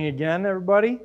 morning 0.00 0.14
again, 0.14 0.46
everybody. 0.46 0.98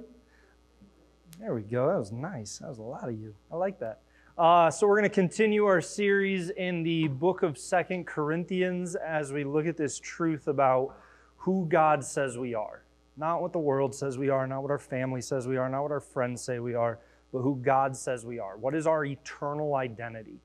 There 1.38 1.54
we 1.54 1.64
go. 1.64 1.90
That 1.90 2.00
was 2.00 2.14
nice. 2.14 2.60
That 2.60 2.70
was 2.70 2.78
a 2.78 2.84
lot 2.84 3.10
of 3.10 3.20
you. 3.20 3.36
I 3.52 3.58
like 3.58 3.78
that. 3.80 4.00
Uh, 4.38 4.72
so 4.72 4.88
we're 4.88 4.98
going 4.98 5.10
to 5.10 5.14
continue 5.14 5.66
our 5.66 5.82
series 5.82 6.50
in 6.52 6.82
the 6.82 7.10
book 7.10 7.44
of 7.44 7.58
Second 7.58 8.08
Corinthians 8.08 8.96
as 8.96 9.34
we 9.34 9.44
look 9.44 9.66
at 9.66 9.76
this 9.76 10.00
truth 10.00 10.48
about 10.48 10.96
who 11.36 11.66
God 11.68 12.06
says 12.06 12.38
we 12.38 12.54
are. 12.54 12.86
Not 13.18 13.42
what 13.42 13.52
the 13.52 13.60
world 13.60 13.94
says 13.94 14.18
we 14.18 14.30
are, 14.30 14.48
not 14.48 14.62
what 14.62 14.72
our 14.72 14.80
family 14.80 15.20
says 15.20 15.46
we 15.46 15.58
are, 15.58 15.68
not 15.68 15.82
what 15.82 15.92
our 15.92 16.00
friends 16.00 16.42
say 16.42 16.60
we 16.60 16.74
are, 16.74 17.00
but 17.34 17.40
who 17.40 17.58
God 17.58 17.98
says 17.98 18.26
we 18.26 18.40
are. 18.40 18.56
What 18.56 18.74
is 18.74 18.88
our 18.88 19.04
eternal 19.04 19.76
identity? 19.76 20.40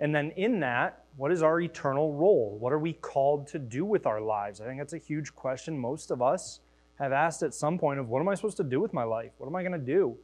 And 0.00 0.12
then 0.12 0.32
in 0.32 0.58
that, 0.58 1.04
what 1.16 1.30
is 1.30 1.40
our 1.40 1.60
eternal 1.60 2.14
role? 2.14 2.56
What 2.58 2.72
are 2.72 2.80
we 2.80 2.94
called 2.94 3.46
to 3.48 3.60
do 3.60 3.84
with 3.84 4.06
our 4.06 4.20
lives? 4.20 4.60
I 4.60 4.64
think 4.64 4.80
that's 4.80 4.92
a 4.92 4.98
huge 4.98 5.36
question 5.36 5.78
most 5.78 6.10
of 6.10 6.20
us 6.20 6.62
have 6.98 7.12
asked 7.12 7.42
at 7.42 7.54
some 7.54 7.78
point 7.78 8.00
of 8.00 8.08
what 8.08 8.20
am 8.20 8.28
I 8.28 8.34
supposed 8.34 8.56
to 8.58 8.64
do 8.64 8.80
with 8.80 8.92
my 8.92 9.04
life? 9.04 9.32
What 9.38 9.46
am 9.46 9.56
I 9.56 9.62
going 9.62 9.72
to 9.72 9.78
do? 9.78 10.16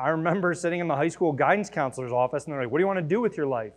I 0.00 0.10
remember 0.10 0.54
sitting 0.54 0.80
in 0.80 0.88
the 0.88 0.96
high 0.96 1.08
school 1.08 1.32
guidance 1.32 1.70
counselor's 1.70 2.12
office 2.12 2.44
and 2.44 2.52
they're 2.52 2.62
like, 2.62 2.70
"What 2.70 2.78
do 2.78 2.82
you 2.82 2.86
want 2.86 2.98
to 2.98 3.02
do 3.02 3.20
with 3.20 3.36
your 3.36 3.46
life?" 3.46 3.72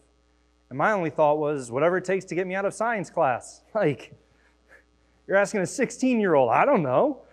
And 0.71 0.77
my 0.77 0.93
only 0.93 1.09
thought 1.09 1.37
was, 1.37 1.69
whatever 1.69 1.97
it 1.97 2.05
takes 2.05 2.23
to 2.25 2.35
get 2.35 2.47
me 2.47 2.55
out 2.55 2.63
of 2.63 2.73
science 2.73 3.09
class. 3.09 3.61
Like, 3.75 4.13
you're 5.27 5.37
asking 5.37 5.61
a 5.61 5.65
16 5.65 6.19
year 6.19 6.33
old, 6.35 6.49
I 6.49 6.65
don't 6.65 6.81
know. 6.81 7.23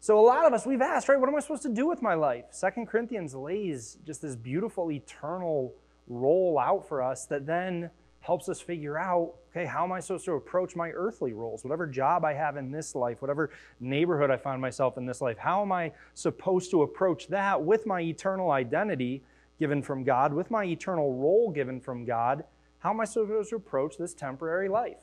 So 0.00 0.18
a 0.18 0.20
lot 0.20 0.46
of 0.46 0.52
us, 0.52 0.64
we've 0.64 0.80
asked, 0.80 1.08
right, 1.08 1.18
what 1.18 1.28
am 1.28 1.34
I 1.34 1.40
supposed 1.40 1.62
to 1.62 1.68
do 1.68 1.86
with 1.86 2.02
my 2.02 2.14
life? 2.14 2.44
Second 2.50 2.86
Corinthians 2.86 3.34
lays 3.34 3.98
just 4.06 4.22
this 4.22 4.36
beautiful 4.36 4.92
eternal 4.92 5.74
role 6.06 6.58
out 6.58 6.86
for 6.86 7.02
us 7.02 7.26
that 7.26 7.46
then 7.46 7.90
helps 8.24 8.48
us 8.48 8.58
figure 8.58 8.98
out 8.98 9.34
okay, 9.50 9.66
how 9.66 9.84
am 9.84 9.92
I 9.92 10.00
supposed 10.00 10.24
to 10.24 10.32
approach 10.32 10.74
my 10.74 10.90
earthly 10.90 11.32
roles? 11.32 11.62
Whatever 11.62 11.86
job 11.86 12.24
I 12.24 12.32
have 12.32 12.56
in 12.56 12.72
this 12.72 12.94
life, 12.96 13.22
whatever 13.22 13.50
neighborhood 13.78 14.30
I 14.30 14.36
find 14.36 14.60
myself 14.60 14.96
in 14.96 15.06
this 15.06 15.20
life, 15.20 15.38
how 15.38 15.62
am 15.62 15.70
I 15.70 15.92
supposed 16.14 16.72
to 16.72 16.82
approach 16.82 17.28
that 17.28 17.62
with 17.62 17.86
my 17.86 18.00
eternal 18.00 18.50
identity 18.50 19.22
given 19.60 19.80
from 19.80 20.02
God, 20.02 20.32
with 20.32 20.50
my 20.50 20.64
eternal 20.64 21.14
role 21.14 21.52
given 21.52 21.80
from 21.80 22.04
God? 22.04 22.44
How 22.78 22.90
am 22.90 23.00
I 23.00 23.04
supposed 23.04 23.50
to 23.50 23.56
approach 23.56 23.96
this 23.96 24.12
temporary 24.12 24.68
life? 24.68 24.98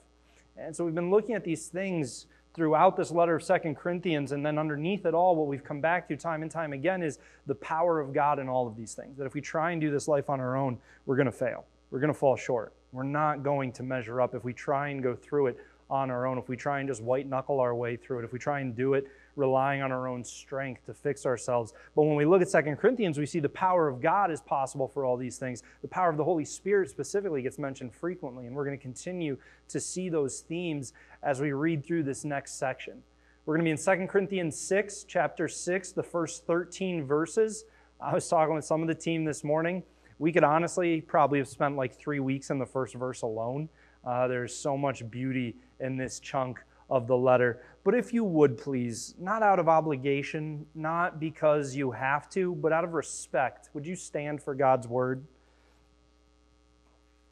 And 0.57 0.75
so 0.75 0.83
we've 0.83 0.95
been 0.95 1.11
looking 1.11 1.35
at 1.35 1.45
these 1.45 1.67
things 1.67 2.25
throughout 2.53 2.97
this 2.97 3.11
letter 3.11 3.35
of 3.35 3.43
Second 3.43 3.75
Corinthians, 3.75 4.33
and 4.33 4.45
then 4.45 4.57
underneath 4.57 5.05
it 5.05 5.13
all, 5.13 5.37
what 5.37 5.47
we've 5.47 5.63
come 5.63 5.79
back 5.79 6.09
to 6.09 6.17
time 6.17 6.41
and 6.41 6.51
time 6.51 6.73
again 6.73 7.01
is 7.01 7.19
the 7.47 7.55
power 7.55 8.01
of 8.01 8.13
God 8.13 8.39
in 8.39 8.49
all 8.49 8.67
of 8.67 8.75
these 8.75 8.93
things. 8.93 9.17
That 9.17 9.25
if 9.25 9.33
we 9.33 9.39
try 9.39 9.71
and 9.71 9.79
do 9.79 9.89
this 9.89 10.09
life 10.09 10.29
on 10.29 10.41
our 10.41 10.57
own, 10.57 10.77
we're 11.05 11.15
going 11.15 11.27
to 11.27 11.31
fail. 11.31 11.65
We're 11.91 11.99
going 11.99 12.13
to 12.13 12.17
fall 12.17 12.35
short. 12.35 12.73
We're 12.93 13.03
not 13.03 13.43
going 13.43 13.73
to 13.73 13.83
measure 13.83 14.21
up 14.21 14.33
if 14.33 14.43
we 14.43 14.53
try 14.53 14.89
and 14.89 15.03
go 15.03 15.15
through 15.15 15.47
it 15.47 15.57
on 15.89 16.09
our 16.09 16.25
own, 16.25 16.37
if 16.37 16.47
we 16.47 16.55
try 16.55 16.79
and 16.79 16.87
just 16.87 17.03
white 17.03 17.27
knuckle 17.27 17.59
our 17.59 17.75
way 17.75 17.97
through 17.97 18.19
it, 18.19 18.25
if 18.25 18.31
we 18.31 18.39
try 18.39 18.61
and 18.61 18.75
do 18.75 18.93
it 18.93 19.07
relying 19.35 19.81
on 19.81 19.91
our 19.91 20.07
own 20.07 20.23
strength 20.23 20.85
to 20.85 20.93
fix 20.93 21.25
ourselves. 21.25 21.73
But 21.95 22.03
when 22.03 22.15
we 22.15 22.25
look 22.25 22.41
at 22.41 22.49
Second 22.49 22.77
Corinthians, 22.77 23.17
we 23.17 23.25
see 23.25 23.39
the 23.39 23.49
power 23.49 23.87
of 23.87 24.01
God 24.01 24.31
is 24.31 24.41
possible 24.41 24.87
for 24.87 25.05
all 25.05 25.17
these 25.17 25.37
things. 25.37 25.63
The 25.81 25.87
power 25.87 26.09
of 26.09 26.17
the 26.17 26.23
Holy 26.23 26.45
Spirit 26.45 26.89
specifically 26.89 27.41
gets 27.41 27.59
mentioned 27.59 27.93
frequently, 27.93 28.47
and 28.47 28.55
we're 28.55 28.65
going 28.65 28.77
to 28.77 28.81
continue 28.81 29.37
to 29.67 29.79
see 29.79 30.09
those 30.09 30.39
themes 30.41 30.93
as 31.23 31.41
we 31.41 31.51
read 31.51 31.85
through 31.85 32.03
this 32.03 32.23
next 32.23 32.57
section. 32.57 33.03
We're 33.45 33.55
going 33.55 33.65
to 33.65 33.75
be 33.75 33.91
in 33.91 33.99
2 33.99 34.07
Corinthians 34.07 34.57
6, 34.57 35.05
chapter 35.07 35.47
6, 35.47 35.91
the 35.91 36.03
first 36.03 36.45
13 36.45 37.05
verses. 37.05 37.65
I 37.99 38.13
was 38.13 38.27
talking 38.29 38.55
with 38.55 38.65
some 38.65 38.81
of 38.81 38.87
the 38.87 38.95
team 38.95 39.25
this 39.25 39.43
morning. 39.43 39.83
We 40.21 40.31
could 40.31 40.43
honestly 40.43 41.01
probably 41.01 41.39
have 41.39 41.47
spent 41.47 41.75
like 41.75 41.95
three 41.95 42.19
weeks 42.19 42.51
in 42.51 42.59
the 42.59 42.65
first 42.65 42.93
verse 42.93 43.23
alone. 43.23 43.69
Uh, 44.05 44.27
there's 44.27 44.55
so 44.55 44.77
much 44.77 45.09
beauty 45.09 45.55
in 45.79 45.97
this 45.97 46.19
chunk 46.19 46.59
of 46.91 47.07
the 47.07 47.17
letter. 47.17 47.63
But 47.83 47.95
if 47.95 48.13
you 48.13 48.23
would 48.23 48.55
please, 48.55 49.15
not 49.17 49.41
out 49.41 49.57
of 49.57 49.67
obligation, 49.67 50.67
not 50.75 51.19
because 51.19 51.75
you 51.75 51.89
have 51.89 52.29
to, 52.29 52.53
but 52.53 52.71
out 52.71 52.83
of 52.83 52.93
respect, 52.93 53.71
would 53.73 53.83
you 53.83 53.95
stand 53.95 54.43
for 54.43 54.53
God's 54.53 54.87
word? 54.87 55.25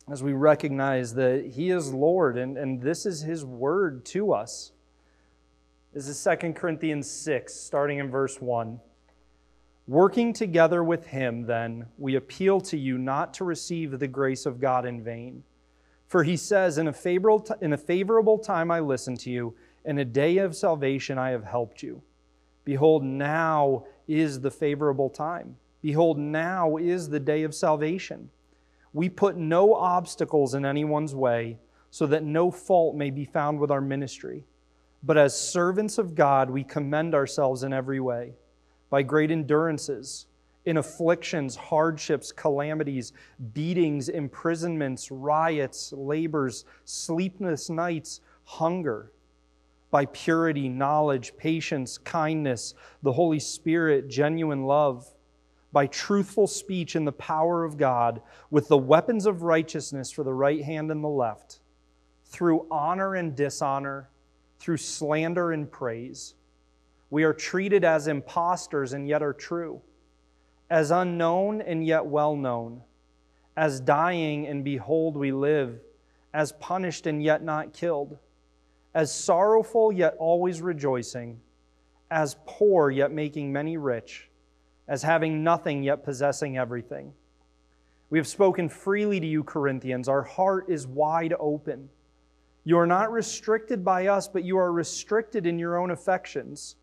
As 0.09 0.23
we 0.23 0.33
recognize 0.33 1.13
that 1.13 1.45
He 1.45 1.69
is 1.69 1.93
Lord 1.93 2.39
and, 2.39 2.57
and 2.57 2.81
this 2.81 3.05
is 3.05 3.21
His 3.21 3.45
word 3.45 4.03
to 4.05 4.33
us. 4.33 4.71
This 5.93 6.07
is 6.07 6.23
2 6.23 6.53
Corinthians 6.53 7.07
6, 7.07 7.53
starting 7.53 7.99
in 7.99 8.09
verse 8.09 8.41
1. 8.41 8.79
Working 9.89 10.33
together 10.33 10.83
with 10.83 11.07
Him, 11.07 11.47
then, 11.47 11.87
we 11.97 12.13
appeal 12.13 12.61
to 12.61 12.77
you 12.77 12.99
not 12.99 13.33
to 13.33 13.43
receive 13.43 13.97
the 13.97 14.07
grace 14.07 14.45
of 14.45 14.59
God 14.59 14.85
in 14.85 15.01
vain. 15.01 15.43
For 16.05 16.23
He 16.23 16.37
says, 16.37 16.77
In 16.77 16.87
a 16.87 16.93
favorable, 16.93 17.43
in 17.59 17.73
a 17.73 17.77
favorable 17.77 18.37
time 18.37 18.69
I 18.69 18.81
listened 18.81 19.19
to 19.21 19.31
you 19.31 19.55
in 19.83 19.97
a 19.97 20.05
day 20.05 20.37
of 20.37 20.55
salvation 20.55 21.17
I 21.17 21.31
have 21.31 21.43
helped 21.43 21.81
you. 21.81 22.03
Behold, 22.65 23.03
now 23.03 23.83
is 24.07 24.41
the 24.41 24.51
favorable 24.51 25.09
time. 25.09 25.57
Behold, 25.81 26.19
now 26.19 26.77
is 26.77 27.09
the 27.09 27.19
day 27.19 27.41
of 27.41 27.55
salvation. 27.55 28.29
We 28.93 29.09
put 29.09 29.37
no 29.37 29.73
obstacles 29.73 30.53
in 30.53 30.65
anyone's 30.65 31.15
way, 31.15 31.57
so 31.89 32.05
that 32.05 32.21
no 32.21 32.51
fault 32.51 32.95
may 32.95 33.09
be 33.09 33.25
found 33.25 33.59
with 33.59 33.71
our 33.71 33.81
ministry. 33.81 34.45
But 35.01 35.17
as 35.17 35.35
servants 35.35 35.97
of 35.97 36.13
God, 36.13 36.51
we 36.51 36.63
commend 36.63 37.15
ourselves 37.15 37.63
in 37.63 37.73
every 37.73 37.99
way, 37.99 38.33
by 38.89 39.03
great 39.03 39.31
endurances, 39.31 40.25
in 40.65 40.77
afflictions, 40.77 41.55
hardships, 41.55 42.31
calamities, 42.31 43.13
beatings, 43.53 44.09
imprisonments, 44.09 45.09
riots, 45.09 45.93
labors, 45.93 46.65
sleepless 46.85 47.69
nights, 47.69 48.21
hunger. 48.43 49.11
By 49.91 50.05
purity, 50.05 50.69
knowledge, 50.69 51.35
patience, 51.37 51.97
kindness, 51.97 52.75
the 53.01 53.11
Holy 53.11 53.39
Spirit, 53.39 54.07
genuine 54.07 54.65
love, 54.65 55.07
by 55.71 55.87
truthful 55.87 56.47
speech 56.47 56.95
in 56.95 57.05
the 57.05 57.11
power 57.11 57.63
of 57.63 57.77
God, 57.77 58.21
with 58.51 58.67
the 58.67 58.77
weapons 58.77 59.25
of 59.25 59.43
righteousness 59.43 60.11
for 60.11 60.23
the 60.23 60.33
right 60.33 60.63
hand 60.63 60.91
and 60.91 61.03
the 61.03 61.07
left, 61.07 61.59
through 62.25 62.67
honor 62.69 63.15
and 63.15 63.35
dishonor, 63.35 64.09
through 64.59 64.77
slander 64.77 65.51
and 65.51 65.71
praise. 65.71 66.35
We 67.09 67.23
are 67.23 67.33
treated 67.33 67.83
as 67.83 68.07
impostors 68.07 68.93
and 68.93 69.07
yet 69.07 69.23
are 69.23 69.33
true, 69.33 69.81
as 70.69 70.91
unknown 70.91 71.61
and 71.61 71.85
yet 71.85 72.05
well 72.05 72.35
known, 72.35 72.81
as 73.57 73.79
dying 73.79 74.47
and 74.47 74.63
behold 74.63 75.17
we 75.17 75.31
live, 75.31 75.79
as 76.33 76.51
punished 76.53 77.07
and 77.07 77.23
yet 77.23 77.43
not 77.43 77.73
killed 77.73 78.19
as 78.93 79.13
sorrowful 79.13 79.91
yet 79.91 80.15
always 80.17 80.61
rejoicing, 80.61 81.39
as 82.09 82.35
poor 82.45 82.89
yet 82.89 83.11
making 83.11 83.51
many 83.51 83.77
rich, 83.77 84.29
as 84.87 85.03
having 85.03 85.43
nothing 85.43 85.83
yet 85.83 86.03
possessing 86.03 86.57
everything. 86.57 87.13
We 88.09 88.17
have 88.17 88.27
spoken 88.27 88.67
freely 88.69 89.19
to 89.19 89.27
you, 89.27 89.43
Corinthians. 89.43 90.09
Our 90.09 90.23
heart 90.23 90.65
is 90.69 90.87
wide 90.87 91.35
open. 91.39 91.89
You 92.63 92.79
are 92.79 92.87
not 92.87 93.11
restricted 93.11 93.85
by 93.85 94.07
us, 94.07 94.27
but 94.27 94.43
you 94.43 94.57
are 94.57 94.71
restricted 94.71 95.45
in 95.45 95.59
your 95.59 95.77
own 95.77 95.91
affections. 95.91 96.75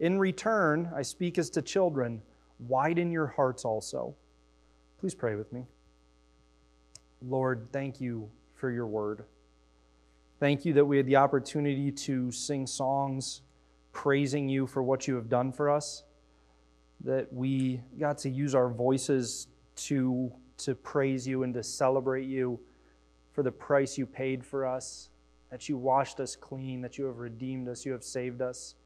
In 0.00 0.18
return, 0.18 0.90
I 0.94 1.02
speak 1.02 1.38
as 1.38 1.50
to 1.50 1.62
children, 1.62 2.22
widen 2.58 3.10
your 3.10 3.26
hearts 3.26 3.64
also. 3.64 4.14
Please 5.00 5.14
pray 5.14 5.34
with 5.34 5.52
me. 5.52 5.66
Lord, 7.20 7.68
thank 7.72 8.00
you 8.00 8.30
for 8.54 8.70
your 8.70 8.86
word. 8.86 9.24
Thank 10.38 10.64
you 10.64 10.72
that 10.74 10.84
we 10.84 10.96
had 10.96 11.06
the 11.06 11.16
opportunity 11.16 11.90
to 11.90 12.30
sing 12.30 12.66
songs 12.66 13.42
praising 13.92 14.48
you 14.48 14.66
for 14.66 14.82
what 14.82 15.08
you 15.08 15.16
have 15.16 15.28
done 15.28 15.50
for 15.50 15.68
us, 15.68 16.04
that 17.02 17.32
we 17.32 17.80
got 17.98 18.18
to 18.18 18.30
use 18.30 18.54
our 18.54 18.68
voices 18.68 19.48
to, 19.74 20.32
to 20.58 20.76
praise 20.76 21.26
you 21.26 21.42
and 21.42 21.54
to 21.54 21.62
celebrate 21.64 22.26
you 22.26 22.60
for 23.32 23.42
the 23.42 23.50
price 23.50 23.98
you 23.98 24.06
paid 24.06 24.44
for 24.44 24.64
us, 24.64 25.10
that 25.50 25.68
you 25.68 25.76
washed 25.76 26.20
us 26.20 26.36
clean, 26.36 26.80
that 26.82 26.98
you 26.98 27.06
have 27.06 27.18
redeemed 27.18 27.68
us, 27.68 27.84
you 27.84 27.90
have 27.90 28.04
saved 28.04 28.40
us. 28.40 28.76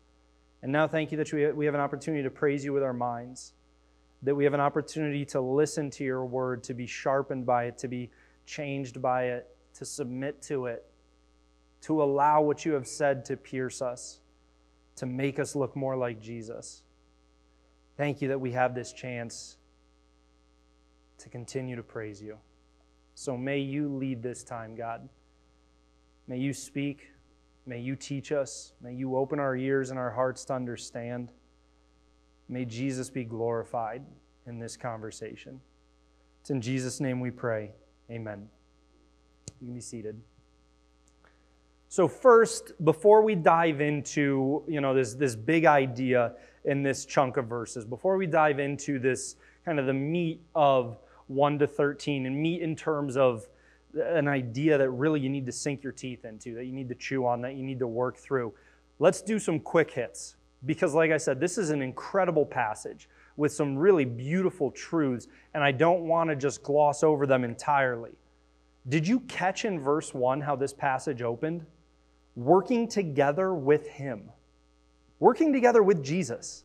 And 0.63 0.71
now 0.71 0.87
thank 0.87 1.11
you 1.11 1.19
that 1.19 1.57
we 1.57 1.65
have 1.65 1.75
an 1.75 1.81
opportunity 1.81 2.23
to 2.23 2.31
praise 2.31 2.65
you 2.65 2.73
with 2.73 2.83
our 2.83 2.93
minds, 2.93 3.53
that 4.23 4.35
we 4.35 4.45
have 4.45 4.55
an 4.55 4.61
opportunity 4.61 5.25
to 5.27 5.41
listen 5.41 5.91
to 5.91 6.05
your 6.05 6.25
word, 6.25 6.63
to 6.65 6.75
be 6.75 6.87
sharpened 6.87 7.47
by 7.47 7.65
it, 7.65 7.79
to 7.79 7.89
be 7.89 8.11
changed 8.47 9.03
by 9.03 9.25
it, 9.25 9.49
to 9.75 9.85
submit 9.85 10.41
to 10.43 10.67
it 10.67 10.85
to 11.83 12.03
allow 12.03 12.41
what 12.41 12.65
you 12.65 12.73
have 12.73 12.87
said 12.87 13.25
to 13.27 13.37
pierce 13.37 13.83
us, 13.83 14.21
to 14.97 15.05
make 15.05 15.39
us 15.39 15.55
look 15.55 15.77
more 15.77 15.97
like 15.97 16.21
Jesus. 16.21 16.83
Thank 17.97 18.23
you 18.23 18.29
that 18.29 18.41
we 18.41 18.53
have 18.53 18.75
this 18.75 18.93
chance 18.93 19.57
to 21.19 21.29
continue 21.29 21.77
to 21.77 21.83
praise 21.83 22.23
you. 22.23 22.39
So 23.15 23.37
may 23.37 23.59
you 23.59 23.89
lead 23.89 24.23
this 24.23 24.43
time, 24.43 24.75
God. 24.75 25.09
May 26.27 26.39
you 26.39 26.53
speak. 26.53 27.12
May 27.67 27.79
you 27.79 27.95
teach 27.95 28.33
us. 28.33 28.73
May 28.81 28.95
you 28.95 29.17
open 29.17 29.39
our 29.39 29.57
ears 29.57 29.91
and 29.91 29.99
our 29.99 30.11
hearts 30.11 30.45
to 30.47 30.55
understand. 30.55 31.31
May 32.49 32.65
Jesus 32.65 33.09
be 33.09 33.25
glorified 33.25 34.03
in 34.47 34.59
this 34.59 34.77
conversation. 34.77 35.61
It's 36.41 36.51
in 36.51 36.61
Jesus' 36.61 37.01
name 37.01 37.21
we 37.21 37.31
pray. 37.31 37.71
Amen. 38.11 38.49
You 39.61 39.69
can 39.69 39.75
be 39.75 39.81
seated. 39.81 40.21
So 41.89 42.09
first, 42.09 42.73
before 42.85 43.23
we 43.23 43.35
dive 43.35 43.81
into 43.81 44.65
you 44.67 44.81
know 44.81 44.95
this 44.95 45.15
this 45.15 45.37
big 45.37 45.67
idea 45.67 46.33
in 46.65 46.83
this 46.83 47.05
chunk 47.05 47.37
of 47.37 47.47
verses, 47.47 47.85
before 47.85 48.17
we 48.17 48.27
dive 48.27 48.59
into 48.59 48.99
this 48.99 49.37
kind 49.65 49.79
of 49.79 49.87
the 49.87 49.93
meat 49.93 50.41
of 50.55 50.99
1 51.29 51.59
to 51.61 51.67
13 51.67 52.27
and 52.27 52.37
meat 52.37 52.63
in 52.63 52.75
terms 52.75 53.17
of 53.17 53.49
an 53.95 54.29
idea 54.29 54.79
that 54.79 54.91
really 54.91 55.21
you 55.21 55.29
need 55.29 55.47
to 55.47 55.53
sink 55.53 55.83
your 55.83 55.93
teeth 55.93 56.25
into, 56.25 56.55
that 56.55 56.65
you 56.65 56.73
need 56.73 56.89
to 56.89 56.95
chew 56.95 57.27
on, 57.27 57.41
that 57.43 57.55
you 57.55 57.63
need 57.63 57.79
to 57.79 57.87
work 57.87 58.17
through. 58.17 58.53
Let's 58.99 59.23
do 59.23 59.39
some 59.39 59.61
quick 59.61 59.91
hits 59.91 60.37
because 60.65 60.95
like 60.95 61.11
I 61.11 61.17
said, 61.17 61.41
this 61.41 61.59
is 61.59 61.71
an 61.71 61.83
incredible 61.83 62.47
passage 62.47 63.09
with 63.37 63.53
some 63.53 63.77
really 63.77 64.05
beautiful 64.05 64.71
truths 64.71 65.27
and 65.55 65.63
I 65.65 65.73
don't 65.73 66.03
want 66.03 66.31
to 66.31 66.37
just 66.37 66.63
gloss 66.63 67.03
over 67.03 67.27
them 67.27 67.45
entirely. 67.45 68.13
Did 68.89 69.07
you 69.07 69.21
catch 69.21 69.65
in 69.65 69.81
verse 69.81 70.15
1 70.15 70.41
how 70.41 70.57
this 70.57 70.73
passage 70.73 71.23
opened? 71.23 71.65
working 72.37 72.89
together 72.89 73.55
with 73.55 73.89
Him, 73.89 74.31
working 75.19 75.53
together 75.53 75.83
with 75.83 76.03
Jesus. 76.03 76.65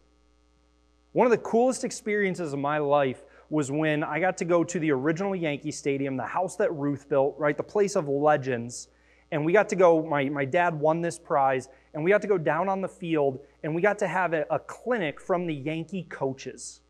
One 1.13 1.25
of 1.25 1.31
the 1.31 1.37
coolest 1.37 1.83
experiences 1.83 2.53
of 2.53 2.59
my 2.59 2.77
life 2.77 3.23
was 3.49 3.71
when 3.71 4.03
I 4.03 4.19
got 4.19 4.37
to 4.37 4.45
go 4.45 4.63
to 4.63 4.79
the 4.79 4.91
original 4.91 5.35
Yankee 5.35 5.71
Stadium, 5.71 6.17
the 6.17 6.25
house 6.25 6.55
that 6.57 6.73
Ruth 6.73 7.07
built, 7.07 7.35
right, 7.37 7.55
the 7.55 7.63
place 7.63 7.95
of 7.95 8.07
legends. 8.07 8.89
And 9.31 9.43
we 9.45 9.53
got 9.53 9.69
to 9.69 9.75
go, 9.75 10.03
my, 10.03 10.29
my 10.29 10.45
dad 10.45 10.77
won 10.77 11.01
this 11.01 11.19
prize, 11.19 11.69
and 11.93 12.03
we 12.03 12.11
got 12.11 12.21
to 12.21 12.27
go 12.27 12.37
down 12.37 12.69
on 12.69 12.81
the 12.81 12.87
field 12.87 13.39
and 13.63 13.73
we 13.73 13.81
got 13.81 13.97
to 13.99 14.07
have 14.07 14.33
a, 14.33 14.45
a 14.49 14.59
clinic 14.59 15.19
from 15.19 15.47
the 15.47 15.53
Yankee 15.53 16.03
coaches. 16.09 16.81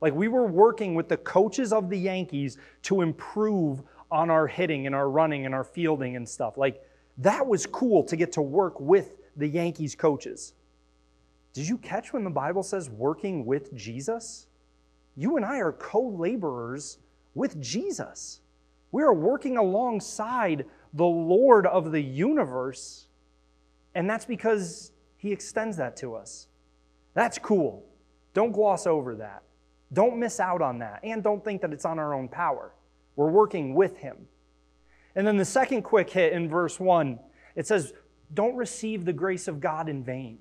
Like 0.00 0.14
we 0.14 0.28
were 0.28 0.46
working 0.46 0.94
with 0.94 1.08
the 1.08 1.16
coaches 1.16 1.72
of 1.72 1.88
the 1.88 1.98
Yankees 1.98 2.58
to 2.82 3.00
improve 3.00 3.82
on 4.10 4.30
our 4.30 4.46
hitting 4.46 4.86
and 4.86 4.94
our 4.94 5.08
running 5.08 5.46
and 5.46 5.54
our 5.54 5.64
fielding 5.64 6.16
and 6.16 6.28
stuff. 6.28 6.58
Like 6.58 6.82
that 7.18 7.46
was 7.46 7.64
cool 7.66 8.04
to 8.04 8.16
get 8.16 8.32
to 8.32 8.42
work 8.42 8.78
with 8.78 9.14
the 9.36 9.48
Yankees 9.48 9.94
coaches. 9.94 10.52
Did 11.54 11.68
you 11.68 11.78
catch 11.78 12.12
when 12.12 12.22
the 12.22 12.30
Bible 12.30 12.62
says 12.62 12.90
working 12.90 13.46
with 13.46 13.74
Jesus? 13.74 14.46
You 15.16 15.36
and 15.36 15.44
I 15.44 15.58
are 15.58 15.72
co 15.72 16.02
laborers 16.02 16.98
with 17.34 17.60
Jesus. 17.60 18.40
We 18.92 19.02
are 19.02 19.14
working 19.14 19.56
alongside 19.56 20.66
the 20.92 21.04
Lord 21.04 21.66
of 21.66 21.90
the 21.90 22.00
universe, 22.00 23.06
and 23.94 24.08
that's 24.08 24.24
because 24.24 24.92
He 25.16 25.32
extends 25.32 25.76
that 25.76 25.96
to 25.98 26.14
us. 26.14 26.46
That's 27.14 27.38
cool. 27.38 27.84
Don't 28.34 28.52
gloss 28.52 28.86
over 28.86 29.16
that. 29.16 29.42
Don't 29.92 30.18
miss 30.18 30.40
out 30.40 30.62
on 30.62 30.78
that, 30.78 31.00
and 31.02 31.22
don't 31.22 31.44
think 31.44 31.60
that 31.62 31.72
it's 31.72 31.84
on 31.84 31.98
our 31.98 32.14
own 32.14 32.28
power. 32.28 32.72
We're 33.16 33.30
working 33.30 33.74
with 33.74 33.98
Him. 33.98 34.28
And 35.16 35.26
then 35.26 35.36
the 35.36 35.44
second 35.44 35.82
quick 35.82 36.10
hit 36.10 36.32
in 36.32 36.48
verse 36.48 36.80
1, 36.80 37.18
it 37.54 37.66
says, 37.66 37.92
Don't 38.32 38.56
receive 38.56 39.04
the 39.04 39.12
grace 39.12 39.46
of 39.46 39.60
God 39.60 39.88
in 39.88 40.02
vain. 40.02 40.38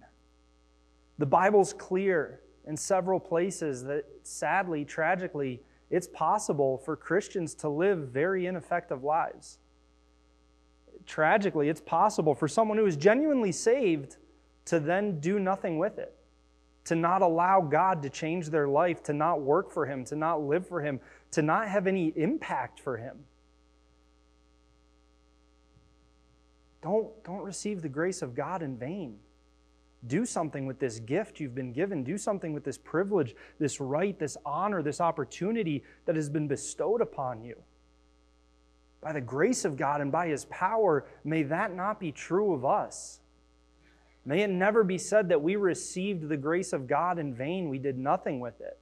The 1.19 1.27
Bible's 1.27 1.73
clear 1.73 2.39
in 2.65 2.77
several 2.77 3.19
places 3.19 3.83
that 3.83 4.05
sadly, 4.23 4.85
tragically, 4.85 5.61
it's 5.89 6.07
possible 6.07 6.77
for 6.77 6.95
Christians 6.95 7.53
to 7.55 7.69
live 7.69 8.09
very 8.09 8.45
ineffective 8.45 9.03
lives. 9.03 9.59
Tragically, 11.05 11.69
it's 11.69 11.81
possible 11.81 12.33
for 12.33 12.47
someone 12.47 12.77
who 12.77 12.85
is 12.85 12.95
genuinely 12.95 13.51
saved 13.51 14.17
to 14.65 14.79
then 14.79 15.19
do 15.19 15.39
nothing 15.39 15.77
with 15.77 15.99
it, 15.99 16.15
to 16.85 16.95
not 16.95 17.21
allow 17.21 17.61
God 17.61 18.01
to 18.03 18.09
change 18.09 18.49
their 18.49 18.67
life, 18.67 19.03
to 19.03 19.13
not 19.13 19.41
work 19.41 19.71
for 19.71 19.85
Him, 19.85 20.05
to 20.05 20.15
not 20.15 20.41
live 20.41 20.67
for 20.67 20.81
Him, 20.81 20.99
to 21.31 21.41
not 21.41 21.67
have 21.67 21.85
any 21.85 22.13
impact 22.15 22.79
for 22.79 22.97
Him. 22.97 23.19
Don't, 26.81 27.23
don't 27.23 27.43
receive 27.43 27.81
the 27.81 27.89
grace 27.89 28.21
of 28.21 28.35
God 28.35 28.61
in 28.61 28.77
vain. 28.77 29.19
Do 30.07 30.25
something 30.25 30.65
with 30.65 30.79
this 30.79 30.99
gift 30.99 31.39
you've 31.39 31.55
been 31.55 31.71
given. 31.71 32.03
Do 32.03 32.17
something 32.17 32.51
with 32.53 32.63
this 32.63 32.77
privilege, 32.77 33.35
this 33.59 33.79
right, 33.79 34.17
this 34.19 34.35
honor, 34.45 34.81
this 34.81 34.99
opportunity 34.99 35.83
that 36.05 36.15
has 36.15 36.29
been 36.29 36.47
bestowed 36.47 37.01
upon 37.01 37.41
you. 37.41 37.55
By 39.01 39.13
the 39.13 39.21
grace 39.21 39.65
of 39.65 39.77
God 39.77 40.01
and 40.01 40.11
by 40.11 40.27
His 40.27 40.45
power, 40.45 41.05
may 41.23 41.43
that 41.43 41.73
not 41.73 41.99
be 41.99 42.11
true 42.11 42.53
of 42.53 42.65
us. 42.65 43.19
May 44.25 44.41
it 44.41 44.49
never 44.49 44.83
be 44.83 44.97
said 44.97 45.29
that 45.29 45.41
we 45.41 45.55
received 45.55 46.29
the 46.29 46.37
grace 46.37 46.71
of 46.71 46.87
God 46.87 47.19
in 47.19 47.33
vain. 47.33 47.69
We 47.69 47.79
did 47.79 47.97
nothing 47.97 48.39
with 48.39 48.61
it. 48.61 48.79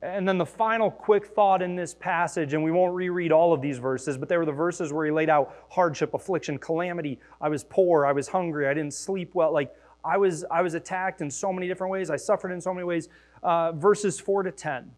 And 0.00 0.28
then 0.28 0.38
the 0.38 0.46
final 0.46 0.90
quick 0.90 1.26
thought 1.26 1.60
in 1.60 1.74
this 1.74 1.92
passage, 1.92 2.54
and 2.54 2.62
we 2.62 2.70
won't 2.70 2.94
reread 2.94 3.32
all 3.32 3.52
of 3.52 3.60
these 3.60 3.78
verses, 3.78 4.16
but 4.16 4.28
they 4.28 4.36
were 4.36 4.44
the 4.44 4.52
verses 4.52 4.92
where 4.92 5.04
he 5.04 5.10
laid 5.10 5.28
out 5.28 5.56
hardship, 5.70 6.14
affliction, 6.14 6.56
calamity. 6.58 7.18
I 7.40 7.48
was 7.48 7.64
poor, 7.64 8.06
I 8.06 8.12
was 8.12 8.28
hungry, 8.28 8.68
I 8.68 8.74
didn't 8.74 8.94
sleep 8.94 9.34
well. 9.34 9.52
Like 9.52 9.74
I 10.04 10.16
was, 10.16 10.44
I 10.52 10.62
was 10.62 10.74
attacked 10.74 11.20
in 11.20 11.30
so 11.30 11.52
many 11.52 11.66
different 11.66 11.90
ways, 11.90 12.10
I 12.10 12.16
suffered 12.16 12.52
in 12.52 12.60
so 12.60 12.72
many 12.72 12.84
ways. 12.84 13.08
Uh, 13.42 13.72
verses 13.72 14.20
4 14.20 14.44
to 14.44 14.52
10. 14.52 14.90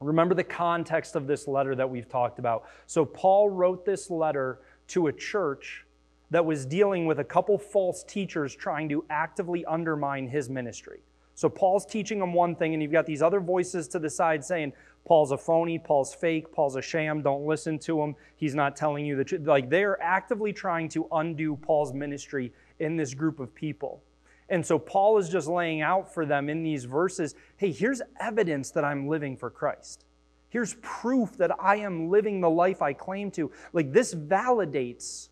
Remember 0.00 0.34
the 0.34 0.44
context 0.44 1.14
of 1.14 1.26
this 1.26 1.46
letter 1.46 1.74
that 1.76 1.88
we've 1.88 2.08
talked 2.08 2.38
about. 2.38 2.64
So, 2.86 3.04
Paul 3.04 3.50
wrote 3.50 3.84
this 3.84 4.10
letter 4.10 4.60
to 4.88 5.08
a 5.08 5.12
church 5.12 5.84
that 6.30 6.44
was 6.44 6.66
dealing 6.66 7.06
with 7.06 7.18
a 7.18 7.24
couple 7.24 7.58
false 7.58 8.04
teachers 8.04 8.54
trying 8.54 8.88
to 8.90 9.04
actively 9.10 9.64
undermine 9.64 10.28
his 10.28 10.48
ministry. 10.48 11.00
So 11.38 11.48
Paul's 11.48 11.86
teaching 11.86 12.18
them 12.18 12.32
one 12.32 12.56
thing, 12.56 12.74
and 12.74 12.82
you've 12.82 12.90
got 12.90 13.06
these 13.06 13.22
other 13.22 13.38
voices 13.38 13.86
to 13.90 14.00
the 14.00 14.10
side 14.10 14.44
saying, 14.44 14.72
Paul's 15.04 15.30
a 15.30 15.38
phony, 15.38 15.78
Paul's 15.78 16.12
fake, 16.12 16.50
Paul's 16.50 16.74
a 16.74 16.82
sham, 16.82 17.22
don't 17.22 17.46
listen 17.46 17.78
to 17.78 18.02
him. 18.02 18.16
He's 18.34 18.56
not 18.56 18.74
telling 18.74 19.06
you 19.06 19.14
the 19.14 19.22
truth. 19.22 19.46
Like 19.46 19.70
they're 19.70 20.02
actively 20.02 20.52
trying 20.52 20.88
to 20.88 21.06
undo 21.12 21.54
Paul's 21.54 21.92
ministry 21.92 22.52
in 22.80 22.96
this 22.96 23.14
group 23.14 23.38
of 23.38 23.54
people. 23.54 24.02
And 24.48 24.66
so 24.66 24.80
Paul 24.80 25.16
is 25.18 25.28
just 25.28 25.46
laying 25.46 25.80
out 25.80 26.12
for 26.12 26.26
them 26.26 26.48
in 26.48 26.64
these 26.64 26.86
verses 26.86 27.36
hey, 27.56 27.70
here's 27.70 28.02
evidence 28.18 28.72
that 28.72 28.84
I'm 28.84 29.06
living 29.06 29.36
for 29.36 29.48
Christ. 29.48 30.06
Here's 30.48 30.74
proof 30.82 31.36
that 31.36 31.52
I 31.60 31.76
am 31.76 32.10
living 32.10 32.40
the 32.40 32.50
life 32.50 32.82
I 32.82 32.94
claim 32.94 33.30
to. 33.32 33.52
Like 33.72 33.92
this 33.92 34.12
validates 34.12 35.28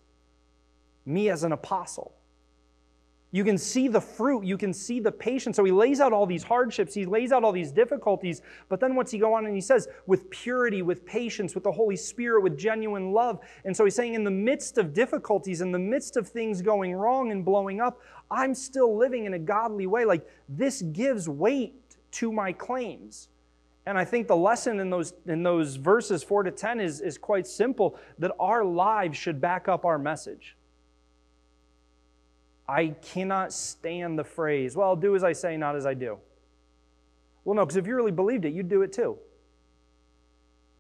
me 1.05 1.31
as 1.31 1.43
an 1.43 1.50
apostle. 1.50 2.14
You 3.32 3.44
can 3.44 3.58
see 3.58 3.88
the 3.88 4.00
fruit. 4.00 4.44
You 4.44 4.56
can 4.56 4.73
see 4.73 5.00
the 5.00 5.11
patience. 5.11 5.56
So 5.56 5.64
he 5.64 5.73
lays 5.73 6.00
out 6.00 6.12
all 6.12 6.26
these 6.26 6.44
hardships. 6.44 6.94
He 6.94 7.05
lays 7.05 7.32
out 7.32 7.44
all 7.44 7.52
these 7.52 7.73
difficulties. 7.73 8.40
But 8.69 8.81
then 8.81 8.94
what's 8.94 9.11
he 9.11 9.19
go 9.19 9.34
on 9.34 9.46
and 9.46 9.55
he 9.55 9.61
says, 9.61 9.88
with 10.06 10.30
purity, 10.30 10.83
with 10.83 11.04
patience, 11.04 11.54
with 11.54 11.64
the 11.64 11.73
Holy 11.73 11.97
Spirit, 11.97 12.42
with 12.42 12.56
genuine 12.56 13.12
love. 13.12 13.40
And 13.64 13.76
so 13.76 13.85
he's 13.85 13.95
saying, 13.95 14.14
in 14.14 14.25
the 14.25 14.30
midst 14.30 14.78
of 14.78 14.95
difficulties, 14.95 15.61
in 15.61 15.73
the 15.73 15.78
midst 15.78 16.16
of 16.16 16.28
things 16.28 16.62
going 16.62 16.95
wrong 16.95 17.33
and 17.33 17.45
blowing 17.45 17.80
up, 17.80 18.00
I'm 18.30 18.54
still 18.54 18.97
living 18.97 19.25
in 19.25 19.35
a 19.35 19.38
godly 19.38 19.87
way. 19.87 20.04
Like 20.04 20.26
this 20.49 20.83
gives 20.83 21.28
weight 21.28 21.75
to 22.12 22.33
my 22.33 22.52
claims. 22.52 23.28
And 23.87 23.97
I 23.97 24.04
think 24.04 24.26
the 24.26 24.37
lesson 24.37 24.80
in 24.80 24.90
those, 24.90 25.14
in 25.26 25.42
those 25.42 25.76
verses 25.76 26.23
4 26.23 26.45
to 26.45 26.50
10 26.50 26.80
is, 26.80 27.00
is 27.00 27.18
quite 27.18 27.47
simple 27.47 27.99
that 28.18 28.33
our 28.40 28.64
lives 28.64 29.16
should 29.16 29.40
back 29.40 29.68
up 29.68 29.85
our 29.85 29.99
message. 29.99 30.56
I 32.68 32.88
cannot 33.00 33.52
stand 33.52 34.18
the 34.18 34.25
phrase, 34.25 34.76
well, 34.76 34.96
do 34.96 35.14
as 35.14 35.23
I 35.23 35.32
say, 35.32 35.56
not 35.56 35.76
as 35.76 35.87
I 35.87 35.94
do. 35.94 36.18
Well, 37.44 37.54
no, 37.54 37.64
because 37.64 37.76
if 37.76 37.87
you 37.87 37.94
really 37.94 38.12
believed 38.12 38.44
it, 38.44 38.52
you'd 38.52 38.68
do 38.68 38.82
it 38.82 38.92
too. 38.92 39.18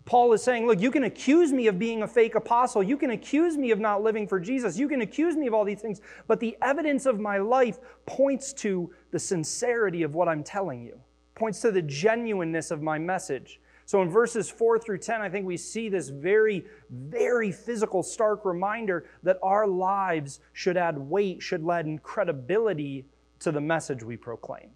Paul 0.04 0.32
is 0.32 0.42
saying, 0.42 0.66
look, 0.66 0.80
you 0.80 0.92
can 0.92 1.04
accuse 1.04 1.52
me 1.52 1.66
of 1.66 1.80
being 1.80 2.02
a 2.02 2.08
fake 2.08 2.36
apostle. 2.36 2.82
You 2.82 2.96
can 2.96 3.10
accuse 3.10 3.56
me 3.56 3.72
of 3.72 3.80
not 3.80 4.02
living 4.02 4.26
for 4.26 4.38
Jesus. 4.38 4.78
You 4.78 4.88
can 4.88 5.00
accuse 5.00 5.36
me 5.36 5.48
of 5.48 5.54
all 5.54 5.64
these 5.64 5.80
things. 5.80 6.00
But 6.28 6.38
the 6.38 6.56
evidence 6.62 7.06
of 7.06 7.18
my 7.18 7.38
life 7.38 7.78
points 8.06 8.52
to 8.54 8.92
the 9.10 9.18
sincerity 9.18 10.04
of 10.04 10.14
what 10.14 10.28
I'm 10.28 10.44
telling 10.44 10.82
you, 10.84 11.00
points 11.34 11.60
to 11.62 11.72
the 11.72 11.82
genuineness 11.82 12.70
of 12.70 12.82
my 12.82 12.98
message. 12.98 13.60
So 13.86 14.02
in 14.02 14.10
verses 14.10 14.50
4 14.50 14.80
through 14.80 14.98
10, 14.98 15.22
I 15.22 15.28
think 15.28 15.46
we 15.46 15.56
see 15.56 15.88
this 15.88 16.08
very, 16.08 16.66
very 16.90 17.52
physical, 17.52 18.02
stark 18.02 18.44
reminder 18.44 19.06
that 19.22 19.38
our 19.44 19.66
lives 19.66 20.40
should 20.52 20.76
add 20.76 20.98
weight, 20.98 21.40
should 21.40 21.64
lend 21.64 22.02
credibility 22.02 23.06
to 23.38 23.52
the 23.52 23.60
message 23.60 24.02
we 24.02 24.16
proclaim. 24.16 24.70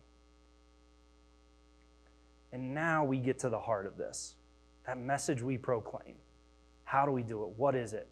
And 2.53 2.73
now 2.73 3.05
we 3.05 3.19
get 3.19 3.41
to 3.41 3.49
the 3.49 3.59
heart 3.59 3.85
of 3.87 3.97
this 3.97 4.37
that 4.87 4.99
message 4.99 5.43
we 5.43 5.59
proclaim. 5.59 6.15
How 6.85 7.05
do 7.05 7.13
we 7.13 7.23
do 7.23 7.45
it? 7.45 7.51
What 7.57 7.77
is 7.77 7.93
it? 7.93 8.09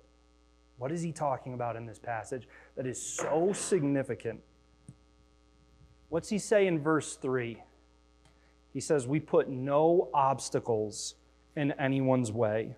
What 0.77 0.93
is 0.93 1.03
he 1.03 1.11
talking 1.11 1.55
about 1.55 1.75
in 1.75 1.87
this 1.87 1.99
passage 1.99 2.47
that 2.77 2.87
is 2.87 3.03
so 3.03 3.53
significant? 3.53 4.41
What's 6.09 6.29
he 6.29 6.39
say 6.39 6.67
in 6.67 6.81
verse 6.81 7.17
3? 7.17 7.61
He 8.73 8.81
says, 8.81 9.07
We 9.07 9.21
put 9.21 9.49
no 9.49 10.09
obstacles 10.15 11.15
in 11.57 11.73
anyone's 11.73 12.31
way. 12.31 12.77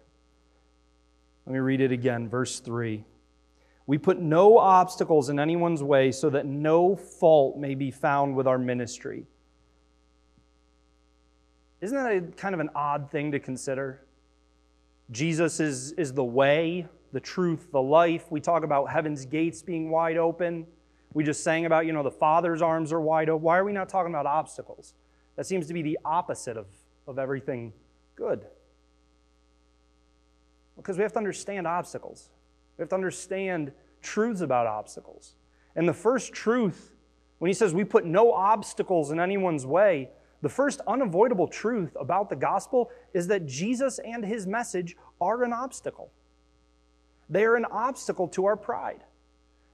Let 1.47 1.53
me 1.53 1.59
read 1.59 1.81
it 1.81 1.93
again, 1.93 2.29
verse 2.29 2.61
3. 2.61 3.05
We 3.87 3.99
put 3.99 4.21
no 4.21 4.57
obstacles 4.59 5.31
in 5.31 5.41
anyone's 5.41 5.83
way 5.83 6.13
so 6.13 6.31
that 6.31 6.47
no 6.47 6.95
fault 6.95 7.59
may 7.59 7.75
be 7.75 7.91
found 7.91 8.37
with 8.37 8.47
our 8.47 8.59
ministry. 8.59 9.27
Isn't 11.81 11.97
that 11.97 12.13
a, 12.13 12.21
kind 12.37 12.55
of 12.55 12.61
an 12.61 12.71
odd 12.75 13.11
thing 13.11 13.33
to 13.33 13.41
consider? 13.41 14.03
Jesus 15.11 15.59
is, 15.61 15.93
is 15.93 16.13
the 16.13 16.25
way, 16.25 16.87
the 17.13 17.21
truth, 17.21 17.73
the 17.73 17.83
life. 17.83 18.31
We 18.31 18.41
talk 18.41 18.63
about 18.63 18.91
heaven's 18.91 19.25
gates 19.25 19.63
being 19.63 19.91
wide 19.91 20.17
open. 20.17 20.67
We 21.13 21.25
just 21.25 21.43
sang 21.43 21.67
about, 21.67 21.87
you 21.87 21.93
know, 21.93 22.03
the 22.03 22.11
Father's 22.11 22.63
arms 22.63 22.93
are 22.93 23.01
wide 23.01 23.29
open. 23.29 23.43
Why 23.43 23.59
are 23.59 23.65
we 23.65 23.73
not 23.73 23.89
talking 23.89 24.13
about 24.13 24.27
obstacles? 24.27 24.95
That 25.41 25.47
seems 25.47 25.69
to 25.69 25.73
be 25.73 25.81
the 25.81 25.99
opposite 26.05 26.59
of, 26.59 26.67
of 27.07 27.19
everything 27.19 27.73
good. 28.15 28.45
Because 30.77 30.99
we 30.99 31.03
have 31.03 31.15
to 31.15 31.19
understand 31.19 31.67
obstacles. 31.67 32.29
We 32.77 32.83
have 32.83 32.91
to 32.91 32.95
understand 32.95 33.73
truths 34.03 34.43
about 34.43 34.67
obstacles. 34.67 35.37
And 35.75 35.89
the 35.89 35.95
first 35.95 36.35
truth, 36.35 36.95
when 37.39 37.49
he 37.49 37.55
says 37.55 37.73
we 37.73 37.85
put 37.85 38.05
no 38.05 38.35
obstacles 38.35 39.13
in 39.13 39.19
anyone's 39.19 39.65
way, 39.65 40.11
the 40.43 40.51
first 40.51 40.83
unavoidable 40.87 41.49
truth 41.49 41.97
about 41.99 42.29
the 42.29 42.37
gospel 42.37 42.91
is 43.15 43.27
that 43.29 43.47
Jesus 43.47 43.99
and 43.99 44.23
his 44.23 44.47
message 44.47 44.95
are 45.23 45.43
an 45.43 45.55
obstacle. 45.55 46.13
They 47.31 47.47
are 47.47 47.57
an 47.57 47.65
obstacle 47.65 48.29
to 48.29 48.45
our 48.45 48.57
pride. 48.57 49.05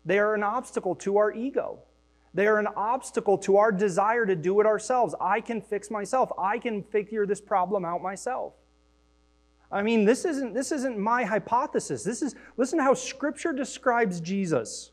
They 0.05 0.21
are 0.21 0.33
an 0.33 0.45
obstacle 0.45 0.95
to 0.95 1.17
our 1.17 1.33
ego. 1.35 1.81
They 2.37 2.47
are 2.47 2.59
an 2.59 2.69
obstacle 2.77 3.39
to 3.39 3.57
our 3.57 3.73
desire 3.73 4.27
to 4.27 4.37
do 4.37 4.61
it 4.61 4.67
ourselves. 4.67 5.15
I 5.19 5.41
can 5.41 5.63
fix 5.63 5.91
myself. 5.91 6.31
I 6.39 6.59
can 6.59 6.83
figure 6.83 7.25
this 7.25 7.41
problem 7.41 7.83
out 7.87 8.03
myself. 8.03 8.53
I 9.73 9.83
mean, 9.83 10.05
this 10.05 10.27
isn't, 10.27 10.53
this 10.53 10.71
isn't 10.71 10.99
my 10.99 11.25
hypothesis. 11.25 12.05
This 12.05 12.21
is, 12.21 12.35
listen 12.59 12.77
to 12.79 12.85
how 12.85 12.93
Scripture 12.93 13.55
describes 13.55 14.21
Jesus. 14.21 14.91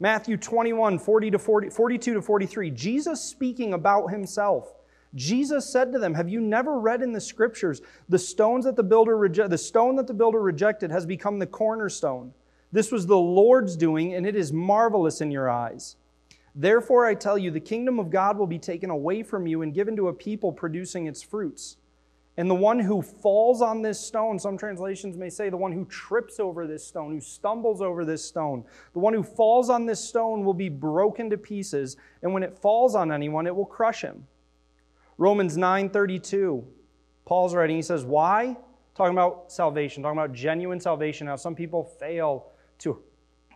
Matthew 0.00 0.36
21, 0.36 0.98
40 0.98 1.30
to 1.30 1.38
40, 1.38 1.70
42 1.70 2.14
to 2.14 2.20
43. 2.20 2.70
Jesus 2.72 3.22
speaking 3.22 3.72
about 3.72 4.08
himself. 4.08 4.74
Jesus 5.14 5.70
said 5.70 5.92
to 5.92 6.00
them, 6.00 6.14
Have 6.14 6.28
you 6.28 6.40
never 6.40 6.80
read 6.80 7.00
in 7.00 7.12
the 7.12 7.20
scriptures, 7.20 7.80
the 8.08 8.18
stones 8.18 8.64
that 8.64 8.74
the 8.74 8.82
builder 8.82 9.16
reje- 9.16 9.48
the 9.48 9.56
stone 9.56 9.94
that 9.96 10.08
the 10.08 10.12
builder 10.12 10.42
rejected 10.42 10.90
has 10.90 11.06
become 11.06 11.38
the 11.38 11.46
cornerstone? 11.46 12.34
This 12.72 12.90
was 12.90 13.06
the 13.06 13.16
Lord's 13.16 13.76
doing, 13.76 14.14
and 14.14 14.26
it 14.26 14.34
is 14.34 14.52
marvelous 14.52 15.20
in 15.20 15.30
your 15.30 15.48
eyes. 15.48 15.94
Therefore, 16.58 17.04
I 17.04 17.14
tell 17.14 17.36
you, 17.36 17.50
the 17.50 17.60
kingdom 17.60 17.98
of 18.00 18.08
God 18.08 18.38
will 18.38 18.46
be 18.46 18.58
taken 18.58 18.88
away 18.88 19.22
from 19.22 19.46
you 19.46 19.60
and 19.60 19.74
given 19.74 19.94
to 19.96 20.08
a 20.08 20.12
people 20.12 20.50
producing 20.50 21.06
its 21.06 21.22
fruits. 21.22 21.76
And 22.38 22.50
the 22.50 22.54
one 22.54 22.78
who 22.78 23.02
falls 23.02 23.60
on 23.60 23.82
this 23.82 24.00
stone, 24.00 24.38
some 24.38 24.56
translations 24.56 25.18
may 25.18 25.28
say, 25.30 25.50
the 25.50 25.56
one 25.56 25.72
who 25.72 25.84
trips 25.86 26.40
over 26.40 26.66
this 26.66 26.86
stone, 26.86 27.12
who 27.12 27.20
stumbles 27.20 27.82
over 27.82 28.04
this 28.04 28.24
stone, 28.24 28.64
the 28.94 28.98
one 28.98 29.12
who 29.12 29.22
falls 29.22 29.68
on 29.68 29.84
this 29.84 30.02
stone 30.02 30.44
will 30.44 30.54
be 30.54 30.68
broken 30.70 31.30
to 31.30 31.38
pieces, 31.38 31.96
and 32.22 32.32
when 32.32 32.42
it 32.42 32.58
falls 32.58 32.94
on 32.94 33.12
anyone, 33.12 33.46
it 33.46 33.54
will 33.54 33.66
crush 33.66 34.02
him. 34.02 34.26
Romans 35.18 35.56
9:32. 35.56 36.64
Paul's 37.24 37.54
writing, 37.54 37.76
he 37.76 37.82
says, 37.82 38.04
Why? 38.04 38.56
Talking 38.94 39.12
about 39.12 39.52
salvation, 39.52 40.02
talking 40.02 40.18
about 40.18 40.32
genuine 40.32 40.80
salvation, 40.80 41.26
how 41.26 41.36
some 41.36 41.54
people 41.54 41.84
fail 41.84 42.52
to, 42.78 43.02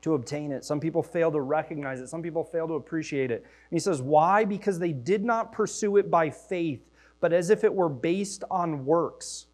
to 0.03 0.15
obtain 0.15 0.53
it. 0.53 0.65
Some 0.65 0.81
people 0.81 1.03
fail 1.03 1.31
to 1.33 1.41
recognize 1.41 2.01
it. 2.01 2.09
Some 2.09 2.23
people 2.23 2.45
fail 2.45 2.67
to 2.69 2.75
appreciate 2.75 3.31
it. 3.31 3.43
And 3.43 3.77
he 3.77 3.79
says, 3.79 4.03
Why? 4.03 4.45
Because 4.45 4.79
they 4.79 4.93
did 4.93 5.25
not 5.25 5.53
pursue 5.53 5.97
it 5.97 6.11
by 6.11 6.31
faith, 6.31 6.89
but 7.21 7.33
as 7.33 7.51
if 7.51 7.65
it 7.65 7.75
were 7.75 7.89
based 7.89 8.45
on 8.51 8.85
works. 8.85 9.47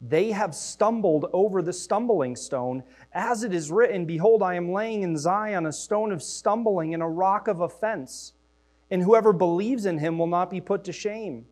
They 0.00 0.32
have 0.32 0.54
stumbled 0.54 1.26
over 1.32 1.62
the 1.62 1.72
stumbling 1.72 2.34
stone. 2.34 2.82
As 3.12 3.44
it 3.44 3.54
is 3.54 3.70
written, 3.70 4.04
Behold, 4.04 4.42
I 4.42 4.54
am 4.54 4.72
laying 4.72 5.02
in 5.02 5.16
Zion 5.16 5.66
a 5.66 5.72
stone 5.72 6.10
of 6.10 6.22
stumbling 6.22 6.92
and 6.92 7.02
a 7.02 7.08
rock 7.08 7.46
of 7.46 7.60
offense. 7.60 8.32
And 8.90 9.02
whoever 9.02 9.32
believes 9.32 9.86
in 9.86 9.98
him 9.98 10.18
will 10.18 10.26
not 10.26 10.50
be 10.50 10.60
put 10.60 10.82
to 10.84 10.92
shame. 10.92 11.46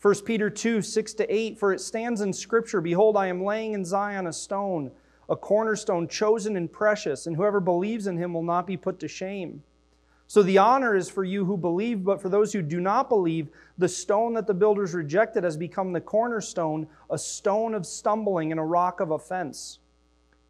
1 0.00 0.14
Peter 0.26 0.48
2, 0.48 0.80
6 0.80 1.14
to 1.14 1.34
8, 1.34 1.58
for 1.58 1.72
it 1.72 1.80
stands 1.80 2.20
in 2.20 2.32
Scripture 2.32 2.80
Behold, 2.80 3.16
I 3.16 3.26
am 3.26 3.42
laying 3.42 3.72
in 3.72 3.84
Zion 3.84 4.26
a 4.26 4.32
stone, 4.32 4.92
a 5.28 5.36
cornerstone 5.36 6.08
chosen 6.08 6.56
and 6.56 6.72
precious, 6.72 7.26
and 7.26 7.36
whoever 7.36 7.60
believes 7.60 8.06
in 8.06 8.16
him 8.16 8.32
will 8.32 8.42
not 8.42 8.66
be 8.66 8.76
put 8.76 8.98
to 9.00 9.08
shame. 9.08 9.62
So 10.26 10.42
the 10.42 10.58
honor 10.58 10.94
is 10.94 11.08
for 11.08 11.24
you 11.24 11.44
who 11.44 11.56
believe, 11.56 12.04
but 12.04 12.20
for 12.20 12.28
those 12.28 12.52
who 12.52 12.60
do 12.60 12.80
not 12.80 13.08
believe, 13.08 13.48
the 13.78 13.88
stone 13.88 14.34
that 14.34 14.46
the 14.46 14.54
builders 14.54 14.92
rejected 14.94 15.42
has 15.44 15.56
become 15.56 15.92
the 15.92 16.00
cornerstone, 16.00 16.86
a 17.10 17.18
stone 17.18 17.74
of 17.74 17.86
stumbling 17.86 18.50
and 18.50 18.60
a 18.60 18.64
rock 18.64 19.00
of 19.00 19.10
offense. 19.10 19.78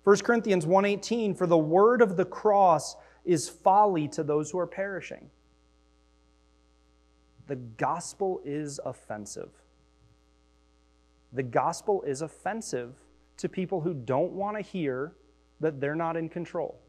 1 0.05 0.17
Corinthians 0.25 0.67
1:18 0.67 1.35
For 1.35 1.47
the 1.47 1.59
word 1.59 2.03
of 2.03 2.17
the 2.17 2.25
cross 2.25 2.97
is 3.25 3.49
folly 3.49 4.09
to 4.09 4.23
those 4.23 4.51
who 4.51 4.59
are 4.59 4.67
perishing 4.67 5.31
the 7.49 7.57
gospel 7.57 8.41
is 8.45 8.79
offensive. 8.85 9.51
The 11.33 11.43
gospel 11.43 12.03
is 12.03 12.23
offensive 12.23 12.95
to 13.39 13.49
people 13.49 13.81
who 13.81 13.95
don't 13.95 14.33
want 14.33 14.57
to 14.57 14.63
hear 14.63 15.15
that 15.61 15.81
they're 15.81 15.97
not 15.97 16.17
in 16.17 16.29
control. 16.29 16.81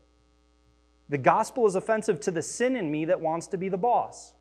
The 1.09 1.17
gospel 1.17 1.65
is 1.65 1.75
offensive 1.75 2.19
to 2.21 2.31
the 2.31 2.41
sin 2.41 2.75
in 2.75 2.91
me 2.91 3.05
that 3.05 3.19
wants 3.19 3.47
to 3.47 3.57
be 3.57 3.69
the 3.69 3.77
boss. 3.77 4.33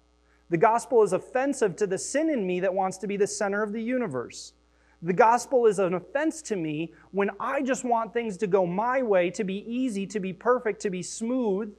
The 0.50 0.58
gospel 0.58 1.02
is 1.02 1.12
offensive 1.12 1.76
to 1.76 1.86
the 1.86 1.98
sin 1.98 2.30
in 2.30 2.46
me 2.46 2.60
that 2.60 2.74
wants 2.74 2.98
to 2.98 3.06
be 3.06 3.16
the 3.16 3.26
center 3.26 3.62
of 3.62 3.72
the 3.72 3.82
universe. 3.82 4.52
The 5.00 5.12
gospel 5.12 5.66
is 5.66 5.78
an 5.78 5.94
offense 5.94 6.42
to 6.42 6.56
me 6.56 6.92
when 7.12 7.30
I 7.38 7.62
just 7.62 7.84
want 7.84 8.12
things 8.12 8.36
to 8.38 8.46
go 8.46 8.66
my 8.66 9.02
way, 9.02 9.30
to 9.30 9.44
be 9.44 9.64
easy, 9.70 10.06
to 10.08 10.20
be 10.20 10.32
perfect, 10.32 10.80
to 10.82 10.90
be 10.90 11.02
smooth. 11.02 11.74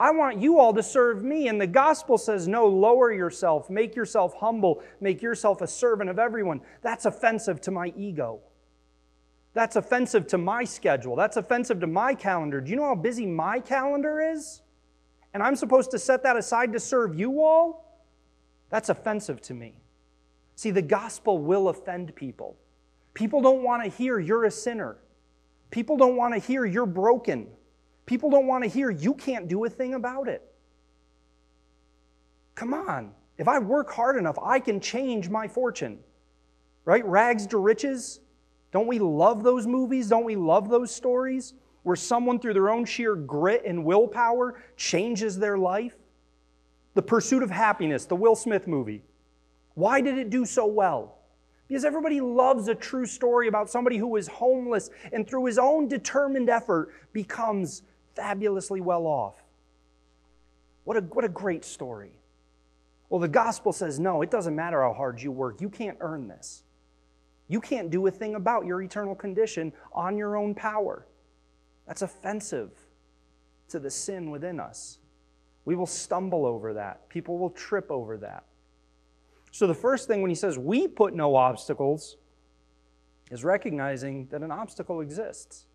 I 0.00 0.10
want 0.10 0.40
you 0.40 0.58
all 0.58 0.74
to 0.74 0.82
serve 0.82 1.22
me. 1.22 1.46
And 1.46 1.60
the 1.60 1.66
gospel 1.66 2.18
says, 2.18 2.48
no, 2.48 2.66
lower 2.66 3.12
yourself, 3.12 3.70
make 3.70 3.94
yourself 3.94 4.34
humble, 4.34 4.82
make 5.00 5.22
yourself 5.22 5.60
a 5.60 5.68
servant 5.68 6.10
of 6.10 6.18
everyone. 6.18 6.60
That's 6.82 7.04
offensive 7.04 7.60
to 7.62 7.70
my 7.70 7.92
ego. 7.96 8.40
That's 9.54 9.76
offensive 9.76 10.26
to 10.28 10.38
my 10.38 10.64
schedule. 10.64 11.14
That's 11.14 11.36
offensive 11.36 11.80
to 11.80 11.86
my 11.86 12.14
calendar. 12.14 12.60
Do 12.60 12.70
you 12.70 12.76
know 12.76 12.86
how 12.86 12.94
busy 12.94 13.26
my 13.26 13.60
calendar 13.60 14.20
is? 14.20 14.62
And 15.34 15.42
I'm 15.42 15.56
supposed 15.56 15.90
to 15.90 15.98
set 15.98 16.22
that 16.22 16.36
aside 16.36 16.72
to 16.72 16.80
serve 16.80 17.18
you 17.18 17.42
all? 17.42 18.04
That's 18.70 18.88
offensive 18.88 19.40
to 19.42 19.54
me. 19.54 19.74
See, 20.56 20.70
the 20.70 20.82
gospel 20.82 21.38
will 21.38 21.68
offend 21.68 22.14
people. 22.14 22.56
People 23.14 23.42
don't 23.42 23.62
want 23.62 23.84
to 23.84 23.90
hear 23.90 24.18
you're 24.18 24.44
a 24.44 24.50
sinner. 24.50 24.96
People 25.70 25.96
don't 25.96 26.16
want 26.16 26.34
to 26.34 26.40
hear 26.40 26.64
you're 26.64 26.86
broken. 26.86 27.46
People 28.06 28.30
don't 28.30 28.46
want 28.46 28.64
to 28.64 28.70
hear 28.70 28.90
you 28.90 29.14
can't 29.14 29.48
do 29.48 29.64
a 29.64 29.70
thing 29.70 29.94
about 29.94 30.28
it. 30.28 30.42
Come 32.54 32.74
on. 32.74 33.12
If 33.38 33.48
I 33.48 33.58
work 33.58 33.90
hard 33.90 34.16
enough, 34.16 34.38
I 34.42 34.60
can 34.60 34.80
change 34.80 35.28
my 35.28 35.48
fortune. 35.48 35.98
Right? 36.84 37.04
Rags 37.04 37.46
to 37.48 37.58
riches. 37.58 38.20
Don't 38.72 38.86
we 38.86 38.98
love 38.98 39.42
those 39.42 39.66
movies? 39.66 40.08
Don't 40.08 40.24
we 40.24 40.34
love 40.34 40.68
those 40.68 40.94
stories 40.94 41.54
where 41.82 41.96
someone, 41.96 42.38
through 42.38 42.54
their 42.54 42.70
own 42.70 42.84
sheer 42.84 43.14
grit 43.14 43.62
and 43.66 43.84
willpower, 43.84 44.60
changes 44.76 45.38
their 45.38 45.58
life? 45.58 45.94
The 46.94 47.02
Pursuit 47.02 47.42
of 47.42 47.50
Happiness, 47.50 48.06
the 48.06 48.16
Will 48.16 48.34
Smith 48.34 48.66
movie. 48.66 49.02
Why 49.74 50.00
did 50.00 50.18
it 50.18 50.30
do 50.30 50.44
so 50.44 50.66
well? 50.66 51.18
Because 51.68 51.84
everybody 51.84 52.20
loves 52.20 52.68
a 52.68 52.74
true 52.74 53.06
story 53.06 53.48
about 53.48 53.70
somebody 53.70 53.96
who 53.96 54.16
is 54.16 54.26
homeless 54.26 54.90
and 55.12 55.26
through 55.26 55.46
his 55.46 55.58
own 55.58 55.88
determined 55.88 56.50
effort 56.50 56.92
becomes 57.12 57.82
fabulously 58.14 58.80
well 58.80 59.06
off. 59.06 59.42
What 60.84 60.96
a, 60.96 61.00
what 61.00 61.24
a 61.24 61.30
great 61.30 61.64
story. 61.64 62.12
Well, 63.08 63.20
the 63.20 63.28
gospel 63.28 63.72
says 63.72 63.98
no, 63.98 64.22
it 64.22 64.30
doesn't 64.30 64.54
matter 64.54 64.82
how 64.82 64.92
hard 64.92 65.20
you 65.22 65.30
work. 65.30 65.60
You 65.60 65.68
can't 65.68 65.96
earn 66.00 66.28
this. 66.28 66.62
You 67.52 67.60
can't 67.60 67.90
do 67.90 68.06
a 68.06 68.10
thing 68.10 68.34
about 68.34 68.64
your 68.64 68.80
eternal 68.80 69.14
condition 69.14 69.74
on 69.92 70.16
your 70.16 70.38
own 70.38 70.54
power. 70.54 71.06
That's 71.86 72.00
offensive 72.00 72.70
to 73.68 73.78
the 73.78 73.90
sin 73.90 74.30
within 74.30 74.58
us. 74.58 75.00
We 75.66 75.74
will 75.74 75.84
stumble 75.84 76.46
over 76.46 76.72
that. 76.72 77.10
People 77.10 77.36
will 77.36 77.50
trip 77.50 77.90
over 77.90 78.16
that. 78.16 78.44
So, 79.50 79.66
the 79.66 79.74
first 79.74 80.08
thing 80.08 80.22
when 80.22 80.30
he 80.30 80.34
says 80.34 80.56
we 80.56 80.88
put 80.88 81.12
no 81.12 81.36
obstacles 81.36 82.16
is 83.30 83.44
recognizing 83.44 84.28
that 84.28 84.40
an 84.40 84.50
obstacle 84.50 85.02
exists 85.02 85.66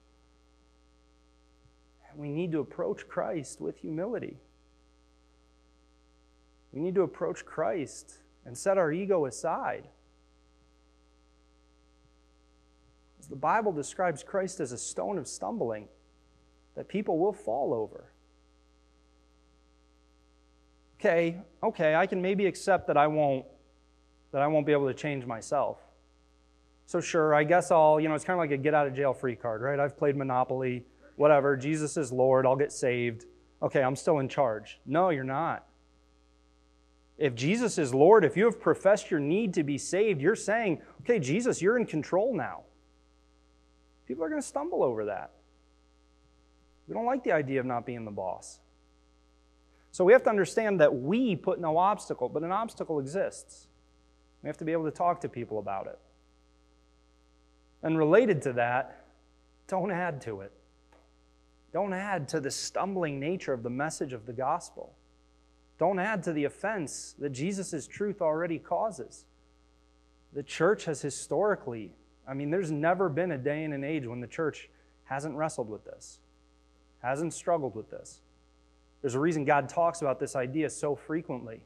And 2.10 2.20
we 2.20 2.32
need 2.32 2.52
to 2.54 2.60
approach 2.60 3.08
Christ 3.08 3.62
with 3.62 3.78
humility. 3.78 4.40
We 6.72 6.82
need 6.82 6.96
to 6.96 7.04
approach 7.04 7.46
Christ 7.46 8.18
and 8.46 8.58
set 8.58 8.80
our 8.80 8.92
ego 8.92 9.28
aside. 9.28 9.90
As 13.17 13.17
the 13.30 13.36
Bible 13.36 13.72
describes 13.72 14.24
Christ 14.24 14.60
as 14.60 14.72
a 14.72 14.78
stone 14.78 15.18
of 15.18 15.28
stumbling 15.28 15.88
that 16.76 16.88
people 16.88 17.18
will 17.20 17.34
fall 17.34 17.74
over. 17.74 18.12
Okay, 21.00 21.38
okay, 21.62 21.96
I 21.96 22.08
can 22.08 22.22
maybe 22.22 22.46
accept 22.46 22.88
that 22.88 22.98
I 22.98 23.08
won't 23.08 23.46
that 24.32 24.42
I 24.42 24.48
won't 24.48 24.66
be 24.66 24.72
able 24.72 24.88
to 24.88 24.94
change 24.94 25.26
myself. 25.26 25.78
So 26.86 27.00
sure, 27.00 27.34
I 27.34 27.44
guess 27.44 27.72
I'll, 27.72 28.00
you 28.00 28.10
know, 28.10 28.16
it's 28.16 28.26
kind 28.26 28.38
of 28.38 28.40
like 28.40 28.52
a 28.52 28.58
get 28.58 28.74
out 28.74 28.88
of 28.88 28.94
jail 28.94 29.14
free 29.14 29.36
card, 29.36 29.62
right? 29.62 29.80
I've 29.80 29.98
played 29.98 30.16
Monopoly 30.16 30.86
whatever, 31.18 31.58
Jesus 31.58 31.98
is 31.98 32.12
Lord, 32.12 32.46
I'll 32.46 32.56
get 32.56 32.72
saved. 32.72 33.26
Okay, 33.62 33.82
I'm 33.82 33.96
still 33.96 34.20
in 34.20 34.30
charge. 34.30 34.80
No, 34.86 35.10
you're 35.10 35.24
not. 35.24 35.66
If 37.18 37.34
Jesus 37.34 37.80
is 37.80 37.94
Lord, 37.94 38.24
if 38.24 38.38
you 38.38 38.46
have 38.46 38.62
professed 38.62 39.10
your 39.10 39.20
need 39.20 39.54
to 39.56 39.64
be 39.64 39.78
saved, 39.78 40.22
you're 40.22 40.36
saying, 40.36 40.80
okay, 41.02 41.20
Jesus, 41.20 41.62
you're 41.62 41.78
in 41.78 41.86
control 41.86 42.36
now. 42.36 42.62
People 44.08 44.24
are 44.24 44.30
going 44.30 44.42
to 44.42 44.48
stumble 44.48 44.84
over 44.84 45.06
that. 45.06 45.32
We 46.88 46.94
don't 46.94 47.06
like 47.06 47.24
the 47.24 47.34
idea 47.34 47.60
of 47.60 47.66
not 47.66 47.86
being 47.86 48.06
the 48.06 48.12
boss. 48.12 48.60
So 49.92 50.06
we 50.06 50.14
have 50.14 50.24
to 50.24 50.30
understand 50.30 50.80
that 50.80 50.94
we 50.94 51.36
put 51.36 51.60
no 51.60 51.78
obstacle, 51.78 52.30
but 52.30 52.44
an 52.44 52.52
obstacle 52.52 53.00
exists. 53.00 53.68
We 54.42 54.48
have 54.48 54.58
to 54.58 54.66
be 54.66 54.72
able 54.72 54.86
to 54.86 54.92
talk 54.92 55.22
to 55.22 55.30
people 55.30 55.60
about 55.60 55.88
it. 55.88 56.00
And 57.84 57.98
related 57.98 58.42
to 58.44 58.54
that, 58.54 59.06
don't 59.68 59.92
add 59.92 60.22
to 60.22 60.42
it. 60.42 60.52
Don't 61.74 61.94
add 61.94 62.30
to 62.30 62.40
the 62.40 62.52
stumbling 62.52 63.20
nature 63.20 63.54
of 63.54 63.64
the 63.64 63.70
message 63.70 64.14
of 64.14 64.26
the 64.26 64.34
gospel. 64.34 64.94
Don't 65.78 66.00
add 66.00 66.24
to 66.24 66.34
the 66.34 66.46
offense 66.46 67.14
that 67.20 67.32
Jesus' 67.32 67.86
truth 67.88 68.22
already 68.22 68.58
causes. 68.58 69.26
The 70.34 70.44
church 70.44 70.86
has 70.86 71.02
historically, 71.02 71.94
I 72.28 72.34
mean, 72.34 72.50
there's 72.50 72.72
never 72.72 73.10
been 73.10 73.32
a 73.32 73.38
day 73.38 73.64
and 73.64 73.74
an 73.74 73.84
age 73.84 74.06
when 74.06 74.20
the 74.20 74.28
church 74.28 74.70
hasn't 75.06 75.36
wrestled 75.36 75.70
with 75.70 75.86
this, 75.86 76.20
hasn't 77.02 77.34
struggled 77.34 77.76
with 77.76 77.90
this. 77.90 78.22
There's 79.02 79.16
a 79.16 79.20
reason 79.20 79.46
God 79.46 79.70
talks 79.70 80.02
about 80.02 80.20
this 80.20 80.36
idea 80.36 80.70
so 80.70 80.96
frequently. 80.96 81.62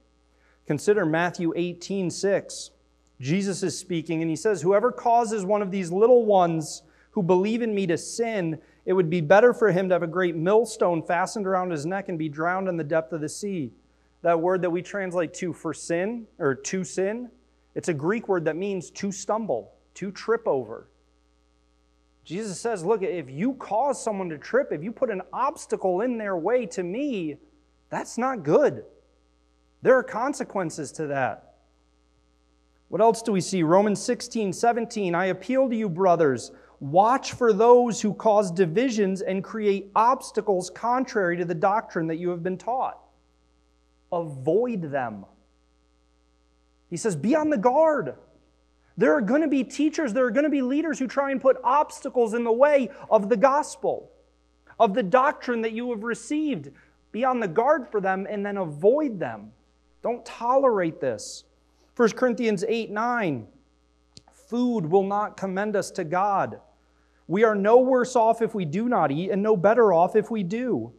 Consider 0.67 1.05
Matthew 1.05 1.53
18 1.55 2.11
6. 2.11 2.71
Jesus 3.19 3.61
is 3.63 3.77
speaking, 3.77 4.21
and 4.21 4.29
he 4.29 4.35
says, 4.35 4.61
Whoever 4.61 4.91
causes 4.91 5.45
one 5.45 5.61
of 5.61 5.71
these 5.71 5.91
little 5.91 6.25
ones 6.25 6.83
who 7.11 7.21
believe 7.21 7.61
in 7.61 7.73
me 7.73 7.85
to 7.87 7.97
sin, 7.97 8.59
it 8.85 8.93
would 8.93 9.09
be 9.09 9.21
better 9.21 9.53
for 9.53 9.71
him 9.71 9.89
to 9.89 9.95
have 9.95 10.03
a 10.03 10.07
great 10.07 10.35
millstone 10.35 11.03
fastened 11.03 11.45
around 11.45 11.71
his 11.71 11.85
neck 11.85 12.09
and 12.09 12.17
be 12.17 12.29
drowned 12.29 12.67
in 12.67 12.77
the 12.77 12.83
depth 12.83 13.13
of 13.13 13.21
the 13.21 13.29
sea. 13.29 13.71
That 14.23 14.39
word 14.39 14.61
that 14.61 14.69
we 14.69 14.81
translate 14.81 15.33
to 15.35 15.53
for 15.53 15.73
sin, 15.73 16.27
or 16.39 16.55
to 16.55 16.83
sin, 16.83 17.29
it's 17.75 17.89
a 17.89 17.93
Greek 17.93 18.27
word 18.27 18.45
that 18.45 18.55
means 18.55 18.89
to 18.91 19.11
stumble, 19.11 19.73
to 19.95 20.11
trip 20.11 20.47
over. 20.47 20.87
Jesus 22.23 22.59
says, 22.59 22.83
Look, 22.83 23.01
if 23.01 23.29
you 23.29 23.53
cause 23.53 24.01
someone 24.01 24.29
to 24.29 24.37
trip, 24.37 24.71
if 24.71 24.83
you 24.83 24.91
put 24.91 25.09
an 25.09 25.21
obstacle 25.33 26.01
in 26.01 26.17
their 26.17 26.37
way 26.37 26.65
to 26.67 26.83
me, 26.83 27.37
that's 27.89 28.17
not 28.17 28.43
good. 28.43 28.83
There 29.81 29.97
are 29.97 30.03
consequences 30.03 30.91
to 30.93 31.07
that. 31.07 31.55
What 32.89 33.01
else 33.01 33.21
do 33.21 33.31
we 33.31 33.41
see? 33.41 33.63
Romans 33.63 34.01
16, 34.01 34.53
17. 34.53 35.15
I 35.15 35.27
appeal 35.27 35.69
to 35.69 35.75
you, 35.75 35.89
brothers, 35.89 36.51
watch 36.79 37.33
for 37.33 37.53
those 37.53 38.01
who 38.01 38.13
cause 38.13 38.51
divisions 38.51 39.21
and 39.21 39.43
create 39.43 39.89
obstacles 39.95 40.69
contrary 40.69 41.37
to 41.37 41.45
the 41.45 41.55
doctrine 41.55 42.07
that 42.07 42.17
you 42.17 42.29
have 42.29 42.43
been 42.43 42.57
taught. 42.57 42.99
Avoid 44.11 44.91
them. 44.91 45.25
He 46.89 46.97
says, 46.97 47.15
be 47.15 47.35
on 47.35 47.49
the 47.49 47.57
guard. 47.57 48.15
There 48.97 49.15
are 49.15 49.21
going 49.21 49.41
to 49.41 49.47
be 49.47 49.63
teachers, 49.63 50.13
there 50.13 50.25
are 50.25 50.31
going 50.31 50.43
to 50.43 50.49
be 50.49 50.61
leaders 50.61 50.99
who 50.99 51.07
try 51.07 51.31
and 51.31 51.41
put 51.41 51.57
obstacles 51.63 52.33
in 52.33 52.43
the 52.43 52.51
way 52.51 52.89
of 53.09 53.29
the 53.29 53.37
gospel, 53.37 54.11
of 54.79 54.93
the 54.93 55.03
doctrine 55.03 55.61
that 55.61 55.71
you 55.71 55.89
have 55.91 56.03
received. 56.03 56.71
Be 57.11 57.23
on 57.23 57.39
the 57.39 57.47
guard 57.47 57.87
for 57.87 58.01
them 58.01 58.27
and 58.29 58.45
then 58.45 58.57
avoid 58.57 59.19
them. 59.19 59.51
Don't 60.01 60.25
tolerate 60.25 60.99
this. 60.99 61.43
1 61.95 62.09
Corinthians 62.11 62.63
8 62.67 62.89
9. 62.89 63.47
Food 64.31 64.85
will 64.85 65.03
not 65.03 65.37
commend 65.37 65.75
us 65.75 65.91
to 65.91 66.03
God. 66.03 66.59
We 67.27 67.43
are 67.43 67.55
no 67.55 67.77
worse 67.77 68.15
off 68.15 68.41
if 68.41 68.53
we 68.53 68.65
do 68.65 68.89
not 68.89 69.11
eat, 69.11 69.31
and 69.31 69.41
no 69.41 69.55
better 69.55 69.93
off 69.93 70.15
if 70.15 70.29
we 70.29 70.43
do. 70.43 70.91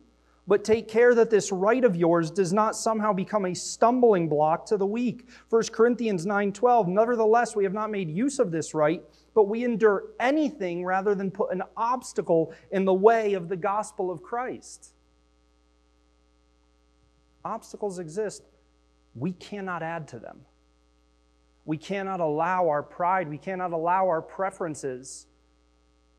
But 0.46 0.64
take 0.64 0.88
care 0.88 1.14
that 1.14 1.30
this 1.30 1.52
right 1.52 1.84
of 1.84 1.94
yours 1.94 2.30
does 2.30 2.52
not 2.52 2.74
somehow 2.74 3.12
become 3.12 3.46
a 3.46 3.54
stumbling 3.54 4.28
block 4.28 4.66
to 4.66 4.76
the 4.76 4.86
weak. 4.86 5.28
1 5.48 5.72
Corinthians 5.72 6.26
9:12 6.26 6.88
Nevertheless 6.88 7.54
we 7.54 7.62
have 7.64 7.72
not 7.72 7.90
made 7.90 8.10
use 8.10 8.38
of 8.40 8.50
this 8.50 8.74
right, 8.74 9.04
but 9.34 9.44
we 9.44 9.64
endure 9.64 10.08
anything 10.18 10.84
rather 10.84 11.14
than 11.14 11.30
put 11.30 11.52
an 11.52 11.62
obstacle 11.76 12.52
in 12.72 12.84
the 12.84 12.94
way 12.94 13.34
of 13.34 13.48
the 13.48 13.56
gospel 13.56 14.10
of 14.10 14.22
Christ. 14.22 14.94
Obstacles 17.44 17.98
exist. 17.98 18.42
We 19.14 19.32
cannot 19.32 19.82
add 19.82 20.08
to 20.08 20.18
them. 20.18 20.40
We 21.64 21.76
cannot 21.76 22.18
allow 22.18 22.68
our 22.68 22.82
pride, 22.82 23.28
we 23.28 23.38
cannot 23.38 23.72
allow 23.72 24.08
our 24.08 24.22
preferences 24.22 25.28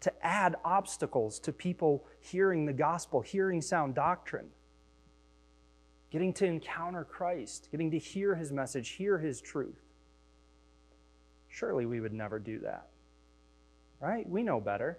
to 0.04 0.26
add 0.26 0.58
obstacles 0.66 1.40
to 1.40 1.54
people 1.54 2.06
hearing 2.20 2.66
the 2.66 2.74
gospel, 2.74 3.22
hearing 3.22 3.62
sound 3.62 3.96
doctrine, 3.96 4.48
getting 6.12 6.34
to 6.34 6.46
encounter 6.46 7.06
Christ, 7.06 7.70
getting 7.72 7.90
to 7.92 7.98
hear 7.98 8.36
his 8.36 8.52
message, 8.52 8.90
hear 8.90 9.18
his 9.18 9.40
truth. 9.40 9.82
Surely 11.48 11.86
we 11.86 12.02
would 12.02 12.14
never 12.14 12.38
do 12.38 12.60
that. 12.60 12.88
Right? 14.02 14.28
We 14.28 14.44
know 14.44 14.60
better. 14.60 14.98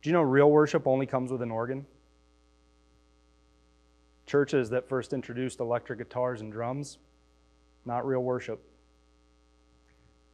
Do 0.00 0.08
you 0.08 0.14
know 0.14 0.22
real 0.22 0.50
worship 0.50 0.86
only 0.86 1.04
comes 1.04 1.30
with 1.30 1.42
an 1.42 1.50
organ? 1.50 1.84
Churches 4.24 4.70
that 4.70 4.88
first 4.88 5.12
introduced 5.12 5.60
electric 5.60 5.98
guitars 5.98 6.40
and 6.40 6.50
drums, 6.50 6.96
not 7.84 8.06
real 8.06 8.20
worship. 8.20 8.62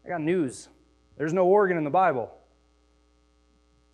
I 0.05 0.11
got 0.11 0.21
news. 0.21 0.69
There's 1.17 1.33
no 1.33 1.47
organ 1.47 1.77
in 1.77 1.85
the 1.85 1.91
Bible. 1.91 2.31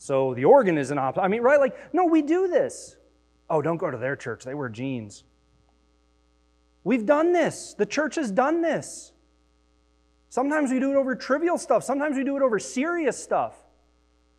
So 0.01 0.33
the 0.33 0.47
organ 0.47 0.79
is 0.79 0.91
an 0.91 0.97
option. 0.99 1.23
I 1.23 1.29
mean, 1.29 1.43
right? 1.43 1.61
Like, 1.61 1.77
no, 1.93 2.07
we 2.07 2.23
do 2.23 2.49
this. 2.49 2.97
Oh, 3.51 3.61
don't 3.61 3.77
go 3.77 3.91
to 3.91 3.99
their 3.99 4.17
church. 4.17 4.45
They 4.45 4.55
wear 4.55 4.71
jeans. 4.71 5.25
We've 6.85 7.05
done 7.05 7.35
this. 7.35 7.75
The 7.75 7.85
church 7.85 8.15
has 8.15 8.31
done 8.31 8.63
this. 8.63 9.13
Sometimes 10.31 10.71
we 10.71 10.81
do 10.81 10.93
it 10.93 10.97
over 10.97 11.15
trivial 11.15 11.59
stuff, 11.59 11.85
sometimes 11.85 12.17
we 12.17 12.25
do 12.25 12.37
it 12.37 12.43
over 12.43 12.59
serious 12.59 13.23
stuff. 13.23 13.59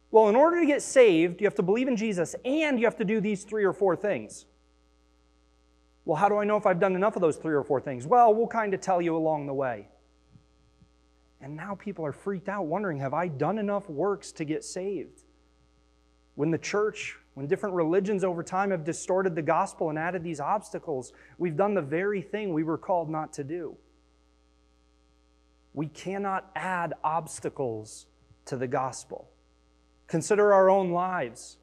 Well, 0.10 0.30
in 0.30 0.36
order 0.36 0.60
to 0.60 0.66
get 0.66 0.82
saved, 0.82 1.40
you 1.40 1.46
have 1.46 1.56
to 1.56 1.64
believe 1.64 1.88
in 1.88 1.96
Jesus 1.96 2.36
and 2.44 2.80
you 2.80 2.86
have 2.86 2.98
to 2.98 3.06
do 3.06 3.22
these 3.22 3.44
three 3.44 3.64
or 3.64 3.72
four 3.72 3.96
things. 3.96 4.48
Well, 6.06 6.16
how 6.16 6.28
do 6.28 6.38
I 6.38 6.44
know 6.44 6.58
if 6.58 6.66
I've 6.66 6.80
done 6.80 6.96
enough 6.96 7.16
of 7.16 7.22
those 7.22 7.38
three 7.38 7.54
or 7.54 7.64
four 7.64 7.80
things? 7.80 8.08
Well, 8.08 8.34
we'll 8.34 8.48
kind 8.48 8.74
of 8.74 8.82
tell 8.82 9.00
you 9.00 9.16
along 9.16 9.46
the 9.46 9.54
way. 9.54 9.90
And 11.40 11.56
now 11.56 11.76
people 11.76 12.04
are 12.04 12.12
freaked 12.12 12.50
out, 12.50 12.66
wondering, 12.66 12.98
have 12.98 13.14
I 13.14 13.28
done 13.28 13.60
enough 13.60 13.88
works 13.90 14.32
to 14.34 14.44
get 14.44 14.64
saved? 14.64 15.22
When 16.36 16.52
the 16.52 16.58
church, 16.58 17.18
when 17.34 17.48
different 17.48 17.76
religions 17.76 18.24
over 18.24 18.44
time 18.44 18.72
have 18.72 18.84
distorted 18.84 19.36
the 19.36 19.42
gospel 19.42 19.90
and 19.90 20.00
added 20.00 20.24
these 20.24 20.40
obstacles, 20.40 21.14
we've 21.38 21.58
done 21.58 21.74
the 21.74 21.82
very 21.82 22.22
thing 22.22 22.54
we 22.54 22.64
were 22.64 22.78
called 22.78 23.10
not 23.10 23.34
to 23.34 23.44
do. 23.44 23.78
We 25.74 25.88
cannot 25.88 26.52
add 26.56 26.94
obstacles 27.04 28.08
to 28.46 28.58
the 28.58 28.68
gospel. 28.68 29.30
Consider 30.08 30.54
our 30.54 30.70
own 30.70 30.92
lives. 30.92 31.58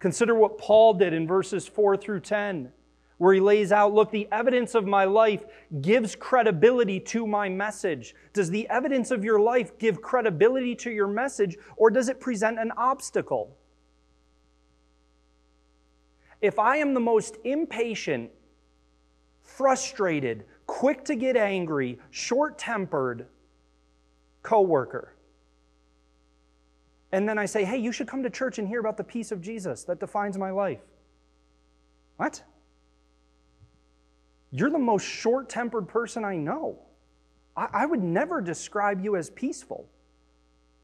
Consider 0.00 0.34
what 0.34 0.58
Paul 0.58 0.94
did 0.94 1.12
in 1.12 1.28
verses 1.28 1.68
4 1.68 1.96
through 1.96 2.20
10, 2.20 2.72
where 3.18 3.34
he 3.34 3.38
lays 3.38 3.70
out 3.70 3.94
look, 3.94 4.10
the 4.10 4.26
evidence 4.32 4.74
of 4.74 4.84
my 4.84 5.04
life 5.04 5.44
gives 5.80 6.16
credibility 6.16 6.98
to 6.98 7.24
my 7.24 7.48
message. 7.48 8.16
Does 8.32 8.50
the 8.50 8.68
evidence 8.68 9.12
of 9.12 9.24
your 9.24 9.38
life 9.38 9.78
give 9.78 10.02
credibility 10.02 10.74
to 10.76 10.90
your 10.90 11.06
message, 11.06 11.56
or 11.76 11.88
does 11.88 12.08
it 12.08 12.18
present 12.18 12.58
an 12.58 12.72
obstacle? 12.76 13.56
If 16.42 16.58
I 16.58 16.76
am 16.76 16.92
the 16.92 17.00
most 17.00 17.38
impatient, 17.44 18.30
frustrated, 19.42 20.44
quick 20.66 21.04
to 21.04 21.14
get 21.14 21.36
angry, 21.36 21.98
short 22.10 22.58
tempered 22.58 23.26
coworker, 24.42 25.14
and 27.12 27.28
then 27.28 27.38
I 27.38 27.46
say, 27.46 27.64
hey, 27.64 27.76
you 27.76 27.92
should 27.92 28.08
come 28.08 28.22
to 28.22 28.30
church 28.30 28.58
and 28.58 28.66
hear 28.66 28.80
about 28.80 28.96
the 28.96 29.04
peace 29.04 29.30
of 29.32 29.40
Jesus 29.40 29.84
that 29.84 30.00
defines 30.00 30.38
my 30.38 30.50
life. 30.50 30.80
What? 32.16 32.42
You're 34.50 34.70
the 34.70 34.78
most 34.78 35.04
short 35.04 35.48
tempered 35.48 35.88
person 35.88 36.24
I 36.24 36.36
know. 36.36 36.78
I, 37.54 37.68
I, 37.72 37.86
would 37.86 38.02
never 38.02 38.40
describe 38.40 39.04
you 39.04 39.16
as 39.16 39.28
peaceful. 39.30 39.88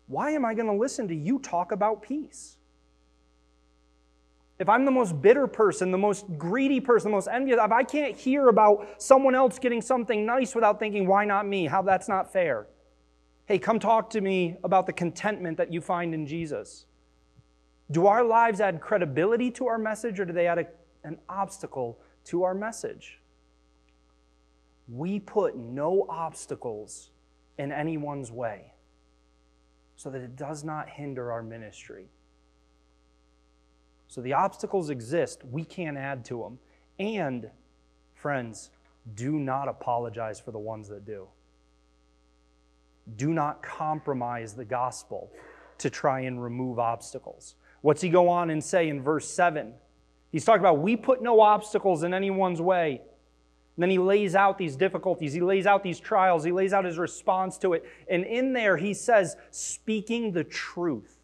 Why 0.06 0.30
am 0.32 0.44
I 0.44 0.52
going 0.52 0.66
to 0.66 0.74
listen 0.74 1.08
to 1.08 1.14
you 1.14 1.38
talk 1.38 1.72
about 1.72 2.02
peace? 2.02 2.57
If 4.58 4.68
I'm 4.68 4.84
the 4.84 4.90
most 4.90 5.20
bitter 5.22 5.46
person, 5.46 5.92
the 5.92 5.98
most 5.98 6.26
greedy 6.36 6.80
person, 6.80 7.10
the 7.10 7.16
most 7.16 7.28
envious, 7.30 7.58
if 7.62 7.70
I 7.70 7.84
can't 7.84 8.16
hear 8.16 8.48
about 8.48 8.88
someone 9.00 9.34
else 9.34 9.58
getting 9.58 9.80
something 9.80 10.26
nice 10.26 10.54
without 10.54 10.80
thinking, 10.80 11.06
why 11.06 11.24
not 11.24 11.46
me? 11.46 11.66
How 11.66 11.80
that's 11.82 12.08
not 12.08 12.32
fair. 12.32 12.66
Hey, 13.46 13.58
come 13.58 13.78
talk 13.78 14.10
to 14.10 14.20
me 14.20 14.56
about 14.64 14.86
the 14.86 14.92
contentment 14.92 15.56
that 15.58 15.72
you 15.72 15.80
find 15.80 16.12
in 16.12 16.26
Jesus. 16.26 16.86
Do 17.90 18.06
our 18.06 18.24
lives 18.24 18.60
add 18.60 18.80
credibility 18.80 19.50
to 19.52 19.66
our 19.68 19.78
message 19.78 20.18
or 20.18 20.24
do 20.24 20.32
they 20.32 20.48
add 20.48 20.58
a, 20.58 20.66
an 21.04 21.18
obstacle 21.28 21.98
to 22.24 22.42
our 22.42 22.54
message? 22.54 23.20
We 24.88 25.20
put 25.20 25.56
no 25.56 26.04
obstacles 26.08 27.10
in 27.58 27.70
anyone's 27.70 28.32
way 28.32 28.72
so 29.96 30.10
that 30.10 30.20
it 30.20 30.36
does 30.36 30.64
not 30.64 30.88
hinder 30.88 31.30
our 31.30 31.42
ministry. 31.42 32.08
So 34.08 34.20
the 34.20 34.32
obstacles 34.32 34.90
exist. 34.90 35.44
We 35.44 35.64
can't 35.64 35.96
add 35.96 36.24
to 36.26 36.42
them. 36.42 36.58
And, 36.98 37.50
friends, 38.14 38.70
do 39.14 39.32
not 39.32 39.68
apologize 39.68 40.40
for 40.40 40.50
the 40.50 40.58
ones 40.58 40.88
that 40.88 41.04
do. 41.04 41.28
Do 43.16 43.32
not 43.32 43.62
compromise 43.62 44.54
the 44.54 44.64
gospel 44.64 45.30
to 45.78 45.90
try 45.90 46.20
and 46.20 46.42
remove 46.42 46.78
obstacles. 46.78 47.54
What's 47.82 48.02
he 48.02 48.08
go 48.08 48.28
on 48.28 48.50
and 48.50 48.62
say 48.62 48.88
in 48.88 49.02
verse 49.02 49.28
7? 49.28 49.72
He's 50.32 50.44
talking 50.44 50.60
about, 50.60 50.78
we 50.78 50.96
put 50.96 51.22
no 51.22 51.40
obstacles 51.40 52.02
in 52.02 52.12
anyone's 52.12 52.60
way. 52.60 53.00
And 53.76 53.82
then 53.82 53.90
he 53.90 53.98
lays 53.98 54.34
out 54.34 54.58
these 54.58 54.74
difficulties, 54.74 55.32
he 55.32 55.40
lays 55.40 55.64
out 55.64 55.84
these 55.84 56.00
trials, 56.00 56.42
he 56.42 56.50
lays 56.50 56.72
out 56.72 56.84
his 56.84 56.98
response 56.98 57.58
to 57.58 57.74
it. 57.74 57.84
And 58.10 58.24
in 58.24 58.52
there, 58.52 58.76
he 58.76 58.92
says, 58.92 59.36
speaking 59.52 60.32
the 60.32 60.42
truth. 60.42 61.17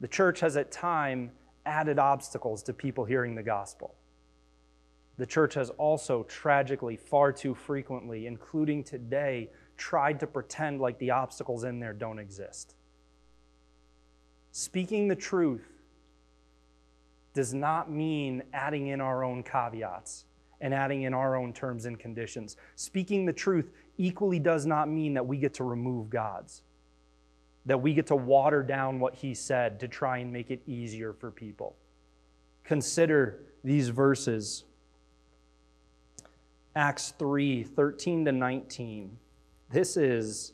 The 0.00 0.08
church 0.08 0.40
has 0.40 0.56
at 0.56 0.72
time 0.72 1.32
added 1.66 1.98
obstacles 1.98 2.62
to 2.64 2.72
people 2.72 3.04
hearing 3.04 3.34
the 3.34 3.42
gospel. 3.42 3.94
The 5.18 5.26
church 5.26 5.54
has 5.54 5.68
also 5.70 6.22
tragically, 6.22 6.96
far 6.96 7.32
too 7.32 7.54
frequently, 7.54 8.26
including 8.26 8.82
today, 8.82 9.50
tried 9.76 10.20
to 10.20 10.26
pretend 10.26 10.80
like 10.80 10.98
the 10.98 11.10
obstacles 11.10 11.64
in 11.64 11.78
there 11.78 11.92
don't 11.92 12.18
exist. 12.18 12.74
Speaking 14.52 15.08
the 15.08 15.16
truth 15.16 15.68
does 17.34 17.54
not 17.54 17.90
mean 17.90 18.42
adding 18.52 18.88
in 18.88 19.00
our 19.00 19.22
own 19.22 19.42
caveats 19.42 20.24
and 20.60 20.74
adding 20.74 21.02
in 21.02 21.14
our 21.14 21.36
own 21.36 21.52
terms 21.52 21.86
and 21.86 21.98
conditions. 21.98 22.56
Speaking 22.74 23.24
the 23.24 23.32
truth 23.32 23.70
equally 23.98 24.38
does 24.38 24.66
not 24.66 24.88
mean 24.88 25.14
that 25.14 25.26
we 25.26 25.36
get 25.36 25.54
to 25.54 25.64
remove 25.64 26.10
God's, 26.10 26.62
that 27.66 27.80
we 27.80 27.94
get 27.94 28.06
to 28.06 28.16
water 28.16 28.62
down 28.62 29.00
what 29.00 29.14
He 29.14 29.34
said 29.34 29.80
to 29.80 29.88
try 29.88 30.18
and 30.18 30.32
make 30.32 30.50
it 30.50 30.62
easier 30.66 31.12
for 31.12 31.30
people. 31.30 31.76
Consider 32.64 33.40
these 33.62 33.88
verses 33.88 34.64
Acts 36.76 37.12
3 37.18 37.64
13 37.64 38.24
to 38.26 38.32
19. 38.32 39.16
This 39.70 39.96
is, 39.96 40.52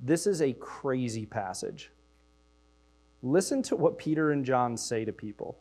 this 0.00 0.26
is 0.26 0.40
a 0.40 0.52
crazy 0.54 1.26
passage. 1.26 1.90
Listen 3.22 3.62
to 3.62 3.76
what 3.76 3.98
Peter 3.98 4.32
and 4.32 4.44
John 4.44 4.76
say 4.76 5.04
to 5.04 5.12
people. 5.12 5.58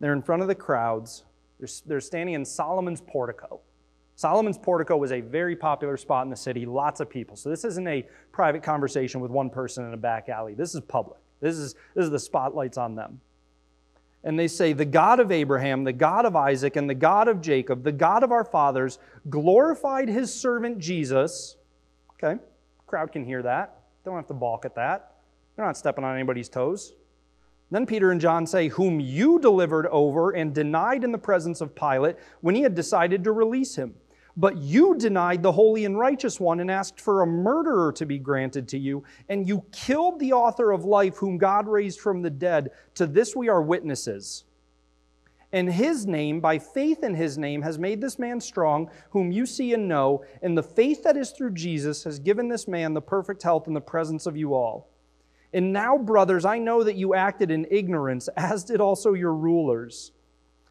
They're 0.00 0.12
in 0.12 0.22
front 0.22 0.42
of 0.42 0.48
the 0.48 0.54
crowds, 0.54 1.24
they're, 1.58 1.68
they're 1.86 2.00
standing 2.00 2.34
in 2.34 2.44
Solomon's 2.44 3.00
portico. 3.00 3.60
Solomon's 4.20 4.58
portico 4.58 4.98
was 4.98 5.12
a 5.12 5.22
very 5.22 5.56
popular 5.56 5.96
spot 5.96 6.26
in 6.26 6.30
the 6.30 6.36
city, 6.36 6.66
lots 6.66 7.00
of 7.00 7.08
people. 7.08 7.36
So 7.36 7.48
this 7.48 7.64
isn't 7.64 7.88
a 7.88 8.06
private 8.32 8.62
conversation 8.62 9.18
with 9.22 9.30
one 9.30 9.48
person 9.48 9.86
in 9.86 9.94
a 9.94 9.96
back 9.96 10.28
alley. 10.28 10.52
This 10.52 10.74
is 10.74 10.82
public. 10.82 11.18
This 11.40 11.56
is, 11.56 11.74
this 11.94 12.04
is 12.04 12.10
the 12.10 12.18
spotlights 12.18 12.76
on 12.76 12.94
them. 12.94 13.22
And 14.22 14.38
they 14.38 14.46
say, 14.46 14.74
The 14.74 14.84
God 14.84 15.20
of 15.20 15.32
Abraham, 15.32 15.84
the 15.84 15.94
God 15.94 16.26
of 16.26 16.36
Isaac, 16.36 16.76
and 16.76 16.90
the 16.90 16.94
God 16.94 17.28
of 17.28 17.40
Jacob, 17.40 17.82
the 17.82 17.92
God 17.92 18.22
of 18.22 18.30
our 18.30 18.44
fathers, 18.44 18.98
glorified 19.30 20.10
his 20.10 20.30
servant 20.34 20.80
Jesus. 20.80 21.56
Okay, 22.22 22.38
crowd 22.86 23.12
can 23.12 23.24
hear 23.24 23.40
that. 23.40 23.80
Don't 24.04 24.16
have 24.16 24.26
to 24.26 24.34
balk 24.34 24.66
at 24.66 24.74
that. 24.74 25.14
They're 25.56 25.64
not 25.64 25.78
stepping 25.78 26.04
on 26.04 26.14
anybody's 26.14 26.50
toes. 26.50 26.92
Then 27.70 27.86
Peter 27.86 28.10
and 28.10 28.20
John 28.20 28.46
say, 28.46 28.68
Whom 28.68 29.00
you 29.00 29.38
delivered 29.38 29.86
over 29.86 30.32
and 30.32 30.54
denied 30.54 31.04
in 31.04 31.12
the 31.12 31.16
presence 31.16 31.62
of 31.62 31.74
Pilate 31.74 32.16
when 32.42 32.54
he 32.54 32.60
had 32.60 32.74
decided 32.74 33.24
to 33.24 33.32
release 33.32 33.76
him. 33.76 33.94
But 34.40 34.56
you 34.56 34.96
denied 34.96 35.42
the 35.42 35.52
holy 35.52 35.84
and 35.84 35.98
righteous 35.98 36.40
one 36.40 36.60
and 36.60 36.70
asked 36.70 36.98
for 36.98 37.20
a 37.20 37.26
murderer 37.26 37.92
to 37.92 38.06
be 38.06 38.18
granted 38.18 38.68
to 38.68 38.78
you, 38.78 39.04
and 39.28 39.46
you 39.46 39.62
killed 39.70 40.18
the 40.18 40.32
author 40.32 40.70
of 40.70 40.86
life, 40.86 41.18
whom 41.18 41.36
God 41.36 41.68
raised 41.68 42.00
from 42.00 42.22
the 42.22 42.30
dead. 42.30 42.70
To 42.94 43.06
this 43.06 43.36
we 43.36 43.50
are 43.50 43.60
witnesses. 43.60 44.44
And 45.52 45.70
his 45.70 46.06
name, 46.06 46.40
by 46.40 46.58
faith 46.58 47.04
in 47.04 47.14
his 47.14 47.36
name, 47.36 47.60
has 47.60 47.78
made 47.78 48.00
this 48.00 48.18
man 48.18 48.40
strong, 48.40 48.90
whom 49.10 49.30
you 49.30 49.44
see 49.44 49.74
and 49.74 49.86
know. 49.86 50.24
And 50.40 50.56
the 50.56 50.62
faith 50.62 51.02
that 51.02 51.18
is 51.18 51.32
through 51.32 51.50
Jesus 51.50 52.02
has 52.04 52.18
given 52.18 52.48
this 52.48 52.66
man 52.66 52.94
the 52.94 53.02
perfect 53.02 53.42
health 53.42 53.66
in 53.66 53.74
the 53.74 53.80
presence 53.82 54.24
of 54.24 54.38
you 54.38 54.54
all. 54.54 54.88
And 55.52 55.70
now, 55.70 55.98
brothers, 55.98 56.46
I 56.46 56.58
know 56.58 56.82
that 56.82 56.96
you 56.96 57.12
acted 57.12 57.50
in 57.50 57.66
ignorance, 57.70 58.28
as 58.38 58.64
did 58.64 58.80
also 58.80 59.12
your 59.12 59.34
rulers. 59.34 60.12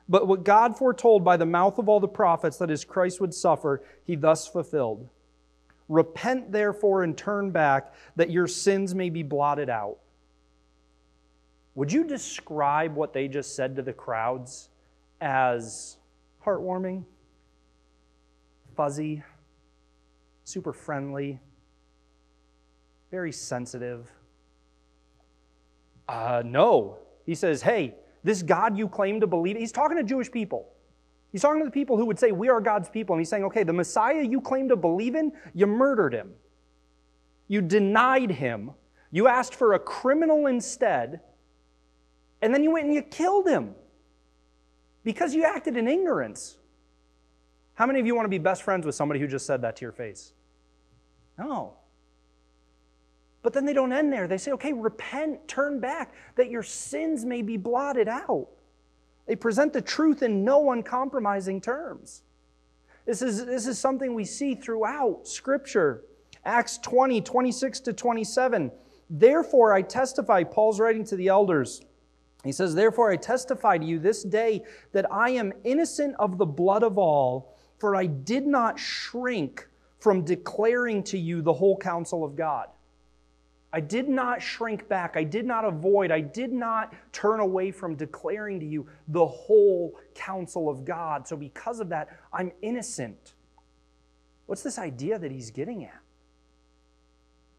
But 0.10 0.28
what 0.28 0.44
God 0.44 0.76
foretold 0.76 1.24
by 1.24 1.38
the 1.38 1.46
mouth 1.46 1.78
of 1.78 1.88
all 1.88 2.00
the 2.00 2.08
prophets 2.08 2.58
that 2.58 2.70
his 2.70 2.84
Christ 2.84 3.22
would 3.22 3.34
suffer, 3.34 3.84
he 4.06 4.16
thus 4.16 4.48
fulfilled. 4.48 5.08
Repent, 5.88 6.52
therefore, 6.52 7.04
and 7.04 7.16
turn 7.16 7.52
back, 7.52 7.94
that 8.16 8.32
your 8.32 8.48
sins 8.48 8.96
may 8.96 9.12
be 9.12 9.22
blotted 9.22 9.70
out. 9.70 9.98
Would 11.76 11.92
you 11.92 12.04
describe 12.04 12.96
what 12.96 13.14
they 13.14 13.28
just 13.28 13.56
said 13.56 13.76
to 13.76 13.84
the 13.84 13.94
crowds 13.94 14.70
as 15.22 15.98
heartwarming, 16.44 17.06
fuzzy, 18.76 19.24
super 20.44 20.74
friendly, 20.74 21.40
very 23.12 23.32
sensitive? 23.32 24.12
Uh, 26.08 26.42
no. 26.44 26.98
He 27.26 27.36
says, 27.36 27.62
hey, 27.62 27.94
this 28.24 28.44
God 28.44 28.78
you 28.78 28.88
claim 28.88 29.20
to 29.22 29.28
believe, 29.28 29.58
he's 29.58 29.72
talking 29.72 29.98
to 29.98 30.04
Jewish 30.04 30.32
people. 30.32 30.70
He's 31.32 31.42
talking 31.42 31.62
to 31.62 31.66
the 31.66 31.72
people 31.72 31.98
who 31.98 32.06
would 32.06 32.20
say, 32.20 32.32
We 32.32 32.50
are 32.50 32.60
God's 32.60 32.90
people. 32.90 33.14
And 33.14 33.22
he's 33.22 33.30
saying, 33.30 33.44
Okay, 33.46 33.64
the 33.64 33.74
Messiah 33.74 34.24
you 34.24 34.42
claim 34.42 34.70
to 34.70 34.76
believe 34.76 35.16
in, 35.16 35.32
you 35.54 35.68
murdered 35.68 36.14
him. 36.14 36.32
You 37.48 37.62
denied 37.62 38.32
him. 38.32 38.72
You 39.12 39.28
asked 39.28 39.56
for 39.56 39.74
a 39.74 39.80
criminal 39.80 40.48
instead. 40.48 41.22
And 42.42 42.54
then 42.54 42.64
you 42.64 42.72
went 42.72 42.86
and 42.86 42.94
you 42.94 43.02
killed 43.02 43.48
him 43.48 43.76
because 45.04 45.36
you 45.36 45.44
acted 45.44 45.78
in 45.78 45.88
ignorance. 45.88 46.58
How 47.74 47.86
many 47.86 48.00
of 48.00 48.06
you 48.06 48.16
want 48.16 48.26
to 48.26 48.30
be 48.30 48.38
best 48.38 48.64
friends 48.64 48.86
with 48.86 48.96
somebody 48.96 49.20
who 49.20 49.28
just 49.28 49.46
said 49.46 49.62
that 49.62 49.76
to 49.78 49.86
your 49.86 49.92
face? 49.92 50.34
No. 51.38 51.76
But 53.42 53.54
then 53.54 53.66
they 53.66 53.74
don't 53.74 53.94
end 53.94 54.12
there. 54.12 54.28
They 54.28 54.38
say, 54.38 54.52
okay, 54.52 54.74
repent, 54.74 55.48
turn 55.48 55.80
back, 55.80 56.14
that 56.36 56.50
your 56.50 56.64
sins 56.64 57.24
may 57.24 57.42
be 57.42 57.58
blotted 57.58 58.08
out. 58.08 58.48
They 59.28 59.36
present 59.36 59.74
the 59.74 59.82
truth 59.82 60.24
in 60.24 60.44
no 60.44 60.72
uncompromising 60.72 61.62
terms. 61.62 62.24
This 63.06 63.22
is, 63.22 63.46
this 63.46 63.66
is 63.66 63.80
something 63.80 64.14
we 64.14 64.26
see 64.26 64.56
throughout 64.56 65.28
Scripture. 65.28 66.04
Acts 66.46 66.78
20, 66.80 67.22
26 67.22 67.80
to 67.82 67.94
27. 67.94 68.72
Therefore, 69.10 69.74
I 69.74 69.82
testify, 69.82 70.44
Paul's 70.44 70.80
writing 70.80 71.06
to 71.06 71.16
the 71.16 71.28
elders. 71.28 71.82
He 72.44 72.52
says, 72.52 72.76
Therefore, 72.76 73.12
I 73.12 73.18
testify 73.18 73.78
to 73.78 73.86
you 73.86 74.00
this 74.00 74.24
day 74.24 74.64
that 74.92 75.12
I 75.12 75.32
am 75.32 75.54
innocent 75.64 76.16
of 76.20 76.38
the 76.38 76.46
blood 76.46 76.84
of 76.84 76.98
all, 76.98 77.58
for 77.78 77.96
I 77.96 78.06
did 78.06 78.46
not 78.46 78.80
shrink 78.80 79.68
from 80.00 80.24
declaring 80.24 81.04
to 81.04 81.18
you 81.18 81.42
the 81.42 81.54
whole 81.54 81.78
counsel 81.78 82.24
of 82.24 82.36
God. 82.36 82.68
I 83.72 83.80
did 83.80 84.10
not 84.10 84.42
shrink 84.42 84.88
back. 84.88 85.16
I 85.16 85.24
did 85.24 85.46
not 85.46 85.64
avoid. 85.64 86.12
I 86.12 86.22
did 86.22 86.52
not 86.52 86.94
turn 87.12 87.40
away 87.40 87.70
from 87.72 87.96
declaring 87.96 88.60
to 88.60 88.66
you 88.66 88.88
the 89.08 89.26
whole 89.26 89.96
counsel 90.16 90.70
of 90.70 90.86
God. 90.86 91.28
So, 91.28 91.38
because 91.38 91.80
of 91.80 91.90
that, 91.90 92.10
I'm 92.34 92.52
innocent. 92.62 93.36
What's 94.48 94.64
this 94.64 94.80
idea 94.80 95.20
that 95.20 95.32
he's 95.32 95.52
getting 95.52 95.84
at? 95.84 96.02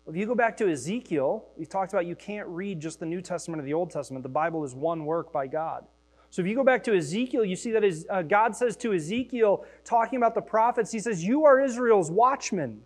If 0.08 0.16
you 0.16 0.26
go 0.26 0.34
back 0.34 0.56
to 0.56 0.68
Ezekiel, 0.68 1.44
he 1.56 1.64
talked 1.64 1.92
about 1.92 2.06
you 2.06 2.16
can't 2.16 2.48
read 2.48 2.80
just 2.80 2.98
the 2.98 3.06
New 3.06 3.20
Testament 3.20 3.62
or 3.62 3.64
the 3.64 3.74
Old 3.74 3.92
Testament. 3.92 4.24
The 4.24 4.28
Bible 4.28 4.64
is 4.64 4.74
one 4.74 5.04
work 5.04 5.32
by 5.32 5.46
God. 5.46 5.84
So 6.30 6.42
if 6.42 6.48
you 6.48 6.56
go 6.56 6.64
back 6.64 6.82
to 6.84 6.96
Ezekiel, 6.96 7.44
you 7.44 7.54
see 7.54 7.70
that 7.70 8.04
uh, 8.08 8.22
God 8.22 8.56
says 8.56 8.76
to 8.78 8.92
Ezekiel, 8.92 9.64
talking 9.84 10.16
about 10.16 10.34
the 10.34 10.40
prophets, 10.40 10.90
he 10.90 10.98
says, 10.98 11.22
You 11.22 11.44
are 11.44 11.60
Israel's 11.60 12.10
watchmen 12.10 12.82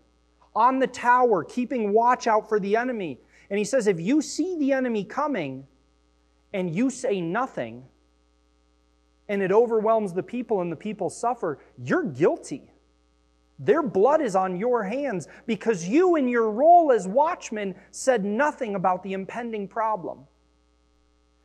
on 0.55 0.79
the 0.79 0.87
tower, 0.87 1.45
keeping 1.45 1.93
watch 1.93 2.27
out 2.27 2.49
for 2.49 2.61
the 2.61 2.77
enemy. 2.77 3.19
And 3.51 3.59
he 3.59 3.65
says, 3.65 3.87
if 3.87 4.01
you 4.01 4.23
see 4.23 4.57
the 4.59 4.73
enemy 4.73 5.05
coming 5.05 5.67
and 6.53 6.75
you 6.75 6.91
say 6.91 7.21
nothing, 7.21 7.85
and 9.29 9.43
it 9.43 9.53
overwhelms 9.53 10.13
the 10.13 10.23
people 10.23 10.61
and 10.61 10.71
the 10.71 10.77
people 10.77 11.11
suffer, 11.11 11.59
you're 11.83 12.05
guilty. 12.05 12.71
Their 13.59 13.83
blood 13.83 14.21
is 14.21 14.37
on 14.37 14.57
your 14.57 14.83
hands 14.83 15.29
because 15.47 15.89
you, 15.89 16.17
in 16.17 16.29
your 16.29 16.51
role 16.51 16.93
as 16.93 17.07
watchman, 17.07 17.75
said 17.91 18.25
nothing 18.25 18.75
about 18.75 19.03
the 19.03 19.13
impending 19.13 19.69
problem. 19.69 20.27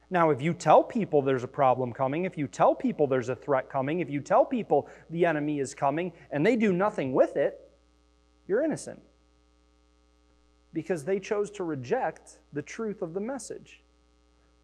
Now, 0.10 0.32
if 0.32 0.42
you 0.42 0.54
tell 0.54 0.84
people 0.84 1.22
there's 1.22 1.44
a 1.44 1.48
problem 1.48 1.94
coming, 1.94 2.26
if 2.26 2.36
you 2.38 2.48
tell 2.48 2.74
people 2.74 3.06
there's 3.06 3.30
a 3.30 3.36
threat 3.36 3.70
coming, 3.70 4.00
if 4.00 4.10
you 4.10 4.22
tell 4.22 4.44
people 4.44 4.90
the 5.12 5.26
enemy 5.26 5.60
is 5.60 5.76
coming 5.76 6.12
and 6.32 6.44
they 6.44 6.56
do 6.56 6.74
nothing 6.74 7.14
with 7.14 7.38
it, 7.38 7.69
you're 8.50 8.64
innocent. 8.64 9.02
Because 10.74 11.06
they 11.06 11.20
chose 11.20 11.50
to 11.52 11.64
reject 11.64 12.40
the 12.52 12.62
truth 12.62 13.02
of 13.02 13.14
the 13.14 13.20
message. 13.22 13.82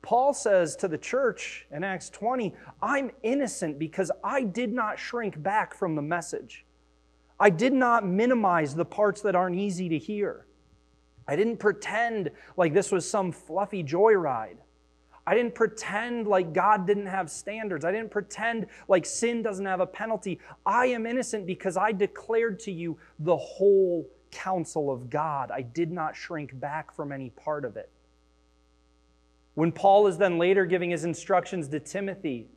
Paul 0.01 0.33
says 0.33 0.75
to 0.77 0.87
the 0.87 0.97
church 0.97 1.65
in 1.71 1.83
Acts 1.83 2.09
20, 2.09 2.53
I'm 2.81 3.11
innocent 3.23 3.79
because 3.79 4.11
I 4.23 4.43
did 4.43 4.73
not 4.73 4.99
shrink 4.99 5.41
back 5.41 5.73
from 5.73 5.95
the 5.95 6.01
message. 6.01 6.65
I 7.39 7.49
did 7.49 7.73
not 7.73 8.05
minimize 8.05 8.75
the 8.75 8.85
parts 8.85 9.21
that 9.21 9.35
aren't 9.35 9.55
easy 9.55 9.89
to 9.89 9.97
hear. 9.97 10.45
I 11.27 11.35
didn't 11.35 11.57
pretend 11.57 12.31
like 12.55 12.73
this 12.73 12.91
was 12.91 13.09
some 13.09 13.31
fluffy 13.31 13.83
joyride. 13.83 14.57
I 15.27 15.33
didn't 15.33 15.55
pretend 15.55 16.27
like 16.27 16.53
God 16.53 16.85
didn't 16.85 17.07
have 17.07 17.31
standards. 17.31 17.83
I 17.83 17.91
didn't 17.91 18.11
pretend 18.11 18.67
like 18.88 19.05
sin 19.05 19.41
doesn't 19.41 19.65
have 19.65 19.79
a 19.79 19.88
penalty. 19.88 20.39
I 20.65 20.88
am 20.88 21.05
innocent 21.07 21.47
because 21.47 21.77
I 21.77 21.91
declared 21.91 22.59
to 22.59 22.71
you 22.71 22.97
the 23.19 23.35
whole 23.35 24.07
counsel 24.29 24.91
of 24.91 25.09
God. 25.09 25.49
I 25.49 25.63
did 25.63 25.91
not 25.91 26.15
shrink 26.15 26.59
back 26.59 26.93
from 26.93 27.11
any 27.11 27.31
part 27.31 27.65
of 27.65 27.75
it. 27.75 27.89
When 29.55 29.71
Paul 29.71 30.07
is 30.07 30.17
then 30.17 30.38
later 30.38 30.65
giving 30.65 30.91
his 30.91 31.05
instructions 31.05 31.69
to 31.69 31.79
Timothy 31.79 32.47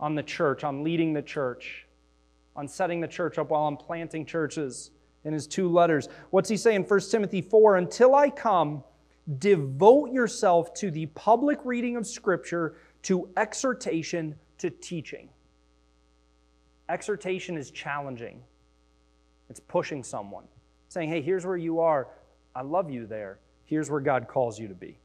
on 0.00 0.14
the 0.14 0.22
church, 0.22 0.64
on 0.64 0.82
leading 0.82 1.12
the 1.12 1.22
church, 1.22 1.86
on 2.56 2.66
setting 2.66 3.00
the 3.00 3.08
church 3.08 3.38
up 3.38 3.50
while 3.50 3.68
I'm 3.68 3.76
planting 3.76 4.26
churches 4.26 4.90
in 5.24 5.32
his 5.32 5.46
two 5.46 5.68
letters, 5.68 6.08
what's 6.30 6.48
he 6.48 6.56
saying? 6.56 6.76
in 6.76 6.84
1 6.84 7.00
Timothy 7.10 7.42
4? 7.42 7.76
Until 7.76 8.14
I 8.14 8.30
come, 8.30 8.82
devote 9.38 10.12
yourself 10.12 10.74
to 10.74 10.90
the 10.90 11.06
public 11.06 11.58
reading 11.64 11.96
of 11.96 12.06
Scripture, 12.06 12.76
to 13.02 13.28
exhortation, 13.36 14.34
to 14.58 14.70
teaching. 14.70 15.28
Exhortation 16.88 17.56
is 17.56 17.70
challenging, 17.70 18.42
it's 19.48 19.60
pushing 19.60 20.02
someone, 20.02 20.44
saying, 20.88 21.08
hey, 21.08 21.22
here's 21.22 21.46
where 21.46 21.56
you 21.56 21.80
are. 21.80 22.08
I 22.54 22.62
love 22.62 22.90
you 22.90 23.06
there. 23.06 23.38
Here's 23.64 23.90
where 23.90 24.00
God 24.00 24.28
calls 24.28 24.58
you 24.58 24.68
to 24.68 24.74
be. 24.74 24.98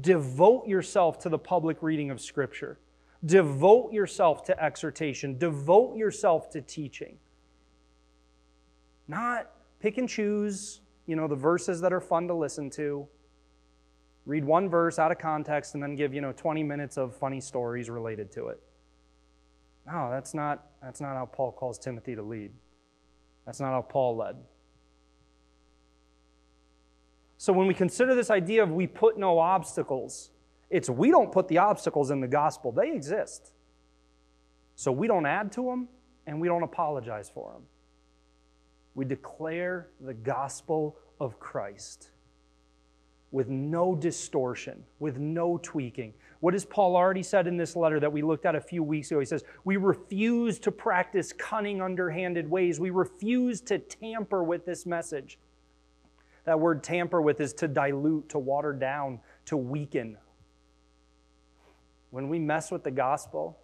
Devote 0.00 0.66
yourself 0.66 1.18
to 1.20 1.28
the 1.28 1.38
public 1.38 1.82
reading 1.82 2.10
of 2.10 2.20
Scripture. 2.20 2.78
Devote 3.24 3.92
yourself 3.92 4.44
to 4.44 4.62
exhortation. 4.62 5.36
Devote 5.38 5.96
yourself 5.96 6.50
to 6.50 6.60
teaching. 6.60 7.18
Not 9.08 9.50
pick 9.80 9.98
and 9.98 10.08
choose, 10.08 10.80
you 11.06 11.16
know, 11.16 11.28
the 11.28 11.36
verses 11.36 11.80
that 11.80 11.92
are 11.92 12.00
fun 12.00 12.28
to 12.28 12.34
listen 12.34 12.70
to. 12.70 13.06
Read 14.24 14.44
one 14.44 14.68
verse 14.68 14.98
out 14.98 15.12
of 15.12 15.18
context 15.18 15.74
and 15.74 15.82
then 15.82 15.94
give, 15.94 16.12
you 16.12 16.20
know, 16.20 16.32
20 16.32 16.64
minutes 16.64 16.96
of 16.96 17.14
funny 17.14 17.40
stories 17.40 17.88
related 17.88 18.32
to 18.32 18.48
it. 18.48 18.60
No, 19.86 20.10
that's 20.10 20.34
not, 20.34 20.66
that's 20.82 21.00
not 21.00 21.14
how 21.14 21.26
Paul 21.26 21.52
calls 21.52 21.78
Timothy 21.78 22.16
to 22.16 22.22
lead. 22.22 22.50
That's 23.44 23.60
not 23.60 23.70
how 23.70 23.82
Paul 23.82 24.16
led. 24.16 24.36
So 27.38 27.52
when 27.52 27.68
we 27.68 27.74
consider 27.74 28.14
this 28.16 28.30
idea 28.30 28.64
of 28.64 28.72
we 28.72 28.88
put 28.88 29.16
no 29.16 29.38
obstacles, 29.38 30.32
it's 30.70 30.90
we 30.90 31.10
don't 31.12 31.30
put 31.30 31.46
the 31.46 31.58
obstacles 31.58 32.10
in 32.10 32.20
the 32.20 32.26
gospel, 32.26 32.72
they 32.72 32.90
exist. 32.90 33.52
So 34.74 34.90
we 34.90 35.06
don't 35.06 35.26
add 35.26 35.52
to 35.52 35.62
them 35.62 35.88
and 36.26 36.40
we 36.40 36.48
don't 36.48 36.64
apologize 36.64 37.30
for 37.32 37.52
them. 37.52 37.62
We 38.96 39.04
declare 39.04 39.90
the 40.00 40.14
gospel 40.14 40.96
of 41.20 41.38
Christ 41.38 42.08
with 43.30 43.50
no 43.50 43.94
distortion, 43.94 44.82
with 44.98 45.18
no 45.18 45.58
tweaking. 45.58 46.14
What 46.40 46.54
has 46.54 46.64
Paul 46.64 46.96
already 46.96 47.22
said 47.22 47.46
in 47.46 47.58
this 47.58 47.76
letter 47.76 48.00
that 48.00 48.10
we 48.10 48.22
looked 48.22 48.46
at 48.46 48.54
a 48.54 48.60
few 48.60 48.82
weeks 48.82 49.10
ago? 49.10 49.20
He 49.20 49.26
says, 49.26 49.44
We 49.64 49.76
refuse 49.76 50.58
to 50.60 50.72
practice 50.72 51.34
cunning, 51.34 51.82
underhanded 51.82 52.50
ways. 52.50 52.80
We 52.80 52.88
refuse 52.88 53.60
to 53.62 53.78
tamper 53.78 54.42
with 54.42 54.64
this 54.64 54.86
message. 54.86 55.38
That 56.46 56.58
word 56.58 56.82
tamper 56.82 57.20
with 57.20 57.38
is 57.42 57.52
to 57.54 57.68
dilute, 57.68 58.30
to 58.30 58.38
water 58.38 58.72
down, 58.72 59.20
to 59.46 59.58
weaken. 59.58 60.16
When 62.08 62.30
we 62.30 62.38
mess 62.38 62.70
with 62.70 62.82
the 62.82 62.90
gospel, 62.90 63.58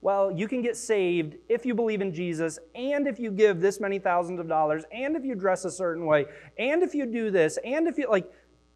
well, 0.00 0.30
you 0.30 0.46
can 0.46 0.62
get 0.62 0.76
saved 0.76 1.36
if 1.48 1.66
you 1.66 1.74
believe 1.74 2.00
in 2.00 2.12
Jesus, 2.12 2.58
and 2.74 3.06
if 3.06 3.18
you 3.18 3.30
give 3.30 3.60
this 3.60 3.80
many 3.80 3.98
thousands 3.98 4.38
of 4.38 4.48
dollars, 4.48 4.84
and 4.92 5.16
if 5.16 5.24
you 5.24 5.34
dress 5.34 5.64
a 5.64 5.70
certain 5.70 6.06
way, 6.06 6.26
and 6.58 6.82
if 6.82 6.94
you 6.94 7.06
do 7.06 7.30
this, 7.30 7.58
and 7.64 7.88
if 7.88 7.98
you, 7.98 8.08
like, 8.08 8.30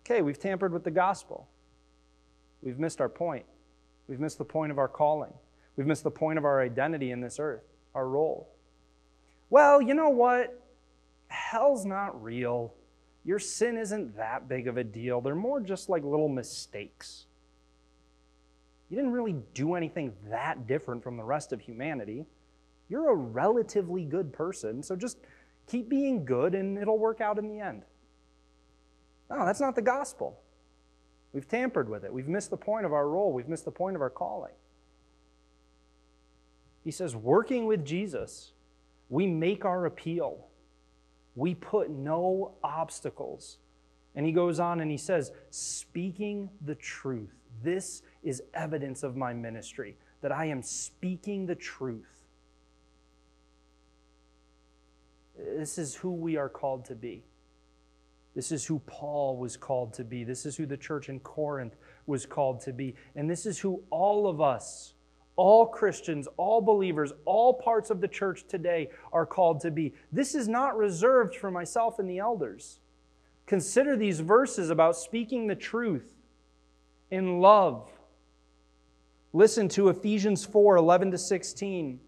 okay, 0.04 0.22
we've 0.22 0.38
tampered 0.38 0.72
with 0.72 0.84
the 0.84 0.90
gospel. 0.90 1.48
We've 2.62 2.78
missed 2.78 3.00
our 3.00 3.08
point. 3.08 3.46
We've 4.08 4.20
missed 4.20 4.38
the 4.38 4.44
point 4.44 4.72
of 4.72 4.78
our 4.78 4.88
calling. 4.88 5.32
We've 5.76 5.86
missed 5.86 6.04
the 6.04 6.10
point 6.10 6.38
of 6.38 6.44
our 6.44 6.60
identity 6.60 7.10
in 7.10 7.20
this 7.20 7.38
earth, 7.38 7.62
our 7.94 8.08
role. 8.08 8.48
Well, 9.50 9.80
you 9.80 9.94
know 9.94 10.10
what? 10.10 10.62
Hell's 11.28 11.84
not 11.84 12.22
real. 12.22 12.74
Your 13.24 13.38
sin 13.38 13.76
isn't 13.76 14.16
that 14.16 14.48
big 14.48 14.66
of 14.66 14.76
a 14.76 14.84
deal. 14.84 15.20
They're 15.20 15.34
more 15.34 15.60
just 15.60 15.88
like 15.88 16.02
little 16.02 16.28
mistakes. 16.28 17.26
You 18.90 18.96
didn't 18.96 19.12
really 19.12 19.36
do 19.54 19.74
anything 19.74 20.12
that 20.28 20.66
different 20.66 21.02
from 21.02 21.16
the 21.16 21.22
rest 21.22 21.52
of 21.52 21.60
humanity. 21.60 22.26
You're 22.88 23.10
a 23.10 23.14
relatively 23.14 24.04
good 24.04 24.32
person, 24.32 24.82
so 24.82 24.96
just 24.96 25.18
keep 25.68 25.88
being 25.88 26.24
good 26.24 26.56
and 26.56 26.76
it'll 26.76 26.98
work 26.98 27.20
out 27.20 27.38
in 27.38 27.48
the 27.48 27.60
end. 27.60 27.84
No, 29.30 29.46
that's 29.46 29.60
not 29.60 29.76
the 29.76 29.82
gospel. 29.82 30.40
We've 31.32 31.46
tampered 31.46 31.88
with 31.88 32.02
it. 32.02 32.12
We've 32.12 32.26
missed 32.26 32.50
the 32.50 32.56
point 32.56 32.84
of 32.84 32.92
our 32.92 33.08
role. 33.08 33.32
We've 33.32 33.48
missed 33.48 33.64
the 33.64 33.70
point 33.70 33.94
of 33.94 34.02
our 34.02 34.10
calling. 34.10 34.52
He 36.82 36.90
says, 36.90 37.14
working 37.14 37.66
with 37.66 37.84
Jesus, 37.84 38.52
we 39.08 39.26
make 39.26 39.64
our 39.64 39.86
appeal. 39.86 40.48
We 41.36 41.54
put 41.54 41.90
no 41.90 42.54
obstacles. 42.64 43.58
And 44.16 44.26
he 44.26 44.32
goes 44.32 44.58
on 44.58 44.80
and 44.80 44.90
he 44.90 44.96
says, 44.96 45.30
speaking 45.50 46.50
the 46.64 46.74
truth. 46.74 47.34
This 47.62 48.02
is 48.22 48.42
evidence 48.54 49.02
of 49.02 49.16
my 49.16 49.32
ministry, 49.32 49.96
that 50.20 50.32
I 50.32 50.46
am 50.46 50.62
speaking 50.62 51.46
the 51.46 51.54
truth. 51.54 52.24
This 55.36 55.78
is 55.78 55.94
who 55.94 56.12
we 56.12 56.36
are 56.36 56.48
called 56.48 56.84
to 56.86 56.94
be. 56.94 57.24
This 58.34 58.52
is 58.52 58.64
who 58.64 58.78
Paul 58.86 59.36
was 59.36 59.56
called 59.56 59.92
to 59.94 60.04
be. 60.04 60.22
This 60.22 60.46
is 60.46 60.56
who 60.56 60.66
the 60.66 60.76
church 60.76 61.08
in 61.08 61.20
Corinth 61.20 61.76
was 62.06 62.26
called 62.26 62.60
to 62.62 62.72
be. 62.72 62.94
And 63.16 63.28
this 63.28 63.46
is 63.46 63.58
who 63.58 63.82
all 63.90 64.28
of 64.28 64.40
us, 64.40 64.94
all 65.36 65.66
Christians, 65.66 66.28
all 66.36 66.60
believers, 66.60 67.12
all 67.24 67.54
parts 67.54 67.90
of 67.90 68.00
the 68.00 68.08
church 68.08 68.44
today 68.46 68.90
are 69.12 69.26
called 69.26 69.60
to 69.62 69.70
be. 69.70 69.94
This 70.12 70.34
is 70.34 70.46
not 70.46 70.76
reserved 70.76 71.34
for 71.34 71.50
myself 71.50 71.98
and 71.98 72.08
the 72.08 72.18
elders. 72.18 72.80
Consider 73.46 73.96
these 73.96 74.20
verses 74.20 74.70
about 74.70 74.96
speaking 74.96 75.46
the 75.46 75.56
truth 75.56 76.14
in 77.10 77.40
love. 77.40 77.90
Listen 79.32 79.68
to 79.70 79.88
Ephesians 79.88 80.44
4 80.44 80.76
11 80.76 81.12
to 81.12 81.18
16. 81.18 82.00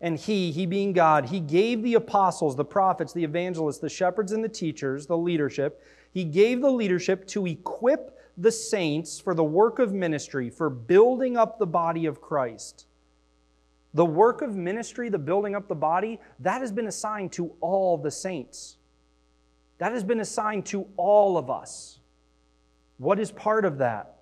And 0.00 0.18
he, 0.18 0.50
he 0.50 0.66
being 0.66 0.92
God, 0.92 1.26
he 1.26 1.38
gave 1.38 1.82
the 1.82 1.94
apostles, 1.94 2.56
the 2.56 2.64
prophets, 2.64 3.12
the 3.12 3.22
evangelists, 3.22 3.78
the 3.78 3.88
shepherds, 3.88 4.32
and 4.32 4.42
the 4.42 4.48
teachers, 4.48 5.06
the 5.06 5.16
leadership. 5.16 5.80
He 6.12 6.24
gave 6.24 6.60
the 6.60 6.72
leadership 6.72 7.26
to 7.28 7.46
equip 7.46 8.18
the 8.36 8.50
saints 8.50 9.20
for 9.20 9.32
the 9.34 9.44
work 9.44 9.78
of 9.78 9.92
ministry, 9.92 10.50
for 10.50 10.68
building 10.68 11.36
up 11.36 11.58
the 11.58 11.66
body 11.66 12.06
of 12.06 12.20
Christ. 12.20 12.86
The 13.94 14.04
work 14.04 14.42
of 14.42 14.56
ministry, 14.56 15.08
the 15.08 15.18
building 15.18 15.54
up 15.54 15.68
the 15.68 15.74
body, 15.76 16.18
that 16.40 16.62
has 16.62 16.72
been 16.72 16.88
assigned 16.88 17.30
to 17.32 17.52
all 17.60 17.96
the 17.96 18.10
saints. 18.10 18.78
That 19.78 19.92
has 19.92 20.02
been 20.02 20.20
assigned 20.20 20.66
to 20.66 20.86
all 20.96 21.36
of 21.36 21.48
us. 21.48 22.00
What 22.98 23.20
is 23.20 23.30
part 23.30 23.64
of 23.64 23.78
that? 23.78 24.21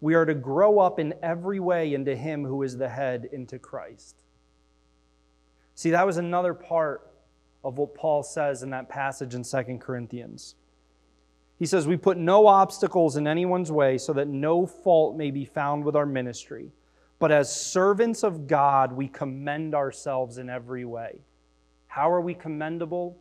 we 0.00 0.14
are 0.14 0.24
to 0.24 0.34
grow 0.34 0.78
up 0.78 0.98
in 0.98 1.14
every 1.22 1.60
way 1.60 1.94
into 1.94 2.14
Him 2.14 2.44
who 2.44 2.62
is 2.62 2.76
the 2.76 2.88
head, 2.88 3.28
into 3.32 3.58
Christ. 3.58 4.22
See, 5.74 5.90
that 5.90 6.06
was 6.06 6.16
another 6.16 6.54
part 6.54 7.12
of 7.64 7.78
what 7.78 7.94
Paul 7.94 8.22
says 8.22 8.62
in 8.62 8.70
that 8.70 8.88
passage 8.88 9.34
in 9.34 9.42
2 9.42 9.78
Corinthians. 9.78 10.54
He 11.58 11.66
says, 11.66 11.86
We 11.86 11.96
put 11.96 12.16
no 12.16 12.46
obstacles 12.46 13.16
in 13.16 13.26
anyone's 13.26 13.72
way 13.72 13.98
so 13.98 14.12
that 14.12 14.28
no 14.28 14.66
fault 14.66 15.16
may 15.16 15.30
be 15.30 15.44
found 15.44 15.84
with 15.84 15.96
our 15.96 16.06
ministry. 16.06 16.70
But 17.18 17.32
as 17.32 17.54
servants 17.54 18.22
of 18.22 18.46
God, 18.46 18.92
we 18.92 19.08
commend 19.08 19.74
ourselves 19.74 20.38
in 20.38 20.48
every 20.48 20.84
way. 20.84 21.20
How 21.88 22.10
are 22.10 22.20
we 22.20 22.34
commendable? 22.34 23.18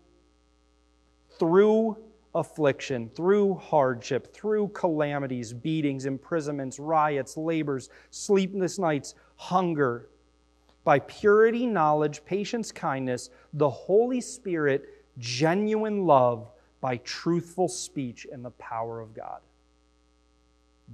Through 1.40 1.98
affliction, 2.40 3.10
through 3.16 3.56
hardship, 3.56 4.34
through 4.34 4.70
calamities, 4.70 5.54
beatings, 5.54 6.06
imprisonments, 6.06 6.80
riots, 6.80 7.38
labors, 7.38 7.90
sleepless 8.12 8.80
nights, 8.80 9.16
hunger. 9.36 10.10
By 10.84 11.00
purity, 11.00 11.66
knowledge, 11.66 12.24
patience, 12.26 12.72
kindness, 12.72 13.30
the 13.54 13.70
Holy 13.70 14.22
Spirit, 14.22 15.06
genuine 15.18 16.06
love, 16.06 16.52
by 16.80 16.98
truthful 16.98 17.68
speech 17.68 18.28
and 18.32 18.46
the 18.46 18.52
power 18.52 19.02
of 19.02 19.14
God. 19.14 19.42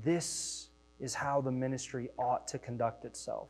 This 0.03 0.69
is 0.99 1.13
how 1.13 1.41
the 1.41 1.51
ministry 1.51 2.09
ought 2.17 2.47
to 2.47 2.57
conduct 2.57 3.05
itself. 3.05 3.49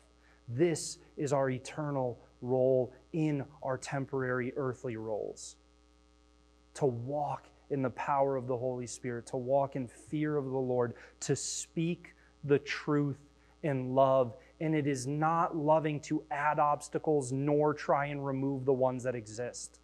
This 0.49 0.97
is 1.15 1.31
our 1.31 1.49
eternal 1.49 2.19
role 2.41 2.91
in 3.13 3.45
our 3.61 3.77
temporary 3.77 4.51
earthly 4.57 4.97
roles. 4.97 5.55
to 6.75 6.85
walk 6.85 7.47
in 7.69 7.81
the 7.81 7.89
power 7.91 8.35
of 8.35 8.47
the 8.47 8.57
Holy 8.57 8.87
Spirit, 8.87 9.25
to 9.27 9.37
walk 9.37 9.75
in 9.75 9.87
fear 9.87 10.37
of 10.37 10.45
the 10.45 10.57
Lord, 10.57 10.93
to 11.21 11.35
speak 11.35 12.13
the 12.43 12.59
truth 12.59 13.19
in 13.63 13.95
love. 13.95 14.35
And 14.59 14.75
it 14.75 14.87
is 14.87 15.07
not 15.07 15.55
loving 15.55 15.99
to 16.01 16.23
add 16.29 16.59
obstacles 16.59 17.31
nor 17.31 17.73
try 17.73 18.05
and 18.07 18.25
remove 18.25 18.65
the 18.65 18.73
ones 18.73 19.03
that 19.03 19.15
exist. 19.15 19.79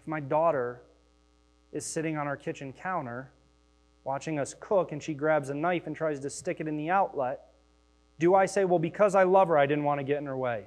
If 0.00 0.06
my 0.06 0.20
daughter 0.20 0.82
is 1.72 1.86
sitting 1.86 2.16
on 2.16 2.26
our 2.26 2.36
kitchen 2.36 2.72
counter 2.72 3.30
watching 4.04 4.38
us 4.38 4.54
cook 4.58 4.90
and 4.90 5.00
she 5.00 5.14
grabs 5.14 5.48
a 5.48 5.54
knife 5.54 5.86
and 5.86 5.94
tries 5.94 6.18
to 6.20 6.30
stick 6.30 6.60
it 6.60 6.66
in 6.66 6.76
the 6.76 6.90
outlet, 6.90 7.40
do 8.18 8.34
I 8.34 8.46
say, 8.46 8.64
well, 8.64 8.78
because 8.78 9.14
I 9.14 9.22
love 9.22 9.48
her, 9.48 9.58
I 9.58 9.66
didn't 9.66 9.84
want 9.84 10.00
to 10.00 10.04
get 10.04 10.18
in 10.18 10.26
her 10.26 10.36
way? 10.36 10.64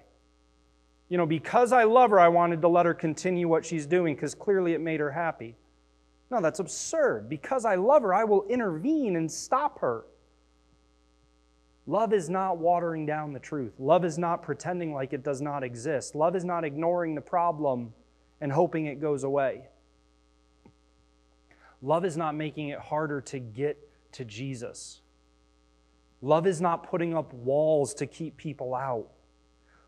You 1.09 1.17
know, 1.17 1.25
because 1.25 1.71
I 1.71 1.83
love 1.83 2.09
her, 2.11 2.19
I 2.19 2.29
wanted 2.29 2.61
to 2.61 2.67
let 2.67 2.85
her 2.85 2.93
continue 2.93 3.47
what 3.47 3.65
she's 3.65 3.85
doing 3.85 4.15
because 4.15 4.33
clearly 4.33 4.73
it 4.73 4.81
made 4.81 4.99
her 4.99 5.11
happy. 5.11 5.55
No, 6.31 6.41
that's 6.41 6.59
absurd. 6.59 7.29
Because 7.29 7.65
I 7.65 7.75
love 7.75 8.01
her, 8.01 8.13
I 8.13 8.23
will 8.23 8.45
intervene 8.47 9.15
and 9.15 9.31
stop 9.31 9.79
her. 9.79 10.05
Love 11.87 12.13
is 12.13 12.29
not 12.29 12.57
watering 12.57 13.05
down 13.05 13.31
the 13.31 13.39
truth. 13.39 13.73
Love 13.77 14.03
is 14.03 14.17
not 14.17 14.41
pretending 14.41 14.93
like 14.93 15.13
it 15.13 15.23
does 15.23 15.41
not 15.41 15.63
exist. 15.63 16.15
Love 16.15 16.35
is 16.35 16.43
not 16.43 16.63
ignoring 16.63 17.13
the 17.13 17.21
problem 17.21 17.93
and 18.41 18.51
hoping 18.51 18.87
it 18.87 18.99
goes 18.99 19.23
away. 19.23 19.67
Love 21.83 22.03
is 22.03 22.17
not 22.17 22.33
making 22.33 22.69
it 22.69 22.79
harder 22.79 23.21
to 23.21 23.37
get 23.37 23.77
to 24.13 24.25
Jesus. 24.25 25.01
Love 26.23 26.47
is 26.47 26.59
not 26.59 26.89
putting 26.89 27.15
up 27.15 27.31
walls 27.33 27.93
to 27.93 28.07
keep 28.07 28.35
people 28.35 28.73
out. 28.73 29.11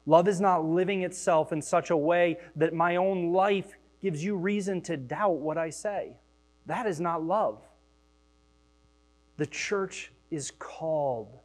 Love 0.07 0.29
is 0.29 0.39
not 0.39 0.65
living 0.65 1.03
itself 1.03 1.51
in 1.51 1.61
such 1.61 1.89
a 1.89 1.97
way 1.97 2.37
that 2.55 2.73
my 2.73 2.95
own 2.95 3.33
life 3.33 3.77
gives 4.01 4.23
you 4.23 4.35
reason 4.35 4.81
to 4.81 4.95
doubt 4.95 5.37
what 5.37 5.57
I 5.57 5.69
say. 5.69 6.13
That 6.65 6.87
is 6.87 6.99
not 7.01 7.23
love. 7.23 7.61
The 9.35 9.45
church 9.45 10.11
is 10.31 10.51
called 10.57 11.37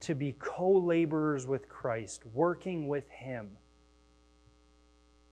to 0.00 0.14
be 0.16 0.34
co 0.38 0.72
laborers 0.72 1.46
with 1.46 1.68
Christ, 1.68 2.24
working 2.34 2.88
with 2.88 3.08
Him 3.08 3.50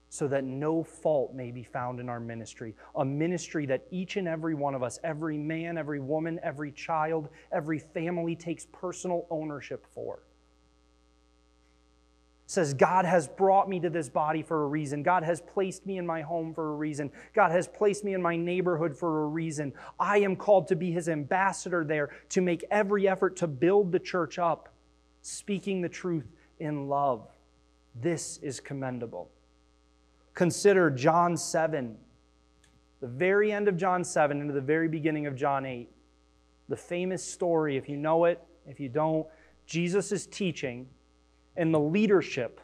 so 0.09 0.29
that 0.29 0.45
no 0.45 0.81
fault 0.81 1.33
may 1.33 1.51
be 1.51 1.63
found 1.63 1.99
in 1.99 2.07
our 2.07 2.21
ministry. 2.21 2.73
A 2.95 3.03
ministry 3.03 3.65
that 3.65 3.85
each 3.91 4.15
and 4.15 4.29
every 4.29 4.55
one 4.55 4.73
of 4.73 4.81
us, 4.81 4.97
every 5.03 5.37
man, 5.37 5.77
every 5.77 5.99
woman, 5.99 6.39
every 6.41 6.71
child, 6.71 7.27
every 7.51 7.79
family 7.79 8.33
takes 8.33 8.65
personal 8.71 9.27
ownership 9.29 9.85
for. 9.93 10.19
Says, 12.47 12.73
God 12.73 13.05
has 13.05 13.27
brought 13.27 13.67
me 13.67 13.79
to 13.79 13.89
this 13.89 14.07
body 14.07 14.43
for 14.43 14.63
a 14.63 14.67
reason. 14.67 15.01
God 15.01 15.23
has 15.23 15.41
placed 15.41 15.85
me 15.85 15.97
in 15.97 16.05
my 16.05 16.21
home 16.21 16.53
for 16.53 16.73
a 16.73 16.75
reason. 16.75 17.11
God 17.33 17.51
has 17.51 17.67
placed 17.67 18.03
me 18.03 18.13
in 18.13 18.21
my 18.21 18.35
neighborhood 18.35 18.95
for 18.95 19.23
a 19.23 19.27
reason. 19.27 19.73
I 19.99 20.19
am 20.19 20.35
called 20.35 20.67
to 20.67 20.75
be 20.75 20.91
his 20.91 21.09
ambassador 21.09 21.83
there, 21.83 22.09
to 22.29 22.41
make 22.41 22.63
every 22.69 23.07
effort 23.07 23.35
to 23.37 23.47
build 23.47 23.91
the 23.91 23.99
church 23.99 24.37
up, 24.37 24.69
speaking 25.23 25.81
the 25.81 25.89
truth 25.89 26.27
in 26.59 26.87
love. 26.87 27.27
This 27.95 28.37
is 28.43 28.59
commendable. 28.59 29.31
Consider 30.35 30.91
John 30.91 31.37
7, 31.37 31.97
the 33.01 33.07
very 33.07 33.51
end 33.51 33.67
of 33.67 33.77
John 33.77 34.03
7 34.03 34.39
into 34.39 34.53
the 34.53 34.61
very 34.61 34.87
beginning 34.87 35.25
of 35.25 35.35
John 35.35 35.65
8. 35.65 35.89
The 36.67 36.75
famous 36.75 37.23
story, 37.23 37.77
if 37.77 37.87
you 37.87 37.97
know 37.97 38.25
it, 38.25 38.43
if 38.67 38.79
you 38.79 38.89
don't, 38.89 39.25
Jesus 39.65 40.11
is 40.11 40.27
teaching, 40.27 40.87
and 41.57 41.73
the 41.73 41.79
leadership, 41.79 42.61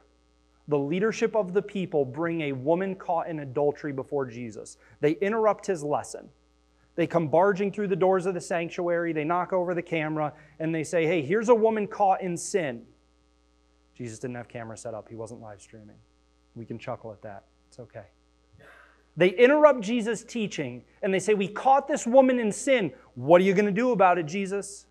the 0.67 0.77
leadership 0.77 1.36
of 1.36 1.54
the 1.54 1.62
people, 1.62 2.06
bring 2.06 2.41
a 2.41 2.51
woman 2.51 2.95
caught 2.95 3.27
in 3.27 3.39
adultery 3.39 3.91
before 3.91 4.25
Jesus. 4.25 4.77
They 4.99 5.12
interrupt 5.13 5.65
his 5.65 5.84
lesson. 5.84 6.30
They 6.95 7.08
come 7.08 7.27
barging 7.27 7.71
through 7.71 7.88
the 7.88 7.95
doors 7.95 8.25
of 8.25 8.34
the 8.34 8.41
sanctuary, 8.41 9.13
they 9.13 9.23
knock 9.23 9.54
over 9.54 9.73
the 9.73 9.82
camera, 9.82 10.34
and 10.60 10.75
they 10.75 10.84
say, 10.84 11.06
Hey, 11.06 11.21
here's 11.21 11.49
a 11.49 11.56
woman 11.56 11.88
caught 11.88 12.21
in 12.21 12.38
sin. 12.38 12.86
Jesus 13.95 14.19
didn't 14.19 14.36
have 14.36 14.47
camera 14.47 14.77
set 14.77 14.93
up, 14.93 15.08
he 15.08 15.15
wasn't 15.15 15.41
live 15.41 15.62
streaming. 15.62 15.95
We 16.56 16.65
can 16.65 16.77
chuckle 16.77 17.12
at 17.12 17.21
that. 17.21 17.45
It's 17.69 17.80
okay. 17.80 18.06
They 19.17 19.30
interrupt 19.30 19.82
Jesus' 19.82 20.23
teaching 20.23 20.84
and 21.01 21.13
they 21.13 21.19
say, 21.19 21.34
We 21.34 21.47
caught 21.47 21.88
this 21.88 22.06
woman 22.06 22.39
in 22.39 22.51
sin. 22.51 22.93
What 23.15 23.41
are 23.41 23.43
you 23.43 23.54
going 23.54 23.65
to 23.65 23.71
do 23.71 23.91
about 23.91 24.17
it, 24.17 24.25
Jesus? 24.25 24.86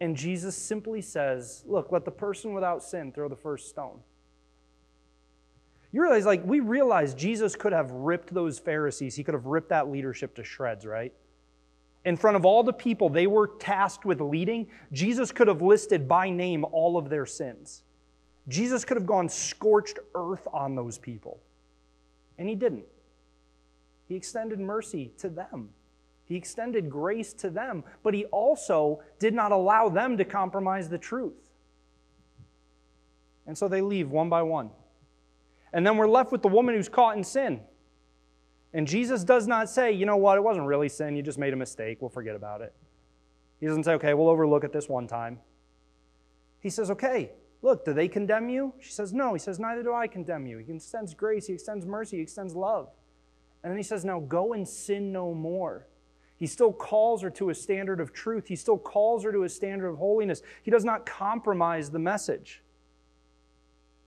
And 0.00 0.16
Jesus 0.16 0.56
simply 0.56 1.00
says, 1.00 1.62
Look, 1.66 1.92
let 1.92 2.04
the 2.04 2.10
person 2.10 2.52
without 2.52 2.82
sin 2.82 3.12
throw 3.12 3.28
the 3.28 3.36
first 3.36 3.68
stone. 3.68 4.00
You 5.92 6.02
realize, 6.02 6.26
like, 6.26 6.44
we 6.44 6.58
realize 6.58 7.14
Jesus 7.14 7.54
could 7.54 7.72
have 7.72 7.90
ripped 7.92 8.34
those 8.34 8.58
Pharisees, 8.58 9.14
he 9.14 9.22
could 9.22 9.34
have 9.34 9.46
ripped 9.46 9.68
that 9.68 9.88
leadership 9.88 10.34
to 10.36 10.44
shreds, 10.44 10.84
right? 10.84 11.12
In 12.04 12.16
front 12.16 12.36
of 12.36 12.44
all 12.44 12.62
the 12.62 12.72
people 12.72 13.08
they 13.08 13.26
were 13.26 13.46
tasked 13.46 14.04
with 14.04 14.20
leading, 14.20 14.66
Jesus 14.92 15.32
could 15.32 15.48
have 15.48 15.62
listed 15.62 16.08
by 16.08 16.28
name 16.28 16.64
all 16.72 16.98
of 16.98 17.08
their 17.08 17.24
sins. 17.24 17.82
Jesus 18.48 18.84
could 18.84 18.96
have 18.96 19.06
gone 19.06 19.28
scorched 19.28 19.98
earth 20.14 20.46
on 20.52 20.74
those 20.74 20.98
people, 20.98 21.40
and 22.38 22.48
he 22.48 22.54
didn't. 22.54 22.84
He 24.06 24.16
extended 24.16 24.60
mercy 24.60 25.12
to 25.18 25.30
them. 25.30 25.70
He 26.26 26.36
extended 26.36 26.88
grace 26.88 27.32
to 27.34 27.50
them, 27.50 27.84
but 28.02 28.14
he 28.14 28.24
also 28.26 29.02
did 29.18 29.34
not 29.34 29.52
allow 29.52 29.88
them 29.88 30.16
to 30.16 30.24
compromise 30.24 30.88
the 30.88 30.98
truth. 30.98 31.50
And 33.46 33.56
so 33.56 33.68
they 33.68 33.82
leave 33.82 34.10
one 34.10 34.28
by 34.28 34.42
one. 34.42 34.70
And 35.72 35.86
then 35.86 35.96
we're 35.96 36.08
left 36.08 36.32
with 36.32 36.42
the 36.42 36.48
woman 36.48 36.74
who's 36.74 36.88
caught 36.88 37.16
in 37.16 37.24
sin. 37.24 37.60
And 38.72 38.86
Jesus 38.86 39.22
does 39.22 39.46
not 39.46 39.68
say, 39.68 39.92
you 39.92 40.06
know 40.06 40.16
what, 40.16 40.38
it 40.38 40.40
wasn't 40.40 40.66
really 40.66 40.88
sin, 40.88 41.14
you 41.14 41.22
just 41.22 41.38
made 41.38 41.52
a 41.52 41.56
mistake, 41.56 42.00
we'll 42.00 42.08
forget 42.08 42.34
about 42.34 42.60
it. 42.60 42.74
He 43.60 43.66
doesn't 43.66 43.84
say, 43.84 43.92
okay, 43.94 44.14
we'll 44.14 44.28
overlook 44.28 44.64
it 44.64 44.72
this 44.72 44.88
one 44.88 45.06
time. 45.06 45.38
He 46.60 46.70
says, 46.70 46.90
okay, 46.90 47.32
Look, 47.64 47.86
do 47.86 47.94
they 47.94 48.08
condemn 48.08 48.50
you? 48.50 48.74
She 48.78 48.92
says, 48.92 49.14
No. 49.14 49.32
He 49.32 49.38
says, 49.38 49.58
Neither 49.58 49.82
do 49.82 49.94
I 49.94 50.06
condemn 50.06 50.46
you. 50.46 50.58
He 50.58 50.70
extends 50.74 51.14
grace, 51.14 51.46
he 51.46 51.54
extends 51.54 51.86
mercy, 51.86 52.18
he 52.18 52.22
extends 52.22 52.54
love. 52.54 52.90
And 53.62 53.70
then 53.70 53.78
he 53.78 53.82
says, 53.82 54.04
Now 54.04 54.20
go 54.20 54.52
and 54.52 54.68
sin 54.68 55.12
no 55.12 55.32
more. 55.32 55.86
He 56.44 56.48
still 56.48 56.74
calls 56.74 57.22
her 57.22 57.30
to 57.30 57.48
a 57.48 57.54
standard 57.54 58.00
of 58.00 58.12
truth. 58.12 58.48
He 58.48 58.54
still 58.54 58.76
calls 58.76 59.24
her 59.24 59.32
to 59.32 59.44
a 59.44 59.48
standard 59.48 59.88
of 59.88 59.96
holiness. 59.96 60.42
He 60.62 60.70
does 60.70 60.84
not 60.84 61.06
compromise 61.06 61.88
the 61.88 61.98
message. 61.98 62.62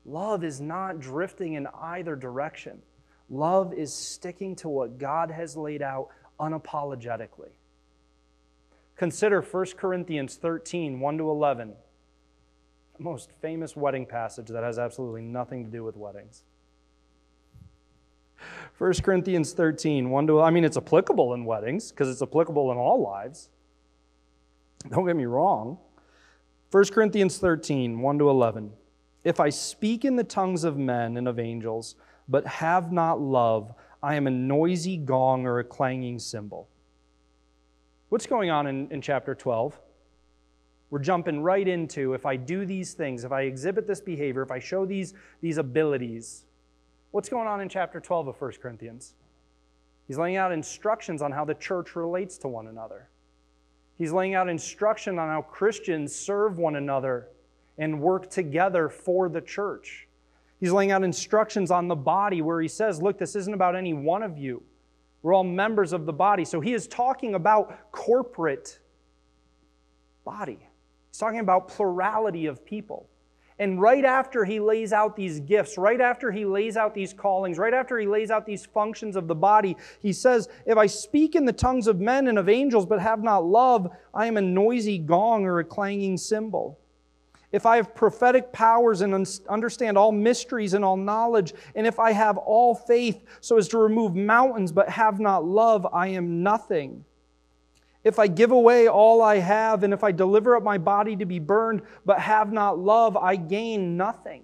Love 0.06 0.44
is 0.44 0.62
not 0.62 1.00
drifting 1.00 1.54
in 1.54 1.66
either 1.82 2.16
direction. 2.16 2.84
Love 3.28 3.74
is 3.74 3.92
sticking 3.92 4.56
to 4.58 4.70
what 4.70 5.00
God 5.00 5.32
has 5.32 5.58
laid 5.58 5.82
out 5.82 6.10
unapologetically. 6.40 7.50
Consider 8.98 9.42
1 9.42 9.66
Corinthians 9.76 10.36
13, 10.36 11.00
1 11.00 11.18
to 11.18 11.28
11 11.32 11.74
the 12.98 13.04
most 13.04 13.32
famous 13.42 13.76
wedding 13.76 14.06
passage 14.06 14.50
that 14.50 14.64
has 14.64 14.78
absolutely 14.78 15.24
nothing 15.24 15.66
to 15.66 15.72
do 15.72 15.84
with 15.84 15.98
weddings. 15.98 16.44
1 18.78 18.94
Corinthians 19.04 19.54
13, 19.54 20.10
1 20.10 20.28
to, 20.28 20.42
I 20.42 20.50
mean, 20.50 20.64
it's 20.64 20.78
applicable 20.78 21.34
in 21.34 21.46
weddings 21.46 21.92
because 21.92 22.10
it's 22.10 22.22
applicable 22.22 22.72
in 22.72 22.78
all 22.78 23.02
lives. 23.02 23.50
Don't 24.90 25.06
get 25.06 25.16
me 25.16 25.26
wrong. 25.26 25.78
1 26.72 26.86
Corinthians 26.86 27.38
13, 27.38 28.00
1 28.00 28.20
to 28.20 28.30
11. 28.30 28.72
If 29.24 29.40
I 29.40 29.50
speak 29.50 30.06
in 30.06 30.16
the 30.16 30.24
tongues 30.24 30.64
of 30.64 30.78
men 30.78 31.18
and 31.18 31.28
of 31.28 31.40
angels, 31.40 31.96
but 32.30 32.46
have 32.46 32.92
not 32.92 33.20
love, 33.20 33.74
I 34.04 34.16
am 34.16 34.28
a 34.28 34.32
noisy 34.32 34.98
gong 34.98 35.46
or 35.46 35.60
a 35.60 35.64
clanging 35.64 36.20
cymbal. 36.20 36.70
What's 38.10 38.26
going 38.26 38.50
on 38.50 38.68
in, 38.68 38.90
in 38.92 39.02
chapter 39.02 39.36
12? 39.36 39.80
We're 40.90 41.00
jumping 41.00 41.42
right 41.42 41.68
into 41.68 42.14
if 42.14 42.26
I 42.26 42.38
do 42.38 42.66
these 42.66 42.94
things, 42.94 43.26
if 43.26 43.32
I 43.32 43.42
exhibit 43.42 43.88
this 43.88 44.00
behavior, 44.00 44.42
if 44.42 44.52
I 44.52 44.60
show 44.60 44.86
these, 44.86 45.14
these 45.42 45.58
abilities. 45.58 46.46
What's 47.12 47.30
going 47.30 47.48
on 47.48 47.62
in 47.62 47.70
chapter 47.70 48.00
12 48.00 48.28
of 48.28 48.42
1 48.42 48.52
Corinthians? 48.62 49.14
He's 50.08 50.18
laying 50.18 50.36
out 50.36 50.52
instructions 50.52 51.22
on 51.22 51.32
how 51.32 51.46
the 51.46 51.54
church 51.54 51.96
relates 51.96 52.38
to 52.40 52.48
one 52.48 52.68
another. 52.68 53.10
He's 53.98 54.12
laying 54.12 54.36
out 54.36 54.50
instruction 54.50 55.18
on 55.18 55.28
how 55.28 55.42
Christians 55.42 56.14
serve 56.14 56.58
one 56.58 56.76
another 56.76 57.30
and 57.78 58.02
work 58.02 58.30
together 58.30 58.90
for 58.90 59.30
the 59.30 59.42
church. 59.42 60.08
He's 60.60 60.72
laying 60.72 60.92
out 60.92 61.04
instructions 61.04 61.72
on 61.72 61.88
the 61.88 61.96
body 61.96 62.42
where 62.42 62.62
he 62.62 62.68
says, 62.68 63.02
Look, 63.02 63.18
this 63.18 63.36
isn't 63.36 63.54
about 63.54 63.76
any 63.76 63.94
one 63.94 64.24
of 64.24 64.38
you. 64.38 64.64
We're 65.22 65.34
all 65.34 65.44
members 65.44 65.94
of 65.94 66.06
the 66.06 66.14
body. 66.14 66.46
So 66.46 66.60
he 66.60 66.74
is 66.74 66.88
talking 66.88 67.36
about 67.36 67.92
corporate 67.92 68.80
body. 70.24 70.60
He's 71.10 71.18
talking 71.18 71.40
about 71.40 71.68
plurality 71.68 72.46
of 72.46 72.66
people. 72.66 73.08
And 73.60 73.82
right 73.82 74.06
after 74.06 74.46
he 74.46 74.60
lays 74.60 74.94
out 74.94 75.16
these 75.16 75.40
gifts, 75.40 75.80
right 75.80 76.00
after 76.00 76.32
he 76.32 76.46
lays 76.46 76.78
out 76.78 76.94
these 76.94 77.12
callings, 77.12 77.58
right 77.58 77.74
after 77.74 77.98
he 77.98 78.06
lays 78.06 78.30
out 78.30 78.46
these 78.46 78.68
functions 78.68 79.16
of 79.16 79.28
the 79.28 79.34
body, 79.34 79.76
he 80.00 80.14
says, 80.14 80.48
If 80.68 80.78
I 80.78 80.86
speak 80.86 81.34
in 81.36 81.46
the 81.46 81.54
tongues 81.54 81.88
of 81.88 82.00
men 82.00 82.28
and 82.28 82.38
of 82.38 82.50
angels 82.50 82.86
but 82.86 83.00
have 83.00 83.24
not 83.24 83.46
love, 83.46 83.90
I 84.14 84.28
am 84.28 84.38
a 84.38 84.42
noisy 84.42 85.00
gong 85.00 85.46
or 85.46 85.58
a 85.58 85.64
clanging 85.64 86.18
cymbal. 86.18 86.78
if 87.52 87.66
I 87.66 87.78
have 87.78 87.96
prophetic 87.96 88.52
powers 88.52 89.02
and 89.02 89.28
understand 89.50 89.98
all 89.98 90.12
mysteries 90.12 90.74
and 90.74 90.84
all 90.84 90.98
knowledge, 90.98 91.54
and 91.76 91.88
if 91.88 91.98
I 91.98 92.12
have 92.12 92.38
all 92.38 92.76
faith 92.76 93.24
so 93.42 93.58
as 93.58 93.68
to 93.70 93.78
remove 93.78 94.16
mountains 94.16 94.72
but 94.72 94.90
have 94.90 95.20
not 95.20 95.46
love, 95.46 95.88
I 95.92 96.10
am 96.10 96.44
nothing. 96.44 97.06
If 98.08 98.20
I 98.20 98.28
give 98.28 98.52
away 98.52 98.88
all 98.88 99.22
I 99.22 99.40
have, 99.40 99.84
and 99.84 99.94
if 99.94 100.02
I 100.02 100.14
deliver 100.14 100.56
up 100.56 100.64
my 100.64 100.78
body 100.78 101.18
to 101.18 101.26
be 101.26 101.40
burned 101.40 101.82
but 102.06 102.20
have 102.20 102.54
not 102.54 102.80
love, 102.80 103.18
I 103.18 103.36
gain 103.36 103.98
nothing. 103.98 104.44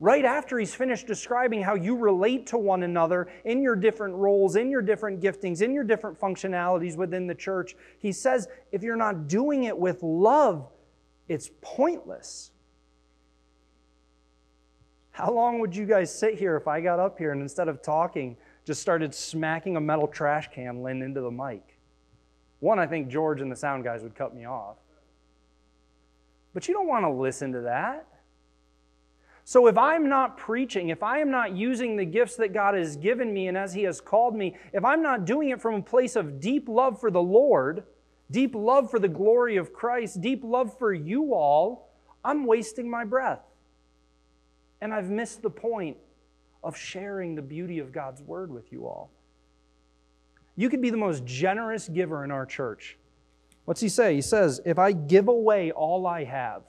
Right 0.00 0.24
after 0.24 0.58
he's 0.58 0.74
finished 0.74 1.06
describing 1.06 1.62
how 1.62 1.76
you 1.76 1.94
relate 1.94 2.48
to 2.48 2.58
one 2.58 2.82
another 2.82 3.28
in 3.44 3.62
your 3.62 3.76
different 3.76 4.16
roles, 4.16 4.56
in 4.56 4.68
your 4.68 4.82
different 4.82 5.20
giftings, 5.20 5.62
in 5.62 5.72
your 5.72 5.84
different 5.84 6.18
functionalities 6.18 6.96
within 6.96 7.28
the 7.28 7.36
church, 7.36 7.76
he 8.00 8.10
says, 8.10 8.48
if 8.72 8.82
you're 8.82 8.96
not 8.96 9.28
doing 9.28 9.62
it 9.62 9.78
with 9.78 10.02
love, 10.02 10.68
it's 11.28 11.52
pointless. 11.60 12.50
How 15.12 15.30
long 15.30 15.60
would 15.60 15.76
you 15.76 15.86
guys 15.86 16.12
sit 16.12 16.36
here 16.36 16.56
if 16.56 16.66
I 16.66 16.80
got 16.80 16.98
up 16.98 17.16
here 17.16 17.30
and 17.30 17.40
instead 17.40 17.68
of 17.68 17.80
talking, 17.80 18.36
just 18.64 18.82
started 18.82 19.14
smacking 19.14 19.76
a 19.76 19.80
metal 19.80 20.08
trash 20.08 20.48
can 20.52 20.84
into 20.84 21.20
the 21.20 21.30
mic? 21.30 21.78
One, 22.62 22.78
I 22.78 22.86
think 22.86 23.08
George 23.08 23.40
and 23.40 23.50
the 23.50 23.56
sound 23.56 23.82
guys 23.82 24.04
would 24.04 24.14
cut 24.14 24.36
me 24.36 24.44
off. 24.44 24.76
But 26.54 26.68
you 26.68 26.74
don't 26.74 26.86
want 26.86 27.04
to 27.04 27.10
listen 27.10 27.50
to 27.54 27.62
that. 27.62 28.06
So 29.42 29.66
if 29.66 29.76
I'm 29.76 30.08
not 30.08 30.36
preaching, 30.36 30.90
if 30.90 31.02
I 31.02 31.18
am 31.18 31.28
not 31.28 31.56
using 31.56 31.96
the 31.96 32.04
gifts 32.04 32.36
that 32.36 32.52
God 32.52 32.76
has 32.76 32.94
given 32.94 33.34
me 33.34 33.48
and 33.48 33.58
as 33.58 33.74
He 33.74 33.82
has 33.82 34.00
called 34.00 34.36
me, 34.36 34.54
if 34.72 34.84
I'm 34.84 35.02
not 35.02 35.24
doing 35.24 35.48
it 35.48 35.60
from 35.60 35.74
a 35.74 35.82
place 35.82 36.14
of 36.14 36.38
deep 36.38 36.68
love 36.68 37.00
for 37.00 37.10
the 37.10 37.20
Lord, 37.20 37.82
deep 38.30 38.54
love 38.54 38.92
for 38.92 39.00
the 39.00 39.08
glory 39.08 39.56
of 39.56 39.72
Christ, 39.72 40.20
deep 40.20 40.44
love 40.44 40.78
for 40.78 40.94
you 40.94 41.34
all, 41.34 41.90
I'm 42.24 42.46
wasting 42.46 42.88
my 42.88 43.02
breath. 43.02 43.42
And 44.80 44.94
I've 44.94 45.10
missed 45.10 45.42
the 45.42 45.50
point 45.50 45.96
of 46.62 46.76
sharing 46.76 47.34
the 47.34 47.42
beauty 47.42 47.80
of 47.80 47.90
God's 47.90 48.22
word 48.22 48.52
with 48.52 48.70
you 48.70 48.86
all. 48.86 49.10
You 50.56 50.68
could 50.68 50.82
be 50.82 50.90
the 50.90 50.96
most 50.96 51.24
generous 51.24 51.88
giver 51.88 52.24
in 52.24 52.30
our 52.30 52.46
church. 52.46 52.98
What's 53.64 53.80
he 53.80 53.88
say? 53.88 54.14
He 54.14 54.22
says, 54.22 54.60
If 54.64 54.78
I 54.78 54.92
give 54.92 55.28
away 55.28 55.70
all 55.70 56.06
I 56.06 56.24
have, 56.24 56.62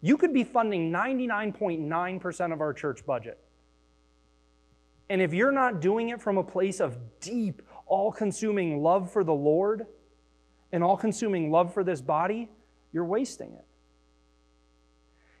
you 0.00 0.16
could 0.16 0.32
be 0.32 0.44
funding 0.44 0.90
99.9% 0.90 2.52
of 2.52 2.60
our 2.60 2.72
church 2.72 3.04
budget. 3.04 3.38
And 5.08 5.20
if 5.20 5.34
you're 5.34 5.52
not 5.52 5.80
doing 5.80 6.08
it 6.08 6.20
from 6.20 6.38
a 6.38 6.44
place 6.44 6.80
of 6.80 6.96
deep, 7.20 7.62
all 7.86 8.10
consuming 8.10 8.82
love 8.82 9.12
for 9.12 9.24
the 9.24 9.34
Lord, 9.34 9.86
and 10.72 10.84
all 10.84 10.96
consuming 10.96 11.50
love 11.50 11.74
for 11.74 11.82
this 11.84 12.00
body, 12.00 12.48
you're 12.92 13.04
wasting 13.04 13.52
it. 13.52 13.64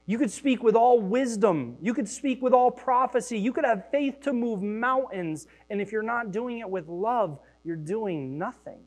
You 0.06 0.18
could 0.18 0.30
speak 0.30 0.62
with 0.62 0.74
all 0.74 1.00
wisdom. 1.00 1.76
You 1.80 1.94
could 1.94 2.08
speak 2.08 2.42
with 2.42 2.52
all 2.52 2.70
prophecy. 2.70 3.38
You 3.38 3.52
could 3.52 3.64
have 3.64 3.88
faith 3.90 4.20
to 4.22 4.32
move 4.32 4.60
mountains. 4.60 5.46
And 5.70 5.80
if 5.80 5.92
you're 5.92 6.02
not 6.02 6.32
doing 6.32 6.58
it 6.58 6.68
with 6.68 6.88
love, 6.88 7.38
you're 7.64 7.76
doing 7.76 8.38
nothing. 8.38 8.80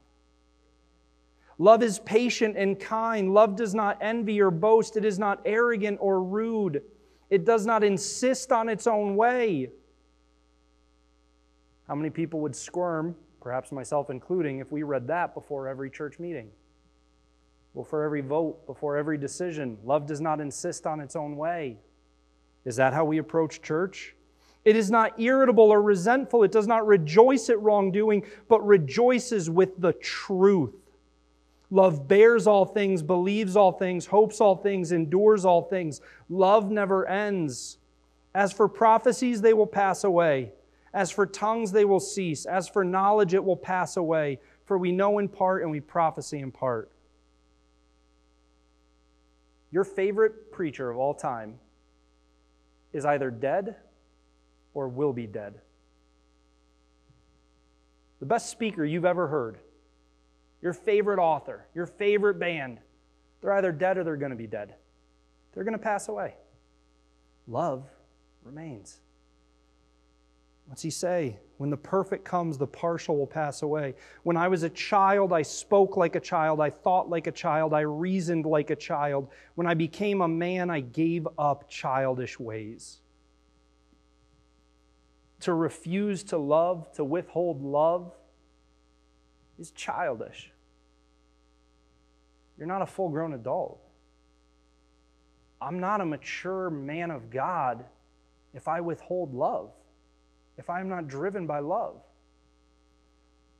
Love 1.57 1.83
is 1.83 1.99
patient 1.99 2.57
and 2.57 2.79
kind. 2.79 3.33
Love 3.33 3.55
does 3.55 3.75
not 3.75 3.97
envy 4.01 4.41
or 4.41 4.51
boast. 4.51 4.97
It 4.97 5.05
is 5.05 5.19
not 5.19 5.41
arrogant 5.45 5.99
or 6.01 6.23
rude. 6.23 6.81
It 7.29 7.45
does 7.45 7.65
not 7.65 7.83
insist 7.83 8.51
on 8.51 8.69
its 8.69 8.87
own 8.87 9.15
way. 9.15 9.69
How 11.87 11.95
many 11.95 12.09
people 12.09 12.39
would 12.41 12.55
squirm 12.55 13.15
perhaps 13.43 13.73
myself 13.73 14.09
including, 14.09 14.59
if 14.59 14.71
we 14.71 14.83
read 14.83 15.05
that 15.07 15.35
before 15.35 15.67
every 15.67 15.89
church 15.89 16.17
meeting. 16.17 16.49
Before 17.75 18.03
every 18.03 18.21
vote, 18.21 18.65
before 18.65 18.97
every 18.97 19.17
decision. 19.17 19.77
Love 19.83 20.07
does 20.07 20.21
not 20.21 20.39
insist 20.39 20.87
on 20.87 21.01
its 21.01 21.15
own 21.15 21.35
way. 21.35 21.77
Is 22.63 22.77
that 22.77 22.93
how 22.93 23.03
we 23.03 23.17
approach 23.17 23.61
church? 23.61 24.15
It 24.65 24.75
is 24.75 24.89
not 24.89 25.19
irritable 25.19 25.71
or 25.71 25.81
resentful. 25.81 26.43
It 26.43 26.51
does 26.51 26.67
not 26.67 26.87
rejoice 26.87 27.49
at 27.49 27.61
wrongdoing, 27.61 28.23
but 28.47 28.65
rejoices 28.65 29.49
with 29.49 29.79
the 29.79 29.93
truth. 29.93 30.73
Love 31.69 32.07
bears 32.07 32.47
all 32.47 32.65
things, 32.65 33.01
believes 33.01 33.57
all 33.57 33.71
things, 33.71 34.05
hopes 34.05 34.39
all 34.39 34.55
things, 34.55 34.91
endures 34.91 35.43
all 35.43 35.63
things. 35.63 36.01
Love 36.29 36.69
never 36.69 37.07
ends. 37.07 37.77
As 38.35 38.53
for 38.53 38.67
prophecies, 38.67 39.41
they 39.41 39.53
will 39.53 39.67
pass 39.67 40.03
away. 40.03 40.53
As 40.93 41.11
for 41.11 41.25
tongues, 41.25 41.71
they 41.71 41.85
will 41.85 41.99
cease. 41.99 42.45
As 42.45 42.69
for 42.69 42.83
knowledge, 42.83 43.33
it 43.33 43.43
will 43.43 43.57
pass 43.57 43.97
away. 43.97 44.39
For 44.65 44.77
we 44.77 44.91
know 44.91 45.19
in 45.19 45.27
part 45.27 45.63
and 45.63 45.71
we 45.71 45.79
prophesy 45.79 46.39
in 46.39 46.51
part. 46.51 46.91
Your 49.71 49.83
favorite 49.83 50.51
preacher 50.51 50.89
of 50.89 50.97
all 50.97 51.15
time 51.15 51.55
is 52.93 53.05
either 53.05 53.31
dead 53.31 53.75
or 54.73 54.87
will 54.87 55.13
be 55.13 55.27
dead. 55.27 55.55
The 58.19 58.25
best 58.25 58.49
speaker 58.49 58.85
you've 58.85 59.05
ever 59.05 59.27
heard, 59.27 59.57
your 60.61 60.73
favorite 60.73 61.19
author, 61.19 61.65
your 61.75 61.85
favorite 61.85 62.39
band, 62.39 62.79
they're 63.41 63.53
either 63.53 63.73
dead 63.73 63.97
or 63.97 64.03
they're 64.03 64.15
going 64.15 64.31
to 64.31 64.37
be 64.37 64.47
dead. 64.47 64.75
They're 65.53 65.65
going 65.65 65.77
to 65.77 65.83
pass 65.83 66.07
away. 66.07 66.35
Love 67.47 67.83
remains. 68.43 68.99
What's 70.67 70.81
he 70.81 70.89
say? 70.89 71.37
When 71.57 71.69
the 71.69 71.77
perfect 71.77 72.25
comes, 72.25 72.57
the 72.57 72.67
partial 72.67 73.17
will 73.17 73.27
pass 73.27 73.61
away. 73.61 73.95
When 74.23 74.37
I 74.37 74.47
was 74.47 74.63
a 74.63 74.69
child, 74.69 75.33
I 75.33 75.41
spoke 75.41 75.97
like 75.97 76.15
a 76.15 76.19
child. 76.19 76.59
I 76.61 76.69
thought 76.69 77.09
like 77.09 77.27
a 77.27 77.31
child. 77.31 77.73
I 77.73 77.81
reasoned 77.81 78.45
like 78.45 78.69
a 78.69 78.75
child. 78.75 79.27
When 79.55 79.67
I 79.67 79.73
became 79.73 80.21
a 80.21 80.27
man, 80.27 80.69
I 80.69 80.79
gave 80.79 81.27
up 81.37 81.69
childish 81.69 82.39
ways. 82.39 83.01
To 85.43 85.53
refuse 85.53 86.23
to 86.25 86.37
love, 86.37 86.91
to 86.93 87.03
withhold 87.03 87.61
love, 87.61 88.11
is 89.59 89.71
childish. 89.71 90.51
You're 92.57 92.67
not 92.67 92.81
a 92.81 92.85
full 92.85 93.09
grown 93.09 93.33
adult. 93.33 93.79
I'm 95.61 95.79
not 95.79 96.01
a 96.01 96.05
mature 96.05 96.69
man 96.69 97.11
of 97.11 97.29
God 97.29 97.85
if 98.53 98.67
I 98.67 98.81
withhold 98.81 99.33
love 99.33 99.71
if 100.57 100.69
I 100.69 100.79
am 100.79 100.89
not 100.89 101.07
driven 101.07 101.47
by 101.47 101.59
love? 101.59 102.01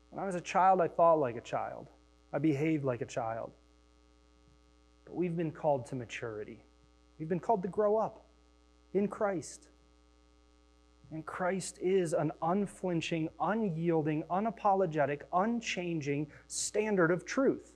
When 0.10 0.22
I 0.22 0.26
was 0.26 0.36
a 0.36 0.42
child, 0.42 0.80
I 0.80 0.88
thought 0.88 1.16
like 1.16 1.36
a 1.36 1.42
child, 1.42 1.88
I 2.32 2.40
behaved 2.40 2.84
like 2.84 3.02
a 3.02 3.06
child. 3.06 3.52
But 5.06 5.16
we've 5.16 5.36
been 5.36 5.52
called 5.52 5.88
to 5.88 5.96
maturity, 5.96 6.64
we've 7.20 7.30
been 7.30 7.40
called 7.40 7.64
to 7.64 7.70
grow 7.70 7.98
up 7.98 8.26
in 8.94 9.08
Christ. 9.08 9.70
And 11.14 11.24
Christ 11.28 11.78
is 11.80 12.14
an 12.14 12.32
unflinching, 12.41 13.30
unyielding, 13.39 14.24
unapologetic, 14.32 15.22
unchanging 15.32 16.26
standard 16.47 17.11
of 17.11 17.24
truth 17.24 17.72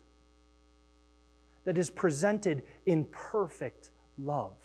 that 1.64 1.78
is 1.78 1.92
presented 1.92 2.64
in 2.88 3.06
perfect 3.12 3.92
love. 4.18 4.56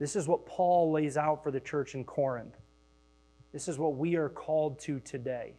This 0.00 0.16
is 0.16 0.26
what 0.26 0.44
Paul 0.44 0.90
lays 0.90 1.16
out 1.16 1.44
for 1.44 1.52
the 1.52 1.60
church 1.60 1.94
in 1.94 2.02
Corinth. 2.02 2.56
This 3.52 3.68
is 3.68 3.78
what 3.78 3.94
we 3.94 4.16
are 4.16 4.28
called 4.28 4.80
to 4.80 4.98
today. 4.98 5.54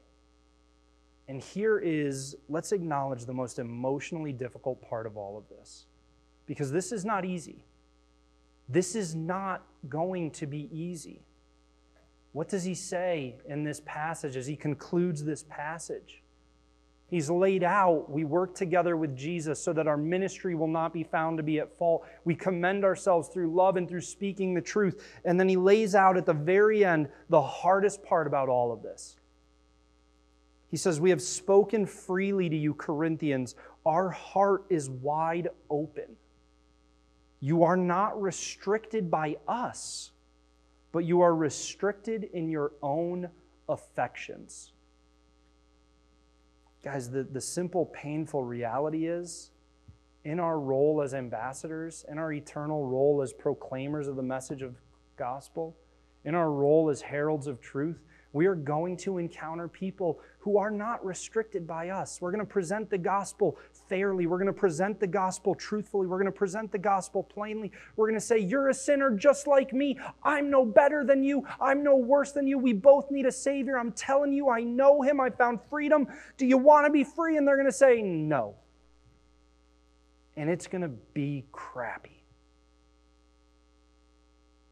And 1.30 1.42
here 1.42 1.80
is, 1.80 2.36
let's 2.50 2.74
acknowledge 2.74 3.24
the 3.24 3.34
most 3.34 3.60
emotionally 3.60 4.34
difficult 4.34 4.82
part 4.82 5.06
of 5.06 5.16
all 5.16 5.38
of 5.38 5.48
this. 5.48 5.86
Because 6.46 6.70
this 6.70 6.92
is 6.92 7.06
not 7.06 7.24
easy. 7.24 7.64
This 8.70 8.96
is 8.96 9.16
not 9.16 9.66
going 9.88 10.32
to 10.32 10.46
be 10.46 10.70
easy. 10.72 11.22
What 12.34 12.50
does 12.50 12.64
he 12.64 12.76
say 12.76 13.36
in 13.48 13.64
this 13.64 13.82
passage 13.86 14.36
as 14.36 14.46
he 14.46 14.56
concludes 14.56 15.24
this 15.24 15.44
passage? 15.50 16.22
He's 17.10 17.30
laid 17.30 17.64
out. 17.64 18.12
We 18.12 18.26
work 18.26 18.54
together 18.54 18.98
with 18.98 19.16
Jesus 19.16 19.64
so 19.64 19.72
that 19.72 19.88
our 19.88 19.96
ministry 19.96 20.56
will 20.56 20.68
not 20.68 20.94
be 20.94 21.04
found 21.04 21.38
to 21.38 21.44
be 21.44 21.60
at 21.60 21.76
fault. 21.78 22.06
We 22.26 22.36
commend 22.36 22.84
ourselves 22.84 23.30
through 23.30 23.54
love 23.54 23.78
and 23.78 23.88
through 23.88 24.02
speaking 24.02 24.54
the 24.54 24.62
truth. 24.62 25.02
And 25.24 25.40
then 25.40 25.48
he 25.48 25.56
lays 25.56 25.96
out 25.96 26.18
at 26.18 26.26
the 26.26 26.34
very 26.34 26.84
end 26.84 27.08
the 27.30 27.42
hardest 27.42 28.04
part 28.04 28.28
about 28.28 28.50
all 28.50 28.74
of 28.74 28.84
this. 28.84 29.16
He 30.70 30.76
says, 30.76 31.00
We 31.00 31.12
have 31.12 31.22
spoken 31.22 31.86
freely 31.86 32.50
to 32.50 32.58
you, 32.58 32.74
Corinthians. 32.74 33.56
Our 33.86 34.10
heart 34.10 34.66
is 34.70 34.90
wide 34.90 35.48
open. 35.70 36.18
You 37.40 37.64
are 37.64 37.78
not 37.78 38.20
restricted 38.22 39.12
by 39.12 39.38
us, 39.48 40.12
but 40.92 41.06
you 41.06 41.22
are 41.22 41.36
restricted 41.36 42.26
in 42.34 42.50
your 42.50 42.72
own 42.82 43.30
affections. 43.70 44.72
Guys, 46.84 47.12
the, 47.12 47.24
the 47.24 47.42
simple, 47.42 47.86
painful 47.88 48.44
reality 48.44 49.08
is 49.08 49.52
in 50.24 50.40
our 50.40 50.60
role 50.60 51.02
as 51.02 51.14
ambassadors, 51.14 52.06
in 52.10 52.18
our 52.18 52.34
eternal 52.34 52.86
role 52.86 53.22
as 53.22 53.34
proclaimers 53.34 54.08
of 54.08 54.16
the 54.16 54.24
message 54.24 54.62
of 54.62 54.76
gospel, 55.16 55.76
in 56.26 56.36
our 56.36 56.52
role 56.52 56.90
as 56.90 57.02
heralds 57.02 57.48
of 57.48 57.62
truth, 57.62 58.02
We 58.34 58.46
are 58.46 58.56
going 58.56 58.98
to 58.98 59.18
encounter 59.18 59.68
people 59.68 60.20
who 60.40 60.58
are 60.58 60.72
not 60.72 61.04
restricted 61.06 61.66
by 61.66 61.90
us. 61.90 62.20
We're 62.22 62.32
going 62.32 62.46
to 62.46 62.52
present 62.52 62.90
the 62.90 62.98
gospel 62.98 63.58
fairly. 63.90 64.28
We're 64.28 64.38
going 64.38 64.48
to 64.48 64.54
present 64.54 65.00
the 65.00 65.08
gospel 65.08 65.56
truthfully. 65.56 66.08
We're 66.08 66.18
going 66.18 66.32
to 66.32 66.38
present 66.38 66.72
the 66.72 66.78
gospel 66.78 67.24
plainly. 67.24 67.72
We're 67.96 68.08
going 68.08 68.20
to 68.20 68.26
say, 68.26 68.40
You're 68.40 68.70
a 68.70 68.74
sinner 68.74 69.12
just 69.12 69.48
like 69.48 69.74
me. 69.74 69.98
I'm 70.24 70.50
no 70.50 70.66
better 70.66 71.04
than 71.04 71.24
you. 71.24 71.46
I'm 71.60 71.84
no 71.84 71.96
worse 71.96 72.32
than 72.34 72.48
you. 72.48 72.58
We 72.58 72.74
both 72.74 73.12
need 73.12 73.26
a 73.26 73.32
Savior. 73.32 73.78
I'm 73.78 73.92
telling 73.94 74.34
you, 74.34 74.50
I 74.50 74.62
know 74.62 75.02
Him. 75.02 75.20
I 75.20 75.30
found 75.30 75.60
freedom. 75.70 76.08
Do 76.38 76.46
you 76.46 76.58
want 76.58 76.86
to 76.86 76.92
be 76.92 77.04
free? 77.04 77.38
And 77.38 77.48
they're 77.48 77.58
going 77.58 77.68
to 77.68 77.72
say, 77.72 78.02
No. 78.02 78.56
And 80.36 80.50
it's 80.50 80.68
going 80.68 80.84
to 80.84 80.92
be 81.14 81.46
crappy. 81.52 82.24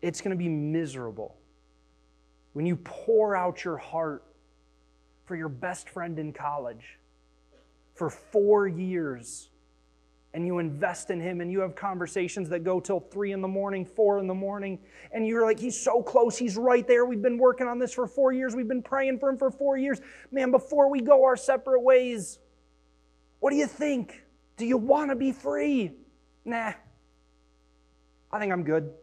It's 0.01 0.21
going 0.21 0.31
to 0.31 0.37
be 0.37 0.49
miserable 0.49 1.35
when 2.55 2.65
you 2.65 2.77
pour 2.77 3.35
out 3.35 3.65
your 3.65 3.75
heart 3.75 4.23
for 5.25 5.35
your 5.35 5.49
best 5.49 5.89
friend 5.89 6.17
in 6.17 6.31
college 6.31 6.97
for 7.95 8.09
four 8.09 8.65
years 8.65 9.49
and 10.33 10.47
you 10.47 10.59
invest 10.59 11.09
in 11.09 11.19
him 11.19 11.41
and 11.41 11.51
you 11.51 11.59
have 11.59 11.75
conversations 11.75 12.47
that 12.47 12.59
go 12.63 12.79
till 12.79 13.01
three 13.01 13.33
in 13.33 13.41
the 13.41 13.47
morning, 13.47 13.83
four 13.85 14.19
in 14.19 14.27
the 14.27 14.33
morning, 14.33 14.79
and 15.11 15.27
you're 15.27 15.43
like, 15.43 15.59
he's 15.59 15.77
so 15.77 16.01
close, 16.01 16.37
he's 16.37 16.55
right 16.55 16.87
there. 16.87 17.05
We've 17.05 17.21
been 17.21 17.37
working 17.37 17.67
on 17.67 17.77
this 17.77 17.93
for 17.93 18.07
four 18.07 18.31
years, 18.31 18.55
we've 18.55 18.69
been 18.69 18.81
praying 18.81 19.19
for 19.19 19.27
him 19.27 19.37
for 19.37 19.51
four 19.51 19.75
years. 19.77 19.99
Man, 20.31 20.51
before 20.51 20.89
we 20.89 21.01
go 21.01 21.25
our 21.25 21.35
separate 21.35 21.81
ways, 21.81 22.39
what 23.41 23.49
do 23.49 23.57
you 23.57 23.67
think? 23.67 24.23
Do 24.55 24.65
you 24.65 24.77
want 24.77 25.11
to 25.11 25.17
be 25.17 25.33
free? 25.33 25.91
Nah, 26.45 26.71
I 28.31 28.39
think 28.39 28.53
I'm 28.53 28.63
good. 28.63 28.93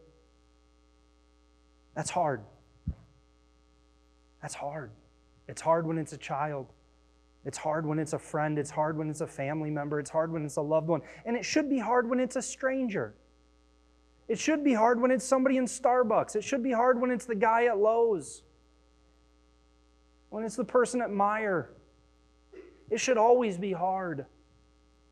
That's 1.93 2.09
hard. 2.09 2.41
That's 4.43 4.53
hard. 4.53 4.91
It's 5.47 5.61
hard 5.61 5.87
when 5.87 5.97
it's 5.97 6.11
a 6.11 6.17
child. 6.17 6.67
It's 7.45 7.57
hard 7.57 7.85
when 7.85 7.97
it's 7.97 8.11
a 8.11 8.19
friend. 8.19 8.59
It's 8.59 8.69
hard 8.69 8.97
when 8.97 9.09
it's 9.09 9.21
a 9.21 9.27
family 9.27 9.71
member. 9.71 10.01
It's 10.01 10.09
hard 10.09 10.33
when 10.33 10.45
it's 10.45 10.57
a 10.57 10.61
loved 10.61 10.89
one. 10.89 11.01
And 11.25 11.37
it 11.37 11.45
should 11.45 11.69
be 11.69 11.79
hard 11.79 12.09
when 12.09 12.19
it's 12.19 12.35
a 12.35 12.41
stranger. 12.41 13.15
It 14.27 14.37
should 14.37 14.61
be 14.61 14.73
hard 14.73 15.01
when 15.01 15.11
it's 15.11 15.23
somebody 15.23 15.55
in 15.55 15.65
Starbucks. 15.65 16.35
It 16.35 16.43
should 16.43 16.61
be 16.61 16.73
hard 16.73 16.99
when 16.99 17.09
it's 17.09 17.25
the 17.25 17.35
guy 17.35 17.65
at 17.65 17.77
Lowe's. 17.77 18.43
When 20.29 20.43
it's 20.43 20.57
the 20.57 20.65
person 20.65 21.01
at 21.01 21.09
Meijer. 21.09 21.67
It 22.89 22.99
should 22.99 23.17
always 23.17 23.57
be 23.57 23.71
hard. 23.71 24.25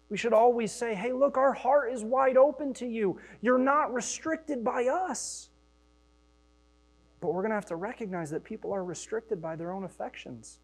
We 0.09 0.17
should 0.17 0.33
always 0.33 0.73
say, 0.73 0.93
hey, 0.93 1.13
look, 1.13 1.37
our 1.37 1.53
heart 1.53 1.93
is 1.93 2.03
wide 2.03 2.35
open 2.35 2.73
to 2.75 2.85
you. 2.85 3.17
You're 3.39 3.57
not 3.57 3.93
restricted 3.93 4.61
by 4.61 4.87
us. 4.87 5.50
But 7.21 7.33
we're 7.33 7.41
going 7.41 7.51
to 7.51 7.55
have 7.55 7.67
to 7.67 7.75
recognize 7.75 8.31
that 8.31 8.43
people 8.43 8.73
are 8.73 8.83
restricted 8.83 9.41
by 9.41 9.55
their 9.55 9.71
own 9.71 9.83
affections. 9.83 10.59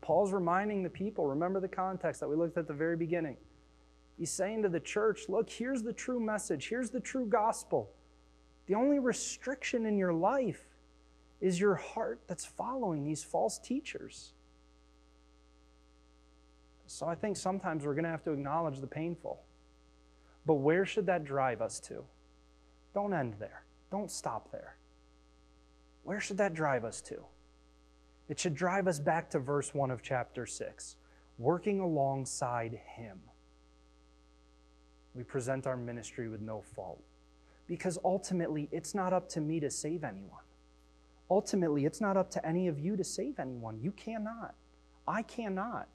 Paul's 0.00 0.32
reminding 0.32 0.82
the 0.82 0.90
people, 0.90 1.26
remember 1.26 1.60
the 1.60 1.68
context 1.68 2.20
that 2.20 2.28
we 2.28 2.36
looked 2.36 2.58
at 2.58 2.68
the 2.68 2.74
very 2.74 2.96
beginning. 2.96 3.36
He's 4.18 4.30
saying 4.30 4.62
to 4.62 4.68
the 4.68 4.80
church, 4.80 5.28
look, 5.28 5.48
here's 5.48 5.82
the 5.82 5.92
true 5.92 6.20
message, 6.20 6.68
here's 6.68 6.90
the 6.90 7.00
true 7.00 7.26
gospel. 7.26 7.90
The 8.66 8.74
only 8.74 8.98
restriction 8.98 9.86
in 9.86 9.96
your 9.96 10.12
life 10.12 10.64
is 11.40 11.58
your 11.60 11.74
heart 11.74 12.20
that's 12.26 12.44
following 12.44 13.04
these 13.04 13.22
false 13.22 13.58
teachers. 13.58 14.32
So 16.86 17.06
I 17.06 17.14
think 17.14 17.36
sometimes 17.36 17.84
we're 17.84 17.94
going 17.94 18.04
to 18.04 18.10
have 18.10 18.24
to 18.24 18.32
acknowledge 18.32 18.80
the 18.80 18.86
painful. 18.86 19.40
But 20.46 20.54
where 20.54 20.84
should 20.84 21.06
that 21.06 21.24
drive 21.24 21.62
us 21.62 21.80
to? 21.80 22.04
Don't 22.92 23.14
end 23.14 23.34
there. 23.38 23.64
Don't 23.90 24.10
stop 24.10 24.52
there. 24.52 24.76
Where 26.04 26.20
should 26.20 26.38
that 26.38 26.54
drive 26.54 26.84
us 26.84 27.00
to? 27.02 27.24
It 28.28 28.38
should 28.38 28.54
drive 28.54 28.86
us 28.86 28.98
back 28.98 29.30
to 29.30 29.38
verse 29.38 29.74
1 29.74 29.90
of 29.90 30.02
chapter 30.02 30.46
6 30.46 30.96
working 31.36 31.80
alongside 31.80 32.80
Him. 32.96 33.18
We 35.14 35.24
present 35.24 35.66
our 35.66 35.76
ministry 35.76 36.28
with 36.28 36.40
no 36.40 36.62
fault. 36.74 37.02
Because 37.66 37.98
ultimately, 38.04 38.68
it's 38.70 38.94
not 38.94 39.12
up 39.12 39.28
to 39.30 39.40
me 39.40 39.58
to 39.60 39.70
save 39.70 40.04
anyone. 40.04 40.42
Ultimately, 41.30 41.86
it's 41.86 42.00
not 42.00 42.16
up 42.16 42.30
to 42.32 42.46
any 42.46 42.68
of 42.68 42.78
you 42.78 42.96
to 42.96 43.04
save 43.04 43.38
anyone. 43.38 43.80
You 43.80 43.90
cannot. 43.92 44.54
I 45.08 45.22
cannot. 45.22 45.88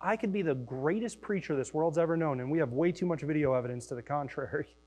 I 0.00 0.16
could 0.16 0.32
be 0.32 0.42
the 0.42 0.56
greatest 0.56 1.20
preacher 1.20 1.54
this 1.56 1.72
world's 1.72 1.98
ever 1.98 2.16
known, 2.16 2.40
and 2.40 2.50
we 2.50 2.58
have 2.58 2.72
way 2.72 2.90
too 2.90 3.06
much 3.06 3.22
video 3.22 3.54
evidence 3.54 3.86
to 3.86 3.94
the 3.94 4.02
contrary 4.02 4.66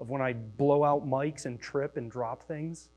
of 0.00 0.10
when 0.10 0.20
I 0.20 0.32
blow 0.32 0.84
out 0.84 1.06
mics 1.06 1.46
and 1.46 1.60
trip 1.60 1.96
and 1.96 2.10
drop 2.10 2.42
things. 2.42 2.88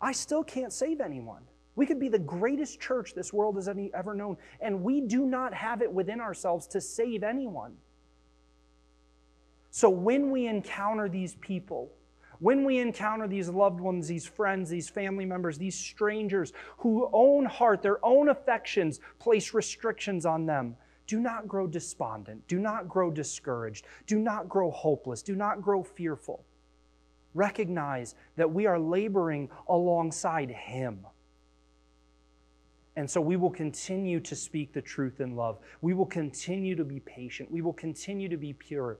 I 0.00 0.12
still 0.12 0.44
can't 0.44 0.72
save 0.72 1.00
anyone. 1.00 1.42
We 1.74 1.86
could 1.86 2.00
be 2.00 2.08
the 2.08 2.18
greatest 2.18 2.80
church 2.80 3.14
this 3.14 3.32
world 3.32 3.56
has 3.56 3.68
any, 3.68 3.90
ever 3.94 4.14
known, 4.14 4.36
and 4.60 4.82
we 4.82 5.00
do 5.00 5.26
not 5.26 5.52
have 5.52 5.82
it 5.82 5.92
within 5.92 6.20
ourselves 6.20 6.66
to 6.68 6.80
save 6.80 7.22
anyone. 7.22 7.76
So 9.70 9.90
when 9.90 10.30
we 10.30 10.46
encounter 10.46 11.08
these 11.08 11.34
people, 11.36 11.92
when 12.38 12.64
we 12.64 12.78
encounter 12.78 13.28
these 13.28 13.48
loved 13.48 13.80
ones, 13.80 14.08
these 14.08 14.26
friends, 14.26 14.70
these 14.70 14.88
family 14.88 15.24
members, 15.24 15.58
these 15.58 15.74
strangers 15.74 16.52
who 16.78 17.08
own 17.12 17.44
heart, 17.44 17.82
their 17.82 18.04
own 18.04 18.28
affections 18.28 19.00
place 19.18 19.54
restrictions 19.54 20.26
on 20.26 20.46
them, 20.46 20.76
do 21.06 21.20
not 21.20 21.46
grow 21.46 21.66
despondent. 21.66 22.46
Do 22.48 22.58
not 22.58 22.88
grow 22.88 23.10
discouraged. 23.10 23.86
Do 24.06 24.18
not 24.18 24.48
grow 24.48 24.70
hopeless. 24.70 25.22
Do 25.22 25.34
not 25.36 25.62
grow 25.62 25.82
fearful 25.82 26.44
recognize 27.36 28.14
that 28.36 28.50
we 28.50 28.66
are 28.66 28.78
laboring 28.78 29.48
alongside 29.68 30.50
Him. 30.50 31.06
And 32.96 33.08
so 33.08 33.20
we 33.20 33.36
will 33.36 33.50
continue 33.50 34.20
to 34.20 34.34
speak 34.34 34.72
the 34.72 34.80
truth 34.80 35.20
in 35.20 35.36
love. 35.36 35.58
We 35.82 35.92
will 35.92 36.06
continue 36.06 36.74
to 36.76 36.84
be 36.84 37.00
patient. 37.00 37.50
We 37.50 37.60
will 37.60 37.74
continue 37.74 38.28
to 38.30 38.38
be 38.38 38.54
pure. 38.54 38.98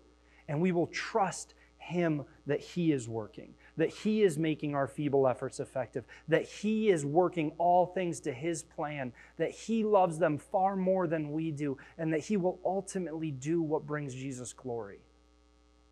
And 0.49 0.61
we 0.61 0.71
will 0.71 0.87
trust 0.89 1.55
Him 1.79 2.25
that 2.47 2.61
He 2.61 2.93
is 2.93 3.09
working, 3.09 3.55
that 3.77 3.91
He 3.91 4.23
is 4.23 4.39
making 4.39 4.75
our 4.75 4.87
feeble 4.87 5.29
efforts 5.29 5.61
effective, 5.61 6.05
that 6.29 6.45
He 6.45 6.89
is 6.89 7.05
working 7.05 7.53
all 7.59 7.87
things 7.87 8.21
to 8.21 8.33
His 8.33 8.63
plan, 8.63 9.13
that 9.37 9.51
He 9.51 9.85
loves 9.85 10.19
them 10.19 10.39
far 10.39 10.77
more 10.77 11.07
than 11.07 11.33
we 11.33 11.51
do, 11.51 11.77
and 11.99 12.13
that 12.13 12.21
He 12.21 12.37
will 12.37 12.59
ultimately 12.65 13.31
do 13.31 13.61
what 13.63 13.87
brings 13.87 14.15
Jesus 14.15 14.53
glory. 14.53 15.01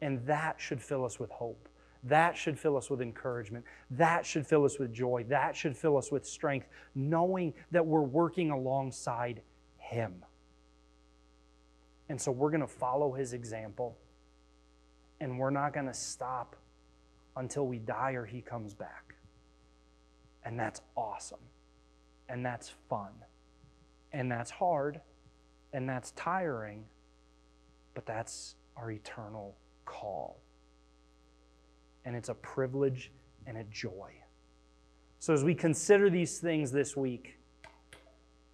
And 0.01 0.25
that 0.27 0.57
should 0.59 0.83
fill 0.83 1.05
us 1.05 1.19
with 1.19 1.31
hope. 1.31 1.69
That 2.03 2.37
should 2.37 2.59
fill 2.59 2.77
us 2.77 2.91
with 2.91 3.01
encouragement. 3.01 3.65
That 3.91 4.27
should 4.27 4.47
fill 4.47 4.65
us 4.65 4.79
with 4.79 4.93
joy. 4.93 5.25
That 5.29 5.57
should 5.57 5.77
fill 5.77 5.97
us 5.97 6.13
with 6.13 6.27
strength, 6.27 6.69
knowing 6.95 7.55
that 7.71 7.87
we're 7.87 8.03
working 8.03 8.51
alongside 8.51 9.41
Him. 9.79 10.23
And 12.11 12.21
so 12.21 12.31
we're 12.31 12.51
going 12.51 12.61
to 12.61 12.67
follow 12.67 13.13
His 13.13 13.33
example, 13.33 13.97
and 15.21 15.39
we're 15.39 15.51
not 15.51 15.73
going 15.73 15.87
to 15.87 15.95
stop 15.95 16.57
until 17.37 17.67
we 17.67 17.79
die 17.79 18.13
or 18.13 18.25
He 18.25 18.41
comes 18.41 18.75
back. 18.75 19.15
And 20.45 20.59
that's 20.59 20.81
awesome. 20.97 21.39
And 22.29 22.45
that's 22.45 22.73
fun. 22.89 23.13
And 24.13 24.31
that's 24.31 24.51
hard. 24.51 25.01
And 25.73 25.89
that's 25.89 26.13
tiring. 26.13 26.85
But 27.95 28.07
that's 28.07 28.57
our 28.77 28.91
eternal 28.91 29.57
call 29.85 30.41
and 32.05 32.15
it's 32.15 32.29
a 32.29 32.35
privilege 32.35 33.11
and 33.47 33.57
a 33.57 33.65
joy. 33.65 34.13
So, 35.19 35.33
as 35.33 35.43
we 35.43 35.55
consider 35.55 36.11
these 36.11 36.39
things 36.39 36.71
this 36.71 36.97
week, 36.97 37.39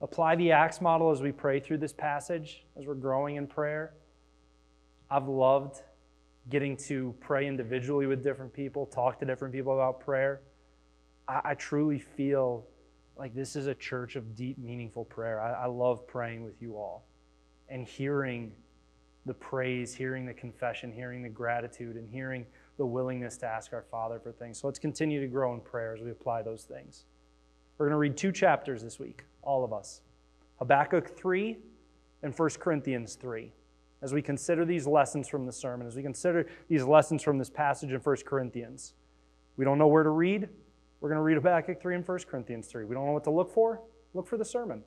apply 0.01 0.37
the 0.37 0.53
Acts 0.53 0.81
model 0.81 1.11
as 1.11 1.21
we 1.21 1.33
pray 1.33 1.59
through 1.61 1.79
this 1.79 1.93
passage, 1.93 2.65
as 2.79 2.87
we're 2.87 2.95
growing 2.95 3.37
in 3.37 3.47
prayer. 3.47 3.95
I've 5.11 5.27
loved 5.27 5.83
getting 6.51 6.77
to 6.77 7.15
pray 7.21 7.47
individually 7.47 8.07
with 8.07 8.23
different 8.23 8.53
people, 8.53 8.87
talk 8.87 9.19
to 9.21 9.25
different 9.25 9.55
people 9.55 9.73
about 9.73 10.01
prayer. 10.01 10.43
I, 11.29 11.41
I 11.45 11.55
truly 11.55 11.99
feel 11.99 12.67
like 13.17 13.35
this 13.35 13.57
is 13.57 13.67
a 13.67 13.75
church 13.75 14.17
of 14.17 14.35
deep, 14.35 14.59
meaningful 14.59 15.05
prayer. 15.05 15.41
I, 15.41 15.65
I 15.65 15.67
love 15.67 16.07
praying 16.07 16.45
with 16.45 16.61
you 16.61 16.77
all 16.77 17.07
and 17.69 17.87
hearing 17.87 18.53
the 19.27 19.35
praise, 19.35 19.95
hearing 19.95 20.27
the 20.27 20.35
confession, 20.35 20.93
hearing 20.93 21.23
the 21.23 21.29
gratitude, 21.29 21.97
and 21.97 22.09
hearing 22.09 22.45
the 22.79 22.87
willingness 22.87 23.37
to 23.37 23.47
ask 23.47 23.73
our 23.73 23.85
Father 23.91 24.19
for 24.19 24.33
things. 24.33 24.59
So 24.59 24.67
let's 24.67 24.79
continue 24.79 25.21
to 25.21 25.27
grow 25.27 25.55
in 25.55 25.61
prayer 25.61 25.95
as 25.95 26.01
we 26.01 26.11
apply 26.11 26.43
those 26.43 26.65
things. 26.65 27.05
We're 27.79 27.87
going 27.87 27.93
to 27.93 27.99
read 27.99 28.17
two 28.17 28.33
chapters 28.33 28.83
this 28.83 28.99
week, 28.99 29.25
all 29.43 29.65
of 29.65 29.73
us 29.73 30.01
Habakkuk 30.59 31.17
3 31.17 31.57
and 32.23 32.39
1 32.39 32.51
Corinthians 32.59 33.15
3. 33.15 33.53
As 34.03 34.13
we 34.13 34.23
consider 34.23 34.65
these 34.65 34.87
lessons 34.87 35.29
from 35.29 35.47
the 35.47 35.53
sermon, 35.53 35.87
as 35.87 35.95
we 35.95 36.03
consider 36.03 36.47
these 36.69 36.85
lessons 36.85 37.23
from 37.23 37.39
this 37.39 37.51
passage 37.51 37.93
in 37.93 38.01
1 38.01 38.17
Corinthians, 38.27 38.95
we 39.57 39.65
don't 39.65 39.79
know 39.79 39.89
where 39.89 40.03
to 40.03 40.11
read. 40.11 40.49
We're 41.01 41.11
going 41.11 41.19
to 41.19 41.23
read 41.23 41.35
Habakkuk 41.35 41.81
3 41.81 41.97
and 41.97 42.09
1 42.09 42.19
Corinthians 42.31 42.67
3. 42.69 42.85
We 42.85 42.95
don't 42.95 43.07
know 43.07 43.13
what 43.13 43.25
to 43.25 43.31
look 43.31 43.53
for. 43.53 43.83
Look 44.15 44.27
for 44.27 44.39
the 44.39 44.45
sermon. 44.45 44.83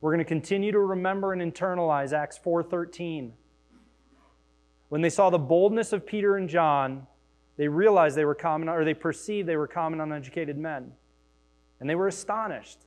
We're 0.00 0.12
going 0.12 0.24
to 0.24 0.28
continue 0.28 0.72
to 0.72 0.78
remember 0.78 1.32
and 1.32 1.40
internalize 1.40 2.12
Acts 2.12 2.38
4:13 2.38 3.32
when 4.92 5.00
they 5.00 5.08
saw 5.08 5.30
the 5.30 5.38
boldness 5.38 5.94
of 5.94 6.04
Peter 6.04 6.36
and 6.36 6.50
John, 6.50 7.06
They 7.56 7.66
realized 7.66 8.14
they 8.14 8.26
were 8.26 8.34
common, 8.34 8.68
or 8.68 8.84
they 8.84 8.92
perceived 8.92 9.48
they 9.48 9.56
were 9.56 9.66
common, 9.66 10.02
uneducated 10.02 10.58
men. 10.58 10.92
And 11.80 11.88
they 11.88 11.94
were 11.94 12.08
astonished. 12.08 12.80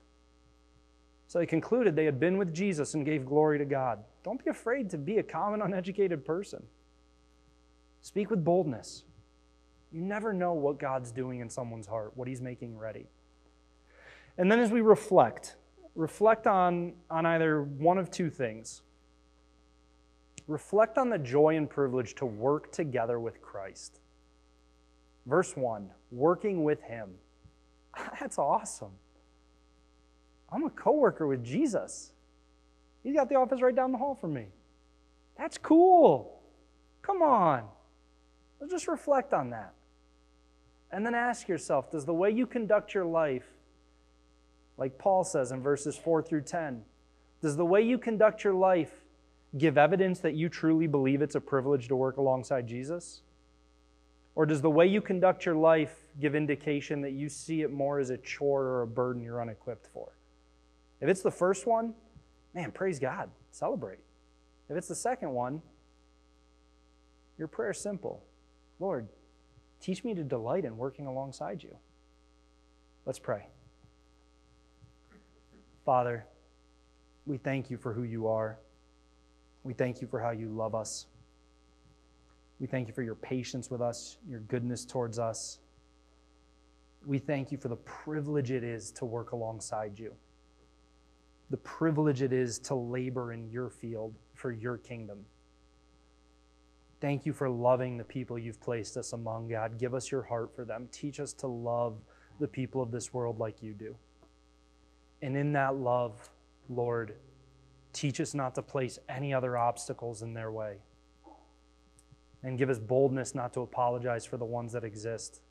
So 1.25 1.39
they 1.39 1.47
concluded 1.47 1.95
they 1.95 2.05
had 2.05 2.19
been 2.19 2.37
with 2.37 2.53
Jesus 2.53 2.93
and 2.93 3.05
gave 3.05 3.25
glory 3.25 3.57
to 3.57 3.65
God. 3.65 4.03
Don't 4.25 4.43
be 4.43 4.49
afraid 4.49 4.89
to 4.89 4.97
be 4.97 5.19
a 5.19 5.23
common, 5.23 5.61
uneducated 5.61 6.25
person. 6.25 6.63
Speak 8.01 8.31
with 8.31 8.43
boldness. 8.43 9.03
You 9.91 10.01
never 10.01 10.33
know 10.33 10.53
what 10.53 10.79
God's 10.79 11.11
doing 11.11 11.41
in 11.41 11.49
someone's 11.49 11.85
heart, 11.85 12.11
what 12.15 12.27
He's 12.27 12.41
making 12.41 12.75
ready. 12.75 13.05
And 14.39 14.51
then 14.51 14.59
as 14.59 14.71
we 14.71 14.81
reflect, 14.81 15.57
reflect 15.93 16.47
on, 16.47 16.93
on 17.11 17.27
either 17.27 17.61
one 17.61 17.99
of 17.99 18.09
two 18.09 18.31
things. 18.31 18.81
Reflect 20.47 20.97
on 20.97 21.11
the 21.11 21.19
joy 21.19 21.55
and 21.55 21.69
privilege 21.69 22.15
to 22.15 22.25
work 22.25 22.71
together 22.71 23.19
with 23.19 23.43
Christ. 23.43 23.99
Verse 25.27 25.55
1 25.55 25.91
working 26.09 26.63
with 26.63 26.81
Him. 26.81 27.11
That's 28.19 28.39
awesome. 28.39 28.93
I'm 30.51 30.63
a 30.63 30.71
coworker 30.71 31.27
with 31.27 31.43
Jesus. 31.43 32.11
He's 33.05 33.13
got 33.13 33.29
the 33.29 33.35
office 33.35 33.61
right 33.61 33.75
down 33.75 33.91
the 33.91 33.99
hall 33.99 34.15
from 34.15 34.33
me. 34.33 34.47
That's 35.37 35.59
cool. 35.59 36.41
Come 37.03 37.21
on. 37.21 37.65
Let's 38.59 38.73
just 38.73 38.87
reflect 38.87 39.31
on 39.31 39.51
that. 39.51 39.75
And 40.91 41.05
then 41.05 41.13
ask 41.13 41.47
yourself 41.47 41.91
does 41.91 42.05
the 42.05 42.15
way 42.15 42.31
you 42.31 42.47
conduct 42.47 42.95
your 42.95 43.05
life, 43.05 43.45
like 44.77 44.97
Paul 44.97 45.23
says 45.23 45.51
in 45.51 45.61
verses 45.61 45.95
4 45.95 46.23
through 46.23 46.41
10, 46.41 46.81
does 47.43 47.55
the 47.55 47.65
way 47.65 47.83
you 47.83 47.99
conduct 47.99 48.43
your 48.43 48.55
life 48.55 48.91
give 49.55 49.77
evidence 49.77 50.19
that 50.21 50.33
you 50.33 50.49
truly 50.49 50.87
believe 50.87 51.21
it's 51.21 51.35
a 51.35 51.41
privilege 51.41 51.87
to 51.89 51.95
work 51.95 52.17
alongside 52.17 52.65
Jesus? 52.65 53.21
Or 54.33 54.47
does 54.47 54.63
the 54.63 54.69
way 54.71 54.87
you 54.87 54.99
conduct 54.99 55.45
your 55.45 55.55
life 55.55 55.95
give 56.19 56.33
indication 56.33 57.01
that 57.01 57.11
you 57.11 57.29
see 57.29 57.61
it 57.61 57.71
more 57.71 57.99
as 57.99 58.09
a 58.09 58.17
chore 58.17 58.63
or 58.63 58.81
a 58.81 58.87
burden 58.87 59.21
you're 59.21 59.41
unequipped 59.41 59.85
for? 59.93 60.13
If 61.01 61.07
it's 61.07 61.21
the 61.21 61.29
first 61.29 61.67
one, 61.67 61.93
man, 62.55 62.71
praise 62.71 62.97
God, 62.97 63.29
celebrate. 63.51 63.99
If 64.69 64.77
it's 64.77 64.87
the 64.87 64.95
second 64.95 65.31
one, 65.31 65.61
your 67.37 67.47
prayer 67.47 67.71
is 67.71 67.77
simple 67.79 68.23
Lord, 68.79 69.07
teach 69.79 70.03
me 70.03 70.13
to 70.15 70.23
delight 70.23 70.65
in 70.65 70.77
working 70.77 71.05
alongside 71.05 71.61
you. 71.61 71.77
Let's 73.05 73.19
pray. 73.19 73.47
Father, 75.85 76.25
we 77.25 77.37
thank 77.37 77.69
you 77.69 77.77
for 77.77 77.93
who 77.93 78.03
you 78.03 78.27
are. 78.27 78.57
We 79.63 79.73
thank 79.73 80.01
you 80.01 80.07
for 80.07 80.19
how 80.19 80.31
you 80.31 80.49
love 80.49 80.75
us. 80.75 81.05
We 82.59 82.67
thank 82.67 82.87
you 82.87 82.93
for 82.93 83.03
your 83.03 83.15
patience 83.15 83.69
with 83.69 83.81
us, 83.81 84.17
your 84.27 84.39
goodness 84.41 84.85
towards 84.85 85.19
us. 85.19 85.59
We 87.05 87.19
thank 87.19 87.51
you 87.51 87.57
for 87.57 87.67
the 87.67 87.75
privilege 87.75 88.51
it 88.51 88.63
is 88.63 88.91
to 88.93 89.05
work 89.05 89.31
alongside 89.31 89.99
you, 89.99 90.13
the 91.49 91.57
privilege 91.57 92.21
it 92.21 92.33
is 92.33 92.59
to 92.59 92.75
labor 92.75 93.33
in 93.33 93.49
your 93.49 93.69
field 93.69 94.13
for 94.33 94.51
your 94.51 94.77
kingdom. 94.77 95.25
Thank 97.01 97.25
you 97.25 97.33
for 97.33 97.49
loving 97.49 97.97
the 97.97 98.03
people 98.03 98.39
you've 98.39 98.61
placed 98.61 98.97
us 98.97 99.13
among, 99.13 99.49
God. 99.49 99.77
Give 99.77 99.93
us 99.93 100.11
your 100.11 100.23
heart 100.23 100.55
for 100.55 100.65
them. 100.65 100.87
Teach 100.91 101.19
us 101.19 101.33
to 101.33 101.47
love 101.47 101.97
the 102.39 102.47
people 102.47 102.81
of 102.81 102.91
this 102.91 103.13
world 103.13 103.39
like 103.39 103.61
you 103.61 103.73
do. 103.73 103.95
And 105.21 105.37
in 105.37 105.53
that 105.53 105.75
love, 105.75 106.29
Lord, 106.69 107.15
teach 107.93 108.19
us 108.19 108.33
not 108.33 108.55
to 108.55 108.61
place 108.61 108.99
any 109.07 109.33
other 109.33 109.57
obstacles 109.57 110.21
in 110.21 110.33
their 110.33 110.51
way 110.51 110.77
and 112.43 112.57
give 112.57 112.69
us 112.69 112.79
boldness 112.79 113.33
not 113.33 113.53
to 113.53 113.61
apologize 113.61 114.25
for 114.25 114.37
the 114.37 114.45
ones 114.45 114.73
that 114.73 114.83
exist. 114.83 115.41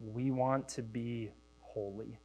We 0.00 0.30
want 0.30 0.68
to 0.70 0.82
be 0.82 1.30
holy. 1.60 2.18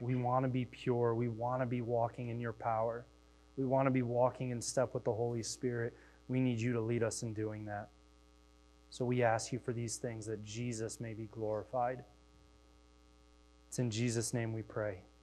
We 0.00 0.14
want 0.14 0.44
to 0.44 0.48
be 0.48 0.64
pure. 0.64 1.14
We 1.14 1.28
want 1.28 1.62
to 1.62 1.66
be 1.66 1.80
walking 1.80 2.28
in 2.28 2.40
your 2.40 2.52
power. 2.52 3.04
We 3.56 3.64
want 3.64 3.86
to 3.86 3.90
be 3.90 4.02
walking 4.02 4.50
in 4.50 4.62
step 4.62 4.94
with 4.94 5.04
the 5.04 5.12
Holy 5.12 5.42
Spirit. 5.42 5.94
We 6.28 6.40
need 6.40 6.58
you 6.60 6.72
to 6.72 6.80
lead 6.80 7.02
us 7.02 7.22
in 7.22 7.32
doing 7.32 7.64
that. 7.66 7.88
So 8.90 9.04
we 9.04 9.22
ask 9.22 9.52
you 9.52 9.58
for 9.58 9.72
these 9.72 9.96
things 9.96 10.26
that 10.26 10.44
Jesus 10.44 11.00
may 11.00 11.14
be 11.14 11.26
glorified. 11.26 12.04
It's 13.68 13.78
in 13.78 13.90
Jesus' 13.90 14.32
name 14.32 14.52
we 14.52 14.62
pray. 14.62 15.02